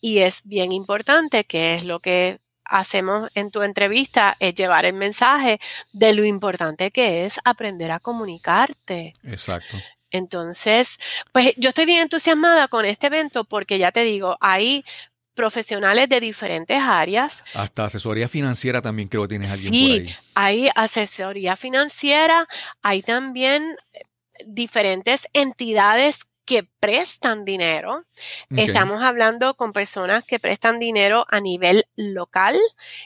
Y 0.00 0.18
es 0.18 0.42
bien 0.44 0.70
importante, 0.70 1.42
que 1.42 1.74
es 1.74 1.82
lo 1.82 1.98
que 1.98 2.38
hacemos 2.64 3.30
en 3.34 3.50
tu 3.50 3.62
entrevista, 3.62 4.36
es 4.38 4.54
llevar 4.54 4.84
el 4.84 4.92
mensaje 4.92 5.58
de 5.92 6.14
lo 6.14 6.24
importante 6.24 6.92
que 6.92 7.24
es 7.24 7.40
aprender 7.44 7.90
a 7.90 7.98
comunicarte. 7.98 9.14
Exacto. 9.24 9.76
Entonces, 10.12 10.98
pues 11.32 11.52
yo 11.56 11.70
estoy 11.70 11.86
bien 11.86 12.02
entusiasmada 12.02 12.68
con 12.68 12.84
este 12.84 13.08
evento 13.08 13.42
porque 13.42 13.78
ya 13.78 13.90
te 13.90 14.04
digo, 14.04 14.36
hay 14.40 14.84
profesionales 15.34 16.08
de 16.08 16.20
diferentes 16.20 16.78
áreas. 16.80 17.44
Hasta 17.54 17.84
asesoría 17.84 18.28
financiera 18.28 18.80
también 18.80 19.08
creo 19.08 19.22
que 19.22 19.28
tienes 19.28 19.50
alguien 19.50 19.72
sí, 19.72 20.00
por 20.00 20.08
ahí. 20.08 20.16
hay 20.34 20.70
asesoría 20.74 21.56
financiera, 21.56 22.48
hay 22.82 23.02
también 23.02 23.76
diferentes 24.46 25.28
entidades 25.32 26.20
que 26.44 26.68
prestan 26.78 27.44
dinero. 27.44 28.04
Estamos 28.50 29.02
hablando 29.02 29.54
con 29.54 29.72
personas 29.72 30.24
que 30.24 30.38
prestan 30.38 30.78
dinero 30.78 31.24
a 31.30 31.40
nivel 31.40 31.86
local. 31.96 32.58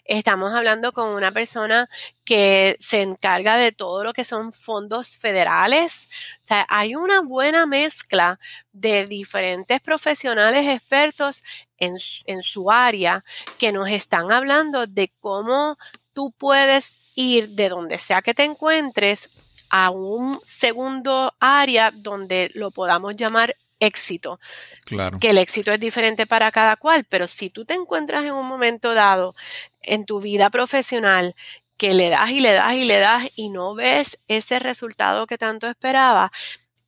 Estamos 0.05 0.53
hablando 0.53 0.93
con 0.93 1.11
una 1.11 1.31
persona 1.31 1.89
que 2.25 2.77
se 2.81 3.03
encarga 3.03 3.57
de 3.57 3.71
todo 3.71 4.03
lo 4.03 4.13
que 4.13 4.25
son 4.25 4.53
fondos 4.53 5.17
federales. 5.17 6.09
O 6.43 6.47
sea, 6.47 6.67
hay 6.69 6.97
una 6.97 7.21
buena 7.21 7.67
mezcla 7.67 8.41
de 8.73 9.07
diferentes 9.07 9.81
profesionales 9.81 10.67
expertos 10.67 11.45
en, 11.79 11.97
en 12.27 12.43
su 12.43 12.71
área 12.71 13.25
que 13.59 13.73
nos 13.73 13.89
están 13.89 14.33
hablando 14.33 14.87
de 14.87 15.13
cómo 15.21 15.79
tú 16.13 16.33
puedes 16.33 16.99
ir 17.15 17.51
de 17.51 17.69
donde 17.69 17.99
sea 17.99 18.23
que 18.23 18.35
te 18.35 18.45
encuentres 18.45 19.31
a 19.71 19.91
un 19.91 20.41
segundo 20.45 21.35
área 21.41 21.91
donde 21.91 22.51
lo 22.55 22.71
podamos 22.71 23.17
llamar 23.17 23.57
éxito. 23.81 24.41
Claro. 24.85 25.19
Que 25.19 25.31
el 25.31 25.39
éxito 25.39 25.73
es 25.73 25.81
diferente 25.81 26.27
para 26.27 26.51
cada 26.51 26.77
cual, 26.77 27.05
pero 27.09 27.27
si 27.27 27.51
tú 27.51 27.65
te 27.65 27.75
encuentras 27.75 28.25
en 28.25 28.35
un 28.35 28.47
momento 28.47 28.95
dado 28.95 29.35
en 29.83 30.05
tu 30.05 30.21
vida 30.21 30.51
profesional 30.51 31.35
que 31.77 31.95
le 31.95 32.09
das 32.09 32.31
y 32.31 32.41
le 32.41 32.53
das 32.53 32.75
y 32.75 32.85
le 32.85 32.99
das 32.99 33.29
y 33.37 33.51
no 33.51 33.75
ves 33.75 34.19
ese 34.27 34.59
resultado 34.59 35.27
que 35.27 35.39
tanto 35.39 35.69
esperaba, 35.69 36.33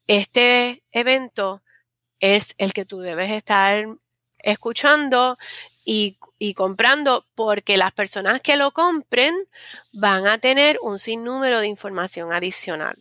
este 0.06 0.82
evento 0.90 1.62
es 2.18 2.54
el 2.58 2.72
que 2.72 2.84
tú 2.84 3.00
debes 3.00 3.30
estar 3.30 3.86
escuchando 4.42 5.38
y, 5.84 6.18
comprando 6.54 7.26
porque 7.34 7.76
las 7.76 7.92
personas 7.92 8.40
que 8.40 8.56
lo 8.56 8.72
compren 8.72 9.34
van 9.92 10.26
a 10.26 10.38
tener 10.38 10.78
un 10.82 10.98
sinnúmero 10.98 11.60
de 11.60 11.66
información 11.66 12.32
adicional. 12.32 12.96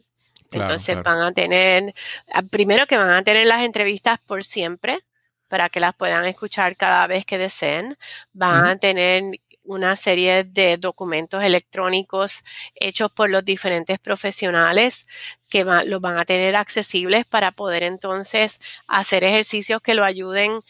Entonces 0.52 1.02
van 1.04 1.20
a 1.20 1.32
tener, 1.32 1.94
ah, 2.34 2.42
primero 2.42 2.88
que 2.88 2.98
van 2.98 3.12
a 3.12 3.24
tener 3.24 3.46
las 3.46 3.64
entrevistas 3.64 4.18
por 4.26 4.44
siempre 4.44 5.00
para 5.48 5.70
que 5.70 5.80
las 5.80 5.94
puedan 5.94 6.26
escuchar 6.26 6.76
cada 6.76 7.06
vez 7.06 7.26
que 7.26 7.38
deseen. 7.38 7.98
Van 8.34 8.66
a 8.66 8.78
tener 8.78 9.40
una 9.70 9.96
serie 9.96 10.44
de 10.46 10.78
documentos 10.78 11.44
electrónicos 11.44 12.44
hechos 12.74 13.12
por 13.12 13.30
los 13.30 13.46
diferentes 13.46 14.00
profesionales 14.00 15.06
que 15.48 15.64
los 15.64 16.02
van 16.02 16.18
a 16.18 16.26
tener 16.26 16.56
accesibles 16.56 17.26
para 17.26 17.52
poder 17.52 17.84
entonces 17.84 18.60
hacer 18.88 19.24
ejercicios 19.24 19.80
que 19.82 19.94
lo 19.94 20.04
ayuden 20.04 20.62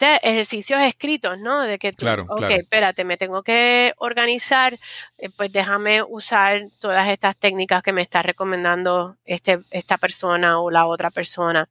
ejercicios 0.00 0.80
escritos, 0.82 1.38
¿no? 1.38 1.62
De 1.62 1.78
que 1.78 1.92
tú, 1.92 1.98
claro, 1.98 2.26
ok, 2.28 2.50
espérate, 2.50 3.04
me 3.04 3.16
tengo 3.16 3.42
que 3.42 3.94
organizar, 3.98 4.78
eh, 5.18 5.30
pues 5.30 5.52
déjame 5.52 6.02
usar 6.02 6.68
todas 6.78 7.08
estas 7.08 7.36
técnicas 7.36 7.82
que 7.82 7.92
me 7.92 8.02
está 8.02 8.22
recomendando 8.22 9.16
este, 9.24 9.60
esta 9.70 9.98
persona 9.98 10.60
o 10.60 10.70
la 10.70 10.86
otra 10.86 11.10
persona. 11.10 11.68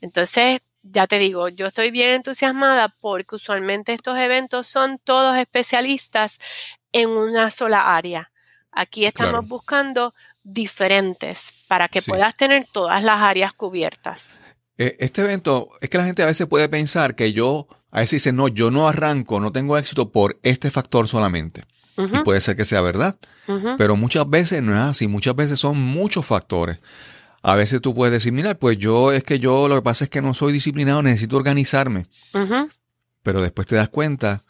Entonces, 0.00 0.60
ya 0.82 1.06
te 1.06 1.18
digo, 1.18 1.48
yo 1.48 1.66
estoy 1.68 1.90
bien 1.90 2.10
entusiasmada 2.10 2.88
porque 3.00 3.36
usualmente 3.36 3.92
estos 3.92 4.18
eventos 4.18 4.66
son 4.66 4.98
todos 4.98 5.36
especialistas 5.36 6.38
en 6.92 7.10
una 7.10 7.50
sola 7.50 7.96
área. 7.96 8.32
Aquí 8.72 9.04
estamos 9.04 9.46
buscando 9.46 10.14
diferentes 10.42 11.54
para 11.68 11.88
que 11.88 12.02
puedas 12.02 12.36
tener 12.36 12.66
todas 12.72 13.02
las 13.04 13.20
áreas 13.20 13.52
cubiertas. 13.52 14.34
Eh, 14.82 14.96
este 14.98 15.22
evento, 15.22 15.70
es 15.80 15.88
que 15.88 15.98
la 15.98 16.04
gente 16.04 16.24
a 16.24 16.26
veces 16.26 16.48
puede 16.48 16.68
pensar 16.68 17.14
que 17.14 17.32
yo, 17.32 17.68
a 17.92 18.00
veces 18.00 18.22
dice, 18.22 18.32
no, 18.32 18.48
yo 18.48 18.72
no 18.72 18.88
arranco, 18.88 19.38
no 19.38 19.52
tengo 19.52 19.78
éxito 19.78 20.10
por 20.10 20.40
este 20.42 20.70
factor 20.70 21.06
solamente. 21.06 21.62
Y 21.96 22.18
puede 22.24 22.40
ser 22.40 22.56
que 22.56 22.64
sea 22.64 22.80
verdad, 22.80 23.16
pero 23.78 23.94
muchas 23.96 24.28
veces 24.28 24.60
no 24.60 24.72
es 24.72 24.80
así, 24.80 25.06
muchas 25.06 25.36
veces 25.36 25.60
son 25.60 25.78
muchos 25.78 26.26
factores. 26.26 26.78
A 27.42 27.54
veces 27.54 27.80
tú 27.80 27.94
puedes 27.94 28.12
decir, 28.12 28.32
mira, 28.32 28.54
pues 28.54 28.76
yo 28.76 29.12
es 29.12 29.22
que 29.22 29.38
yo 29.38 29.68
lo 29.68 29.76
que 29.76 29.82
pasa 29.82 30.04
es 30.04 30.10
que 30.10 30.20
no 30.20 30.34
soy 30.34 30.52
disciplinado, 30.52 31.00
necesito 31.02 31.36
organizarme. 31.36 32.06
Pero 33.22 33.40
después 33.40 33.68
te 33.68 33.76
das 33.76 33.88
cuenta, 33.88 34.42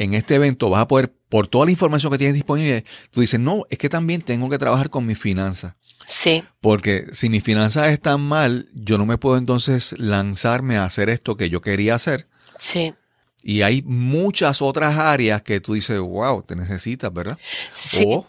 en 0.00 0.14
este 0.14 0.36
evento 0.36 0.70
vas 0.70 0.80
a 0.80 0.88
poder, 0.88 1.12
por 1.28 1.46
toda 1.46 1.66
la 1.66 1.72
información 1.72 2.10
que 2.10 2.16
tienes 2.16 2.34
disponible, 2.34 2.84
tú 3.10 3.20
dices, 3.20 3.38
no, 3.38 3.66
es 3.68 3.76
que 3.76 3.90
también 3.90 4.22
tengo 4.22 4.48
que 4.48 4.56
trabajar 4.56 4.88
con 4.88 5.04
mis 5.04 5.18
finanzas. 5.18 5.74
Sí. 6.06 6.42
Porque 6.62 7.08
si 7.12 7.28
mis 7.28 7.44
finanzas 7.44 7.88
están 7.88 8.22
mal, 8.22 8.70
yo 8.72 8.96
no 8.96 9.04
me 9.04 9.18
puedo 9.18 9.36
entonces 9.36 9.94
lanzarme 9.98 10.78
a 10.78 10.84
hacer 10.84 11.10
esto 11.10 11.36
que 11.36 11.50
yo 11.50 11.60
quería 11.60 11.96
hacer. 11.96 12.28
Sí. 12.58 12.94
Y 13.42 13.60
hay 13.60 13.82
muchas 13.82 14.62
otras 14.62 14.96
áreas 14.96 15.42
que 15.42 15.60
tú 15.60 15.74
dices, 15.74 15.98
wow, 15.98 16.42
te 16.44 16.56
necesitas, 16.56 17.12
¿verdad? 17.12 17.38
Sí. 17.72 18.04
O 18.08 18.26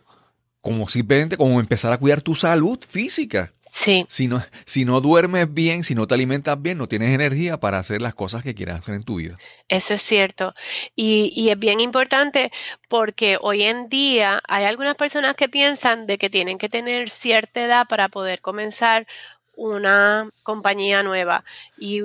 como 0.60 0.90
simplemente 0.90 1.38
como 1.38 1.58
empezar 1.58 1.94
a 1.94 1.98
cuidar 1.98 2.22
tu 2.22 2.36
salud 2.36 2.80
física. 2.86 3.54
Sí. 3.74 4.06
Si 4.10 4.28
no, 4.28 4.44
si 4.66 4.84
no 4.84 5.00
duermes 5.00 5.52
bien, 5.54 5.86
si 5.86 5.96
no 5.96 6.06
te 6.06 6.14
alimentas 6.14 6.62
bien, 6.62 6.78
no 6.78 6.90
tienes 6.90 7.12
energía 7.12 7.58
para 7.58 7.80
hacer 7.80 8.02
las 8.02 8.14
cosas 8.14 8.44
que 8.44 8.54
quieras 8.54 8.80
hacer 8.80 8.96
en 8.96 9.04
tu 9.04 9.16
vida. 9.16 9.38
Eso 9.70 9.94
es 9.94 10.02
cierto. 10.02 10.54
Y, 10.94 11.32
y, 11.34 11.52
es 11.52 11.58
bien 11.58 11.80
importante 11.80 12.52
porque 12.90 13.38
hoy 13.40 13.64
en 13.64 13.88
día 13.88 14.44
hay 14.50 14.66
algunas 14.66 14.96
personas 14.96 15.36
que 15.36 15.48
piensan 15.48 16.06
de 16.06 16.18
que 16.18 16.30
tienen 16.30 16.58
que 16.58 16.68
tener 16.68 17.10
cierta 17.10 17.64
edad 17.64 17.88
para 17.88 18.10
poder 18.10 18.42
comenzar 18.42 19.08
una 19.56 20.30
compañía 20.44 21.02
nueva. 21.02 21.46
Y 21.78 22.02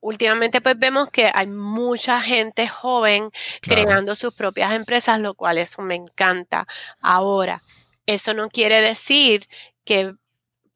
últimamente 0.00 0.60
pues 0.60 0.78
vemos 0.78 1.10
que 1.10 1.32
hay 1.34 1.48
mucha 1.48 2.20
gente 2.20 2.68
joven 2.68 3.32
creando 3.60 4.14
sus 4.14 4.32
propias 4.32 4.72
empresas, 4.72 5.18
lo 5.18 5.34
cual 5.34 5.58
eso 5.58 5.82
me 5.82 5.96
encanta. 5.96 6.68
Ahora, 7.00 7.64
eso 8.06 8.34
no 8.34 8.48
quiere 8.48 8.80
decir 8.80 9.48
que 9.84 10.14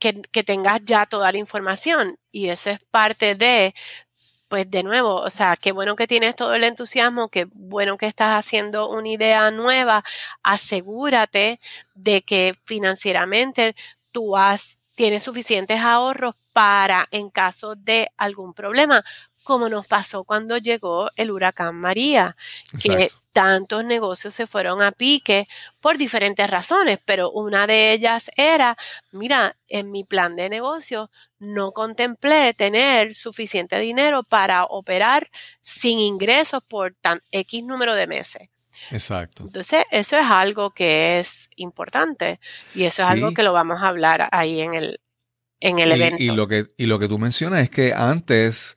que, 0.02 0.42
tengas 0.42 0.80
ya 0.84 1.06
toda 1.06 1.30
la 1.30 1.38
información. 1.38 2.18
Y 2.32 2.48
eso 2.48 2.70
es 2.70 2.80
parte 2.90 3.34
de, 3.36 3.74
pues 4.48 4.70
de 4.70 4.82
nuevo, 4.82 5.16
o 5.16 5.30
sea, 5.30 5.56
qué 5.56 5.72
bueno 5.72 5.94
que 5.96 6.06
tienes 6.08 6.34
todo 6.34 6.54
el 6.54 6.64
entusiasmo, 6.64 7.28
qué 7.28 7.46
bueno 7.52 7.96
que 7.96 8.06
estás 8.06 8.38
haciendo 8.38 8.88
una 8.90 9.08
idea 9.08 9.50
nueva, 9.50 10.04
asegúrate 10.42 11.60
de 11.94 12.22
que 12.22 12.56
financieramente 12.64 13.76
tú 14.10 14.36
has, 14.36 14.78
tienes 14.94 15.22
suficientes 15.22 15.80
ahorros 15.80 16.34
para 16.52 17.06
en 17.12 17.30
caso 17.30 17.76
de 17.76 18.10
algún 18.16 18.54
problema, 18.54 19.04
como 19.44 19.68
nos 19.68 19.86
pasó 19.86 20.24
cuando 20.24 20.58
llegó 20.58 21.10
el 21.16 21.30
huracán 21.30 21.76
María, 21.76 22.36
que 22.82 23.10
tantos 23.32 23.84
negocios 23.84 24.34
se 24.34 24.46
fueron 24.46 24.82
a 24.82 24.92
pique 24.92 25.48
por 25.80 25.98
diferentes 25.98 26.48
razones, 26.48 26.98
pero 27.04 27.30
una 27.30 27.66
de 27.66 27.92
ellas 27.92 28.30
era, 28.36 28.76
mira, 29.10 29.56
en 29.68 29.90
mi 29.90 30.04
plan 30.04 30.36
de 30.36 30.48
negocio 30.48 31.10
no 31.38 31.72
contemplé 31.72 32.54
tener 32.54 33.14
suficiente 33.14 33.78
dinero 33.80 34.22
para 34.22 34.64
operar 34.64 35.30
sin 35.60 35.98
ingresos 35.98 36.62
por 36.66 36.94
tan 37.00 37.22
X 37.30 37.64
número 37.64 37.94
de 37.94 38.06
meses. 38.06 38.48
Exacto. 38.90 39.44
Entonces, 39.44 39.84
eso 39.90 40.16
es 40.16 40.26
algo 40.26 40.70
que 40.70 41.20
es 41.20 41.48
importante 41.56 42.40
y 42.74 42.84
eso 42.84 43.02
es 43.02 43.08
algo 43.08 43.32
que 43.32 43.42
lo 43.42 43.52
vamos 43.52 43.80
a 43.82 43.88
hablar 43.88 44.28
ahí 44.32 44.60
en 44.60 44.74
el, 44.74 45.00
en 45.60 45.78
el 45.78 45.92
evento. 45.92 46.22
Y 46.22 46.26
lo, 46.26 46.48
que, 46.48 46.66
y 46.76 46.86
lo 46.86 46.98
que 46.98 47.08
tú 47.08 47.18
mencionas 47.18 47.60
es 47.60 47.70
que 47.70 47.94
antes 47.94 48.76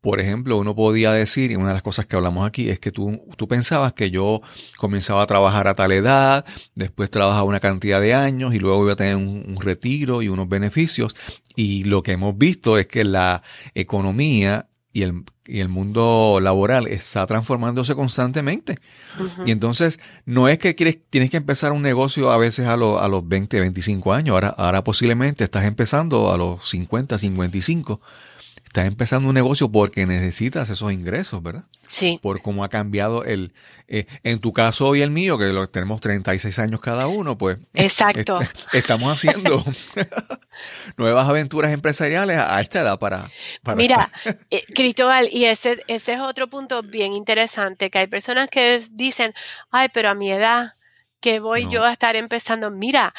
por 0.00 0.20
ejemplo, 0.20 0.56
uno 0.58 0.76
podía 0.76 1.12
decir, 1.12 1.50
y 1.50 1.56
una 1.56 1.68
de 1.68 1.74
las 1.74 1.82
cosas 1.82 2.06
que 2.06 2.14
hablamos 2.14 2.46
aquí 2.46 2.70
es 2.70 2.78
que 2.78 2.92
tú, 2.92 3.20
tú 3.36 3.48
pensabas 3.48 3.94
que 3.94 4.10
yo 4.10 4.42
comenzaba 4.76 5.22
a 5.22 5.26
trabajar 5.26 5.66
a 5.66 5.74
tal 5.74 5.90
edad, 5.90 6.44
después 6.76 7.10
trabajaba 7.10 7.42
una 7.42 7.60
cantidad 7.60 8.00
de 8.00 8.14
años 8.14 8.54
y 8.54 8.60
luego 8.60 8.84
iba 8.84 8.92
a 8.92 8.96
tener 8.96 9.16
un, 9.16 9.58
retiro 9.60 10.22
y 10.22 10.28
unos 10.28 10.48
beneficios. 10.48 11.16
Y 11.56 11.82
lo 11.84 12.04
que 12.04 12.12
hemos 12.12 12.38
visto 12.38 12.78
es 12.78 12.86
que 12.86 13.04
la 13.04 13.42
economía 13.74 14.68
y 14.92 15.02
el, 15.02 15.24
y 15.46 15.58
el 15.58 15.68
mundo 15.68 16.38
laboral 16.40 16.86
está 16.86 17.26
transformándose 17.26 17.96
constantemente. 17.96 18.78
Y 19.44 19.50
entonces 19.50 19.98
no 20.24 20.48
es 20.48 20.58
que 20.58 20.76
quieres, 20.76 20.98
tienes 21.10 21.30
que 21.30 21.38
empezar 21.38 21.72
un 21.72 21.82
negocio 21.82 22.30
a 22.30 22.36
veces 22.36 22.66
a, 22.66 22.74
a 22.74 23.08
los 23.08 23.28
20, 23.28 23.60
25 23.60 24.12
años, 24.12 24.34
ahora, 24.34 24.48
ahora 24.50 24.84
posiblemente 24.84 25.42
estás 25.42 25.64
empezando 25.64 26.32
a 26.32 26.38
los 26.38 26.68
50, 26.68 27.18
55 27.18 28.00
estás 28.68 28.86
empezando 28.86 29.28
un 29.28 29.34
negocio 29.34 29.70
porque 29.70 30.06
necesitas 30.06 30.68
esos 30.68 30.92
ingresos, 30.92 31.42
¿verdad? 31.42 31.64
Sí. 31.86 32.20
Por 32.22 32.42
cómo 32.42 32.64
ha 32.64 32.68
cambiado 32.68 33.24
el, 33.24 33.54
eh, 33.88 34.06
en 34.22 34.40
tu 34.40 34.52
caso 34.52 34.94
y 34.94 35.00
el 35.00 35.10
mío, 35.10 35.38
que 35.38 35.46
lo, 35.46 35.68
tenemos 35.68 36.00
36 36.02 36.58
años 36.58 36.80
cada 36.80 37.08
uno, 37.08 37.38
pues. 37.38 37.58
Exacto. 37.72 38.40
estamos 38.74 39.12
haciendo 39.12 39.64
nuevas 40.98 41.28
aventuras 41.28 41.72
empresariales 41.72 42.38
a 42.38 42.60
esta 42.60 42.82
edad 42.82 42.98
para. 42.98 43.30
Mira, 43.74 44.10
eh, 44.50 44.64
Cristóbal, 44.74 45.28
y 45.32 45.46
ese, 45.46 45.82
ese 45.88 46.12
es 46.12 46.20
otro 46.20 46.48
punto 46.48 46.82
bien 46.82 47.14
interesante, 47.14 47.90
que 47.90 47.98
hay 47.98 48.06
personas 48.06 48.48
que 48.50 48.82
dicen, 48.90 49.32
ay, 49.70 49.88
pero 49.92 50.10
a 50.10 50.14
mi 50.14 50.30
edad, 50.30 50.74
que 51.20 51.40
voy 51.40 51.68
yo 51.68 51.84
a 51.84 51.92
estar 51.92 52.14
empezando. 52.16 52.70
Mira, 52.70 53.14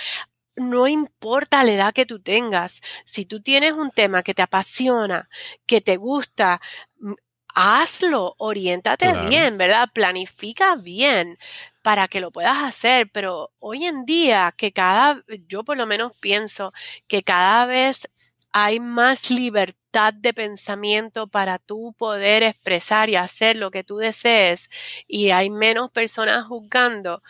no 0.60 0.88
importa 0.88 1.64
la 1.64 1.72
edad 1.74 1.94
que 1.94 2.06
tú 2.06 2.22
tengas, 2.22 2.82
si 3.06 3.26
tú 3.26 3.42
tienes 3.42 3.74
un 3.74 3.92
tema 3.92 4.24
que 4.24 4.34
te 4.34 4.42
apasiona, 4.42 5.30
que 5.66 5.82
te 5.82 5.98
gusta, 5.98 6.62
mm, 7.00 7.14
hazlo, 7.56 8.36
oriéntate 8.38 9.12
bien, 9.28 9.58
¿verdad? 9.58 9.90
Planifica 9.94 10.76
bien 10.76 11.38
para 11.82 12.08
que 12.08 12.22
lo 12.22 12.32
puedas 12.32 12.64
hacer, 12.64 13.10
pero 13.12 13.52
hoy 13.60 13.86
en 13.86 14.06
día 14.06 14.54
que 14.56 14.72
cada, 14.72 15.24
yo 15.48 15.64
por 15.64 15.78
lo 15.78 15.86
menos 15.86 16.14
pienso 16.20 16.72
que 17.08 17.24
cada 17.24 17.66
vez 17.66 18.08
hay 18.52 18.80
más 18.80 19.30
libertad 19.32 20.14
de 20.14 20.34
pensamiento 20.34 21.28
para 21.28 21.60
tú 21.60 21.94
poder 21.98 22.44
expresar 22.44 23.10
y 23.10 23.16
hacer 23.16 23.56
lo 23.56 23.72
que 23.72 23.84
tú 23.84 23.98
desees 23.98 24.70
y 25.08 25.32
hay 25.32 25.50
menos 25.50 25.92
personas 25.92 26.46
juzgando. 26.48 27.22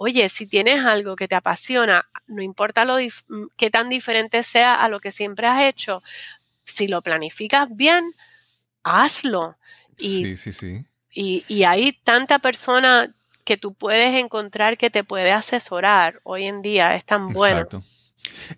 Oye, 0.00 0.28
si 0.28 0.46
tienes 0.46 0.84
algo 0.84 1.16
que 1.16 1.26
te 1.26 1.34
apasiona, 1.34 2.08
no 2.28 2.40
importa 2.40 2.84
lo 2.84 2.98
mm, 2.98 3.46
qué 3.56 3.68
tan 3.68 3.88
diferente 3.88 4.44
sea 4.44 4.76
a 4.76 4.88
lo 4.88 5.00
que 5.00 5.10
siempre 5.10 5.48
has 5.48 5.62
hecho, 5.64 6.04
si 6.64 6.86
lo 6.86 7.02
planificas 7.02 7.68
bien, 7.74 8.14
hazlo. 8.84 9.56
Y, 9.98 10.24
sí, 10.24 10.36
sí, 10.36 10.52
sí. 10.52 10.84
Y, 11.10 11.44
y 11.48 11.64
hay 11.64 11.92
tanta 11.92 12.38
persona 12.38 13.12
que 13.42 13.56
tú 13.56 13.74
puedes 13.74 14.14
encontrar 14.14 14.78
que 14.78 14.88
te 14.88 15.02
puede 15.02 15.32
asesorar 15.32 16.20
hoy 16.22 16.44
en 16.44 16.62
día, 16.62 16.94
es 16.94 17.04
tan 17.04 17.32
bueno. 17.32 17.62
Exacto. 17.62 17.82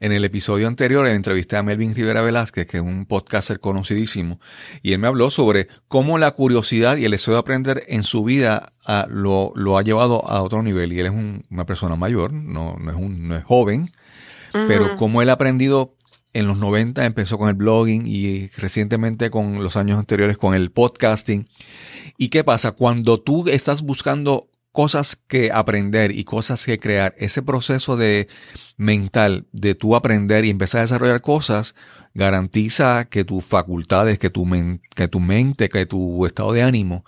En 0.00 0.12
el 0.12 0.24
episodio 0.24 0.68
anterior 0.68 1.06
entrevisté 1.06 1.56
a 1.56 1.62
Melvin 1.62 1.94
Rivera 1.94 2.22
Velázquez, 2.22 2.66
que 2.66 2.78
es 2.78 2.82
un 2.82 3.06
podcaster 3.06 3.60
conocidísimo, 3.60 4.40
y 4.82 4.92
él 4.92 4.98
me 4.98 5.08
habló 5.08 5.30
sobre 5.30 5.68
cómo 5.88 6.18
la 6.18 6.30
curiosidad 6.30 6.96
y 6.96 7.04
el 7.04 7.10
deseo 7.12 7.34
de 7.34 7.40
aprender 7.40 7.84
en 7.88 8.02
su 8.02 8.24
vida 8.24 8.72
ah, 8.86 9.06
lo, 9.10 9.52
ha 9.76 9.82
llevado 9.82 10.24
a 10.30 10.42
otro 10.42 10.62
nivel. 10.62 10.92
Y 10.92 11.00
él 11.00 11.06
es 11.06 11.12
una 11.50 11.66
persona 11.66 11.96
mayor, 11.96 12.32
no, 12.32 12.76
no, 12.78 12.90
es, 12.90 12.96
un, 12.96 13.28
no 13.28 13.36
es 13.36 13.44
joven, 13.44 13.90
pero 14.52 14.96
cómo 14.96 15.22
él 15.22 15.30
ha 15.30 15.34
aprendido 15.34 15.94
en 16.32 16.46
los 16.46 16.58
90, 16.58 17.04
empezó 17.04 17.38
con 17.38 17.48
el 17.48 17.54
blogging 17.54 18.06
y 18.06 18.48
recientemente 18.56 19.30
con 19.30 19.62
los 19.62 19.76
años 19.76 19.98
anteriores 19.98 20.38
con 20.38 20.54
el 20.54 20.70
podcasting. 20.70 21.48
¿Y 22.16 22.28
qué 22.28 22.44
pasa? 22.44 22.72
Cuando 22.72 23.20
tú 23.20 23.48
estás 23.48 23.82
buscando 23.82 24.49
cosas 24.72 25.16
que 25.16 25.50
aprender 25.52 26.12
y 26.12 26.24
cosas 26.24 26.64
que 26.64 26.78
crear, 26.78 27.14
ese 27.18 27.42
proceso 27.42 27.96
de 27.96 28.28
mental 28.76 29.46
de 29.52 29.74
tú 29.74 29.96
aprender 29.96 30.44
y 30.44 30.50
empezar 30.50 30.80
a 30.80 30.82
desarrollar 30.82 31.20
cosas, 31.20 31.74
garantiza 32.14 33.06
que 33.06 33.24
tus 33.24 33.44
facultades, 33.44 34.18
que 34.18 34.30
tu, 34.30 34.46
que 34.94 35.08
tu 35.08 35.20
mente, 35.20 35.68
que 35.68 35.86
tu 35.86 36.26
estado 36.26 36.52
de 36.52 36.62
ánimo 36.62 37.04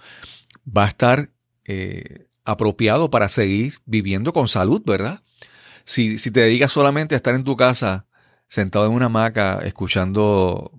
va 0.67 0.85
a 0.85 0.89
estar 0.89 1.31
eh, 1.65 2.27
apropiado 2.45 3.11
para 3.11 3.29
seguir 3.29 3.75
viviendo 3.85 4.33
con 4.33 4.49
salud, 4.49 4.83
¿verdad? 4.85 5.23
Si, 5.85 6.19
si 6.19 6.31
te 6.31 6.41
dedicas 6.41 6.73
solamente 6.73 7.15
a 7.15 7.17
estar 7.17 7.35
en 7.35 7.45
tu 7.45 7.57
casa, 7.57 8.07
sentado 8.49 8.87
en 8.87 8.93
una 8.93 9.07
hamaca, 9.07 9.61
escuchando, 9.65 10.73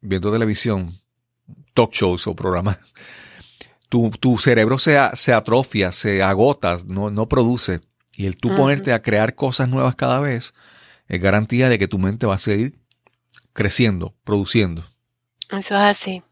viendo 0.00 0.32
televisión, 0.32 1.00
talk 1.74 1.92
shows 1.92 2.26
o 2.26 2.34
programas, 2.34 2.78
tu, 3.90 4.10
tu 4.10 4.38
cerebro 4.38 4.78
se, 4.78 4.98
se, 5.14 5.34
atrofia, 5.34 5.92
se 5.92 6.22
agota, 6.22 6.78
no, 6.86 7.10
no 7.10 7.28
produce. 7.28 7.80
Y 8.14 8.26
el 8.26 8.36
tú 8.36 8.54
ponerte 8.56 8.92
a 8.92 9.02
crear 9.02 9.34
cosas 9.34 9.68
nuevas 9.68 9.96
cada 9.96 10.20
vez 10.20 10.54
es 11.08 11.20
garantía 11.20 11.68
de 11.68 11.78
que 11.78 11.88
tu 11.88 11.98
mente 11.98 12.24
va 12.26 12.36
a 12.36 12.38
seguir 12.38 12.78
creciendo, 13.52 14.14
produciendo. 14.24 14.84
Eso 15.50 15.74
es 15.74 15.82
así. 15.82 16.22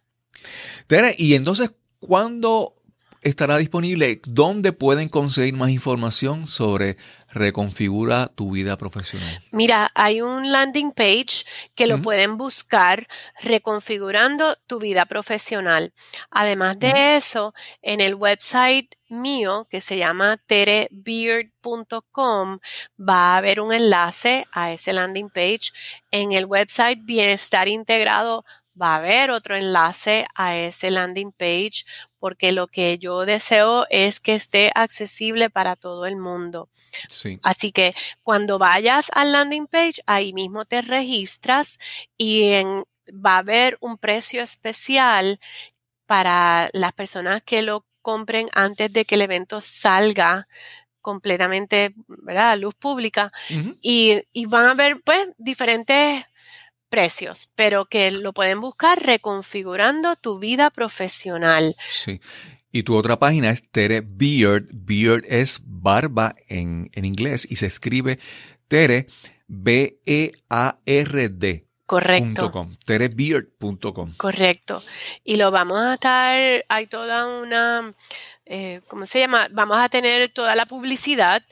Tere, 0.86 1.16
y 1.18 1.34
entonces, 1.34 1.72
¿cuándo 1.98 2.76
estará 3.22 3.56
disponible? 3.56 4.20
¿Dónde 4.24 4.72
pueden 4.72 5.08
conseguir 5.08 5.54
más 5.54 5.70
información 5.70 6.46
sobre 6.46 6.96
reconfigura 7.30 8.30
tu 8.34 8.50
vida 8.50 8.76
profesional? 8.76 9.42
Mira, 9.50 9.90
hay 9.94 10.20
un 10.20 10.50
landing 10.50 10.92
page 10.92 11.44
que 11.74 11.86
lo 11.86 12.02
pueden 12.02 12.36
buscar 12.36 13.06
reconfigurando 13.40 14.56
tu 14.66 14.78
vida 14.78 15.06
profesional. 15.06 15.92
Además 16.30 16.78
de 16.78 17.16
eso, 17.16 17.54
en 17.82 18.00
el 18.00 18.14
website 18.14 18.94
mío 19.08 19.66
que 19.70 19.80
se 19.80 19.96
llama 19.96 20.36
terebeard.com 20.46 22.58
va 22.98 23.34
a 23.34 23.36
haber 23.38 23.60
un 23.60 23.72
enlace 23.72 24.46
a 24.52 24.72
ese 24.72 24.92
landing 24.92 25.30
page. 25.30 25.70
En 26.10 26.32
el 26.32 26.46
website 26.46 26.98
Bienestar 27.04 27.68
Integrado 27.68 28.44
va 28.80 28.94
a 28.94 28.98
haber 28.98 29.30
otro 29.30 29.56
enlace 29.56 30.26
a 30.34 30.56
ese 30.56 30.90
landing 30.90 31.32
page 31.32 31.84
porque 32.18 32.52
lo 32.52 32.66
que 32.66 32.98
yo 32.98 33.24
deseo 33.26 33.86
es 33.90 34.20
que 34.20 34.34
esté 34.34 34.70
accesible 34.74 35.50
para 35.50 35.76
todo 35.76 36.06
el 36.06 36.16
mundo. 36.16 36.68
Así 37.42 37.72
que 37.72 37.94
cuando 38.22 38.58
vayas 38.58 39.06
al 39.12 39.32
landing 39.32 39.66
page, 39.66 40.02
ahí 40.06 40.32
mismo 40.32 40.64
te 40.64 40.82
registras 40.82 41.78
y 42.16 42.52
va 43.12 43.34
a 43.34 43.38
haber 43.38 43.78
un 43.80 43.98
precio 43.98 44.42
especial 44.42 45.38
para 46.06 46.70
las 46.72 46.92
personas 46.92 47.42
que 47.42 47.62
lo 47.62 47.84
compren 48.02 48.48
antes 48.52 48.92
de 48.92 49.04
que 49.04 49.16
el 49.16 49.22
evento 49.22 49.60
salga 49.60 50.48
completamente 51.00 51.94
¿verdad? 52.06 52.50
a 52.50 52.56
luz 52.56 52.74
pública 52.74 53.32
y, 53.80 54.22
y, 54.32 54.46
van 54.46 54.66
a 54.66 54.70
haber 54.72 55.00
pues 55.02 55.28
diferentes 55.38 56.24
precios, 56.88 57.50
pero 57.54 57.86
que 57.86 58.10
lo 58.10 58.32
pueden 58.32 58.60
buscar 58.60 59.02
reconfigurando 59.02 60.16
tu 60.16 60.38
vida 60.38 60.70
profesional. 60.70 61.76
Sí. 61.88 62.20
Y 62.70 62.82
tu 62.82 62.96
otra 62.96 63.18
página 63.18 63.50
es 63.50 63.62
Tere 63.70 64.02
Beard. 64.04 64.68
Beard 64.72 65.24
es 65.26 65.60
barba 65.64 66.34
en, 66.48 66.90
inglés 66.94 67.46
y 67.50 67.56
se 67.56 67.66
escribe 67.66 68.18
Tere 68.68 69.06
B-E-A-R-D. 69.46 70.38
Correcto. 71.86 72.68
Terebeard.com. 72.84 74.12
Correcto. 74.18 74.84
Y 75.24 75.36
lo 75.36 75.50
vamos 75.50 75.80
a 75.80 75.94
estar, 75.94 76.64
hay 76.68 76.86
toda 76.86 77.40
una, 77.40 77.94
eh, 78.44 78.82
¿cómo 78.88 79.06
se 79.06 79.20
llama? 79.20 79.48
Vamos 79.50 79.78
a 79.78 79.88
tener 79.88 80.28
toda 80.28 80.54
la 80.54 80.66
publicidad 80.66 81.42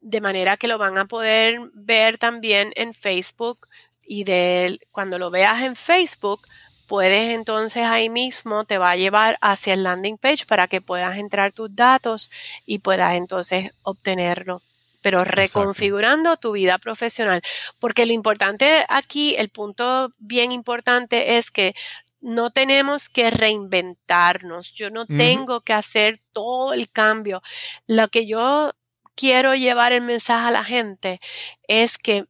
de 0.00 0.20
manera 0.20 0.56
que 0.56 0.68
lo 0.68 0.78
van 0.78 0.98
a 0.98 1.06
poder 1.06 1.58
ver 1.74 2.16
también 2.16 2.72
en 2.76 2.94
Facebook, 2.94 3.66
y 4.10 4.24
de 4.24 4.80
cuando 4.90 5.20
lo 5.20 5.30
veas 5.30 5.62
en 5.62 5.76
Facebook, 5.76 6.40
puedes 6.88 7.32
entonces 7.32 7.84
ahí 7.84 8.10
mismo 8.10 8.64
te 8.64 8.76
va 8.76 8.90
a 8.90 8.96
llevar 8.96 9.38
hacia 9.40 9.74
el 9.74 9.84
landing 9.84 10.18
page 10.18 10.46
para 10.46 10.66
que 10.66 10.80
puedas 10.80 11.16
entrar 11.16 11.52
tus 11.52 11.72
datos 11.76 12.28
y 12.66 12.80
puedas 12.80 13.14
entonces 13.14 13.70
obtenerlo 13.82 14.62
pero 15.00 15.24
reconfigurando 15.24 16.36
tu 16.36 16.52
vida 16.52 16.76
profesional. 16.76 17.40
Porque 17.78 18.04
lo 18.04 18.12
importante 18.12 18.84
aquí, 18.88 19.34
el 19.38 19.48
punto 19.48 20.12
bien 20.18 20.52
importante 20.52 21.38
es 21.38 21.50
que 21.50 21.74
no 22.20 22.50
tenemos 22.50 23.08
que 23.08 23.30
reinventarnos. 23.30 24.74
Yo 24.74 24.90
no 24.90 25.06
tengo 25.06 25.62
que 25.62 25.72
hacer 25.72 26.20
todo 26.34 26.74
el 26.74 26.90
cambio. 26.90 27.40
Lo 27.86 28.08
que 28.08 28.26
yo 28.26 28.72
quiero 29.14 29.54
llevar 29.54 29.92
el 29.92 30.02
mensaje 30.02 30.48
a 30.48 30.50
la 30.50 30.64
gente 30.64 31.18
es 31.66 31.96
que 31.96 32.26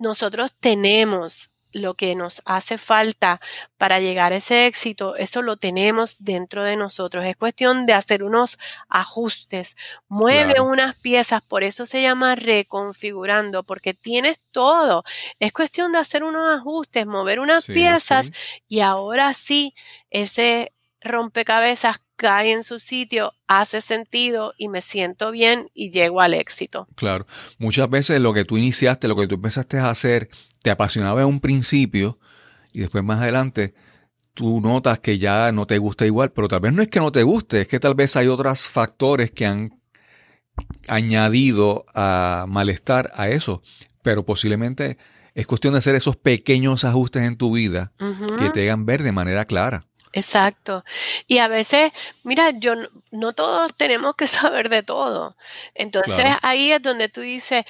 nosotros 0.00 0.52
tenemos 0.58 1.50
lo 1.72 1.94
que 1.94 2.14
nos 2.14 2.42
hace 2.44 2.78
falta 2.78 3.40
para 3.76 4.00
llegar 4.00 4.32
a 4.32 4.36
ese 4.36 4.66
éxito, 4.66 5.16
eso 5.16 5.42
lo 5.42 5.56
tenemos 5.56 6.16
dentro 6.18 6.64
de 6.64 6.76
nosotros. 6.76 7.24
Es 7.24 7.36
cuestión 7.36 7.86
de 7.86 7.92
hacer 7.92 8.22
unos 8.22 8.58
ajustes, 8.88 9.76
mueve 10.08 10.60
unas 10.60 10.96
piezas, 10.96 11.42
por 11.42 11.62
eso 11.62 11.86
se 11.86 12.02
llama 12.02 12.34
reconfigurando, 12.34 13.62
porque 13.62 13.94
tienes 13.94 14.40
todo. 14.50 15.04
Es 15.38 15.52
cuestión 15.52 15.92
de 15.92 15.98
hacer 15.98 16.24
unos 16.24 16.58
ajustes, 16.58 17.06
mover 17.06 17.40
unas 17.40 17.66
piezas 17.66 18.32
y 18.68 18.80
ahora 18.80 19.32
sí, 19.34 19.74
ese 20.10 20.72
rompecabezas 21.00 22.00
cae 22.20 22.52
en 22.52 22.64
su 22.64 22.78
sitio, 22.78 23.32
hace 23.46 23.80
sentido 23.80 24.52
y 24.58 24.68
me 24.68 24.82
siento 24.82 25.30
bien 25.30 25.70
y 25.72 25.90
llego 25.90 26.20
al 26.20 26.34
éxito. 26.34 26.86
Claro, 26.94 27.26
muchas 27.56 27.88
veces 27.88 28.20
lo 28.20 28.34
que 28.34 28.44
tú 28.44 28.58
iniciaste, 28.58 29.08
lo 29.08 29.16
que 29.16 29.26
tú 29.26 29.36
empezaste 29.36 29.78
a 29.78 29.88
hacer, 29.88 30.28
te 30.62 30.70
apasionaba 30.70 31.22
en 31.22 31.28
un 31.28 31.40
principio 31.40 32.18
y 32.74 32.80
después 32.80 33.02
más 33.02 33.22
adelante 33.22 33.72
tú 34.34 34.60
notas 34.60 34.98
que 34.98 35.18
ya 35.18 35.50
no 35.52 35.66
te 35.66 35.78
gusta 35.78 36.04
igual, 36.04 36.30
pero 36.30 36.46
tal 36.46 36.60
vez 36.60 36.74
no 36.74 36.82
es 36.82 36.88
que 36.88 37.00
no 37.00 37.10
te 37.10 37.22
guste, 37.22 37.62
es 37.62 37.68
que 37.68 37.80
tal 37.80 37.94
vez 37.94 38.14
hay 38.16 38.28
otros 38.28 38.68
factores 38.68 39.30
que 39.30 39.46
han 39.46 39.80
añadido 40.88 41.86
a 41.94 42.44
malestar 42.46 43.10
a 43.14 43.30
eso, 43.30 43.62
pero 44.02 44.26
posiblemente 44.26 44.98
es 45.34 45.46
cuestión 45.46 45.72
de 45.72 45.78
hacer 45.78 45.94
esos 45.94 46.16
pequeños 46.16 46.84
ajustes 46.84 47.22
en 47.22 47.38
tu 47.38 47.54
vida 47.54 47.92
que 48.38 48.50
te 48.50 48.64
hagan 48.64 48.84
ver 48.84 49.02
de 49.02 49.12
manera 49.12 49.46
clara. 49.46 49.86
Exacto. 50.12 50.84
Y 51.26 51.38
a 51.38 51.48
veces, 51.48 51.92
mira, 52.24 52.50
yo 52.50 52.74
no, 53.12 53.32
todos 53.32 53.74
tenemos 53.76 54.14
que 54.14 54.26
saber 54.26 54.68
de 54.68 54.82
todo. 54.82 55.36
Entonces 55.74 56.36
ahí 56.42 56.72
es 56.72 56.82
donde 56.82 57.08
tú 57.08 57.20
dices, 57.20 57.64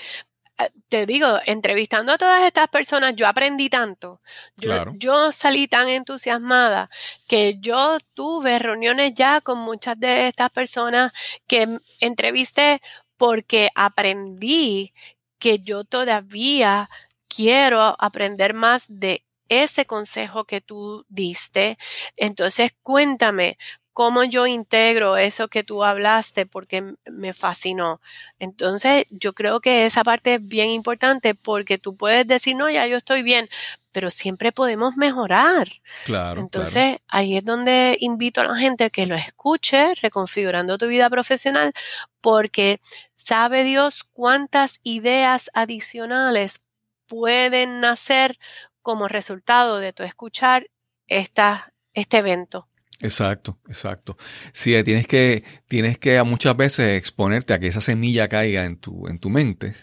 eh, 0.58 0.70
te 0.88 1.06
digo, 1.06 1.38
entrevistando 1.46 2.12
a 2.12 2.18
todas 2.18 2.44
estas 2.44 2.68
personas, 2.68 3.14
yo 3.16 3.26
aprendí 3.26 3.68
tanto. 3.68 4.20
Yo, 4.56 4.92
yo, 4.94 5.32
salí 5.32 5.68
tan 5.68 5.88
entusiasmada 5.88 6.86
que 7.26 7.56
yo 7.60 7.98
tuve 8.14 8.58
reuniones 8.58 9.14
ya 9.14 9.40
con 9.40 9.58
muchas 9.58 9.98
de 9.98 10.28
estas 10.28 10.50
personas 10.50 11.12
que 11.46 11.78
entrevisté 12.00 12.80
porque 13.16 13.70
aprendí 13.74 14.92
que 15.38 15.60
yo 15.60 15.84
todavía 15.84 16.88
quiero 17.28 17.96
aprender 17.98 18.54
más 18.54 18.84
de 18.88 19.24
ese 19.50 19.84
consejo 19.84 20.44
que 20.44 20.62
tú 20.62 21.04
diste. 21.08 21.76
Entonces, 22.16 22.72
cuéntame 22.82 23.58
cómo 23.92 24.24
yo 24.24 24.46
integro 24.46 25.16
eso 25.16 25.48
que 25.48 25.64
tú 25.64 25.84
hablaste 25.84 26.46
porque 26.46 26.94
me 27.10 27.34
fascinó. 27.34 28.00
Entonces, 28.38 29.04
yo 29.10 29.34
creo 29.34 29.60
que 29.60 29.84
esa 29.84 30.04
parte 30.04 30.34
es 30.34 30.48
bien 30.48 30.70
importante 30.70 31.34
porque 31.34 31.76
tú 31.76 31.96
puedes 31.96 32.26
decir, 32.26 32.56
no, 32.56 32.70
ya 32.70 32.86
yo 32.86 32.96
estoy 32.96 33.22
bien, 33.22 33.48
pero 33.92 34.08
siempre 34.10 34.52
podemos 34.52 34.96
mejorar. 34.96 35.68
Claro. 36.04 36.40
Entonces, 36.40 37.00
ahí 37.08 37.36
es 37.36 37.44
donde 37.44 37.96
invito 38.00 38.40
a 38.40 38.44
la 38.44 38.56
gente 38.56 38.90
que 38.90 39.06
lo 39.06 39.16
escuche, 39.16 39.94
reconfigurando 39.96 40.78
tu 40.78 40.86
vida 40.86 41.10
profesional, 41.10 41.72
porque 42.20 42.80
sabe 43.16 43.64
Dios 43.64 44.04
cuántas 44.04 44.78
ideas 44.84 45.50
adicionales 45.52 46.60
pueden 47.06 47.80
nacer 47.80 48.38
como 48.82 49.08
resultado 49.08 49.78
de 49.78 49.92
tu 49.92 50.02
escuchar 50.02 50.66
esta, 51.06 51.72
este 51.94 52.18
evento. 52.18 52.68
Exacto, 53.02 53.58
exacto. 53.68 54.16
Sí, 54.52 54.74
eh, 54.74 54.84
tienes 54.84 55.06
que, 55.06 55.42
tienes 55.68 55.98
que 55.98 56.22
muchas 56.22 56.56
veces 56.56 56.98
exponerte 56.98 57.54
a 57.54 57.58
que 57.58 57.68
esa 57.68 57.80
semilla 57.80 58.28
caiga 58.28 58.64
en 58.64 58.76
tu, 58.76 59.06
en 59.08 59.18
tu 59.18 59.30
mente 59.30 59.74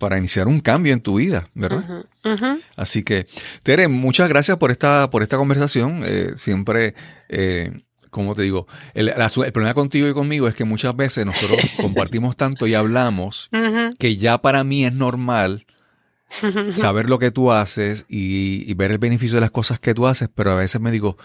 para 0.00 0.18
iniciar 0.18 0.48
un 0.48 0.58
cambio 0.60 0.92
en 0.92 1.00
tu 1.00 1.16
vida, 1.16 1.48
¿verdad? 1.54 2.06
Así 2.76 3.04
que, 3.04 3.26
Tere, 3.62 3.86
muchas 3.86 4.28
gracias 4.28 4.56
por 4.56 4.72
esta, 4.72 5.10
por 5.10 5.22
esta 5.22 5.36
conversación. 5.36 6.02
Eh, 6.04 6.32
siempre, 6.36 6.94
eh, 7.28 7.84
como 8.10 8.34
te 8.34 8.42
digo, 8.42 8.66
el, 8.94 9.10
el, 9.10 9.52
problema 9.52 9.74
contigo 9.74 10.08
y 10.08 10.12
conmigo 10.12 10.48
es 10.48 10.56
que 10.56 10.64
muchas 10.64 10.96
veces 10.96 11.24
nosotros 11.24 11.60
compartimos 11.80 12.36
tanto 12.36 12.66
y 12.66 12.74
hablamos 12.74 13.48
que 13.98 14.16
ya 14.16 14.38
para 14.38 14.64
mí 14.64 14.84
es 14.84 14.92
normal 14.92 15.66
saber 16.28 17.08
lo 17.08 17.18
que 17.18 17.30
tú 17.30 17.52
haces 17.52 18.04
y, 18.08 18.72
ver 18.74 18.92
el 18.92 18.98
beneficio 18.98 19.36
de 19.36 19.42
las 19.42 19.50
cosas 19.50 19.78
que 19.78 19.94
tú 19.94 20.06
haces, 20.06 20.28
pero 20.34 20.52
a 20.52 20.56
veces 20.56 20.80
me 20.80 20.90
digo, 20.90 21.16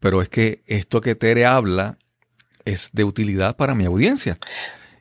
pero 0.00 0.22
es 0.22 0.28
que 0.28 0.62
esto 0.66 1.00
que 1.00 1.14
Tere 1.14 1.46
habla 1.46 1.98
es 2.64 2.90
de 2.92 3.04
utilidad 3.04 3.56
para 3.56 3.74
mi 3.74 3.84
audiencia. 3.84 4.38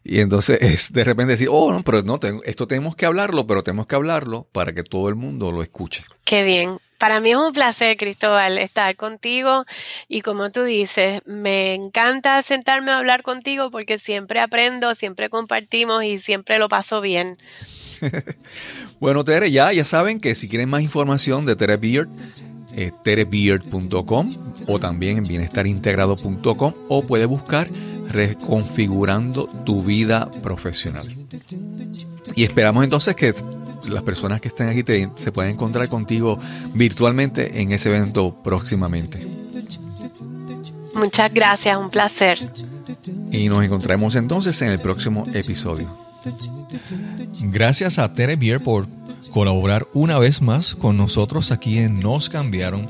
Y 0.04 0.20
entonces 0.20 0.58
es 0.62 0.94
de 0.94 1.04
repente 1.04 1.32
decir, 1.32 1.48
oh, 1.52 1.72
no, 1.72 1.84
pero 1.84 2.02
no, 2.04 2.20
esto 2.44 2.68
tenemos 2.68 2.96
que 2.96 3.06
hablarlo, 3.06 3.48
pero 3.48 3.64
tenemos 3.64 3.88
que 3.88 3.96
hablarlo 3.96 4.48
para 4.52 4.74
que 4.74 4.84
todo 4.84 5.10
el 5.10 5.16
mundo 5.16 5.52
lo 5.52 5.64
escuche. 5.64 6.06
Qué 6.24 6.44
bien. 6.44 6.78
Para 6.98 7.20
mí 7.20 7.32
es 7.32 7.36
un 7.36 7.52
placer, 7.52 7.98
Cristóbal, 7.98 8.58
estar 8.58 8.96
contigo 8.96 9.66
y 10.08 10.22
como 10.22 10.52
tú 10.52 10.64
dices, 10.64 11.22
me 11.26 11.74
encanta 11.74 12.42
sentarme 12.44 12.92
a 12.92 13.00
hablar 13.00 13.24
contigo 13.24 13.72
porque 13.72 14.00
siempre 14.00 14.40
aprendo, 14.40 14.96
siempre 14.96 15.28
compartimos 15.28 16.06
y 16.06 16.20
siempre 16.20 16.60
lo 16.60 16.70
paso 16.70 17.02
bien. 17.02 17.34
bueno, 19.00 19.24
Tere, 19.24 19.52
ya, 19.52 19.72
ya 19.74 19.86
saben 19.86 20.20
que 20.20 20.36
si 20.36 20.48
quieren 20.48 20.70
más 20.70 20.82
información 20.82 21.46
de 21.46 21.56
Tere 21.56 21.78
Beard, 21.78 22.10
eh, 22.76 22.92
terebeard.com 23.04 24.34
o 24.66 24.80
también 24.80 25.20
en 25.20 25.24
bienestarintegrado.com 25.26 26.74
o 26.90 27.04
puede 27.04 27.26
buscar 27.26 27.68
reconfigurando 28.10 29.48
tu 29.66 29.84
vida 29.84 30.30
profesional. 30.42 31.08
Y 32.36 32.44
esperamos 32.44 32.84
entonces 32.84 33.16
que 33.16 33.36
las 33.90 34.04
personas 34.04 34.42
que 34.42 34.48
estén 34.48 34.70
aquí 34.70 34.84
se 35.18 35.32
puedan 35.32 35.52
encontrar 35.52 35.88
contigo 35.88 36.40
virtualmente 36.74 37.62
en 37.62 37.72
ese 37.72 37.90
evento 37.90 38.36
próximamente. 38.44 39.20
Muchas 40.96 41.34
gracias, 41.34 41.78
un 41.78 41.90
placer. 41.90 42.40
Y 43.32 43.50
nos 43.50 43.64
encontraremos 43.64 44.16
entonces 44.16 44.60
en 44.62 44.70
el 44.70 44.80
próximo 44.80 45.28
episodio. 45.34 46.03
Gracias 47.42 48.00
a 48.00 48.14
Tere 48.14 48.36
Bier 48.36 48.62
por 48.62 48.88
colaborar 49.32 49.88
una 49.94 50.20
vez 50.20 50.42
más 50.42 50.76
con 50.76 50.98
nosotros 50.98 51.52
aquí 51.52 51.80
en 51.80 52.00
Nos 52.00 52.30
cambiaron 52.30 52.88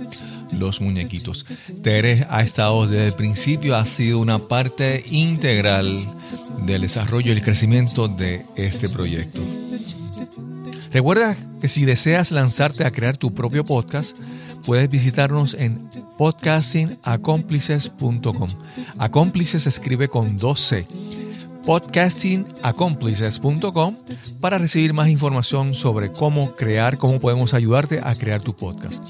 los 0.52 0.82
muñequitos. 0.82 1.46
Tere 1.82 2.28
ha 2.30 2.44
estado 2.44 2.86
desde 2.88 3.08
el 3.08 3.14
principio, 3.14 3.76
ha 3.76 3.86
sido 3.86 4.20
una 4.20 4.40
parte 4.40 5.04
integral 5.10 6.06
del 6.66 6.82
desarrollo 6.82 7.30
y 7.30 7.36
el 7.36 7.42
crecimiento 7.42 8.08
de 8.08 8.46
este 8.56 8.88
proyecto. 8.90 9.40
Recuerda 10.92 11.36
que 11.60 11.70
si 11.70 11.86
deseas 11.86 12.32
lanzarte 12.32 12.86
a 12.86 12.92
crear 12.92 13.18
tu 13.18 13.34
propio 13.34 13.64
podcast, 13.64 14.16
puedes 14.64 14.88
visitarnos 14.90 15.56
en 15.56 15.90
podcastingacomplices.com. 16.18 18.50
Acómplices 19.00 19.66
escribe 19.66 20.08
con 20.08 20.38
2C 20.38 20.86
podcastingaccomplices.com 21.66 23.97
para 24.39 24.57
recibir 24.57 24.93
más 24.93 25.09
información 25.09 25.74
sobre 25.74 26.09
cómo 26.11 26.55
crear, 26.55 26.97
cómo 26.97 27.20
podemos 27.20 27.53
ayudarte 27.53 27.99
a 28.03 28.16
crear 28.16 28.41
tu 28.41 28.55
podcast. 28.55 29.05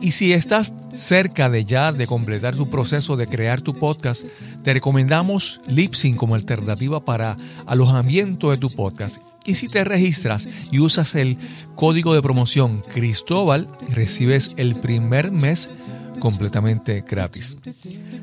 Y 0.00 0.12
si 0.12 0.34
estás 0.34 0.74
cerca 0.92 1.48
de 1.48 1.64
ya 1.64 1.92
de 1.92 2.06
completar 2.06 2.54
tu 2.54 2.68
proceso 2.68 3.16
de 3.16 3.26
crear 3.26 3.62
tu 3.62 3.74
podcast, 3.74 4.24
te 4.62 4.74
recomendamos 4.74 5.62
Lipsyn 5.66 6.16
como 6.16 6.34
alternativa 6.34 7.02
para 7.04 7.36
alojamiento 7.66 8.50
de 8.50 8.58
tu 8.58 8.68
podcast. 8.70 9.22
Y 9.46 9.54
si 9.54 9.68
te 9.68 9.84
registras 9.84 10.48
y 10.70 10.80
usas 10.80 11.14
el 11.14 11.38
código 11.76 12.14
de 12.14 12.20
promoción 12.20 12.82
Cristóbal, 12.92 13.68
recibes 13.88 14.52
el 14.56 14.74
primer 14.74 15.32
mes 15.32 15.70
completamente 16.18 17.02
gratis. 17.08 17.56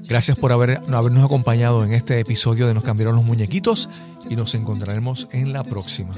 Gracias 0.08 0.38
por 0.38 0.52
habernos 0.52 1.24
acompañado 1.24 1.84
en 1.84 1.94
este 1.94 2.20
episodio 2.20 2.68
de 2.68 2.74
Nos 2.74 2.84
cambiaron 2.84 3.16
los 3.16 3.26
muñequitos 3.26 3.90
y 4.30 4.36
nos 4.36 4.56
encontraremos 4.56 5.28
en 5.32 5.54
la 5.54 5.64
próxima. 5.64 6.14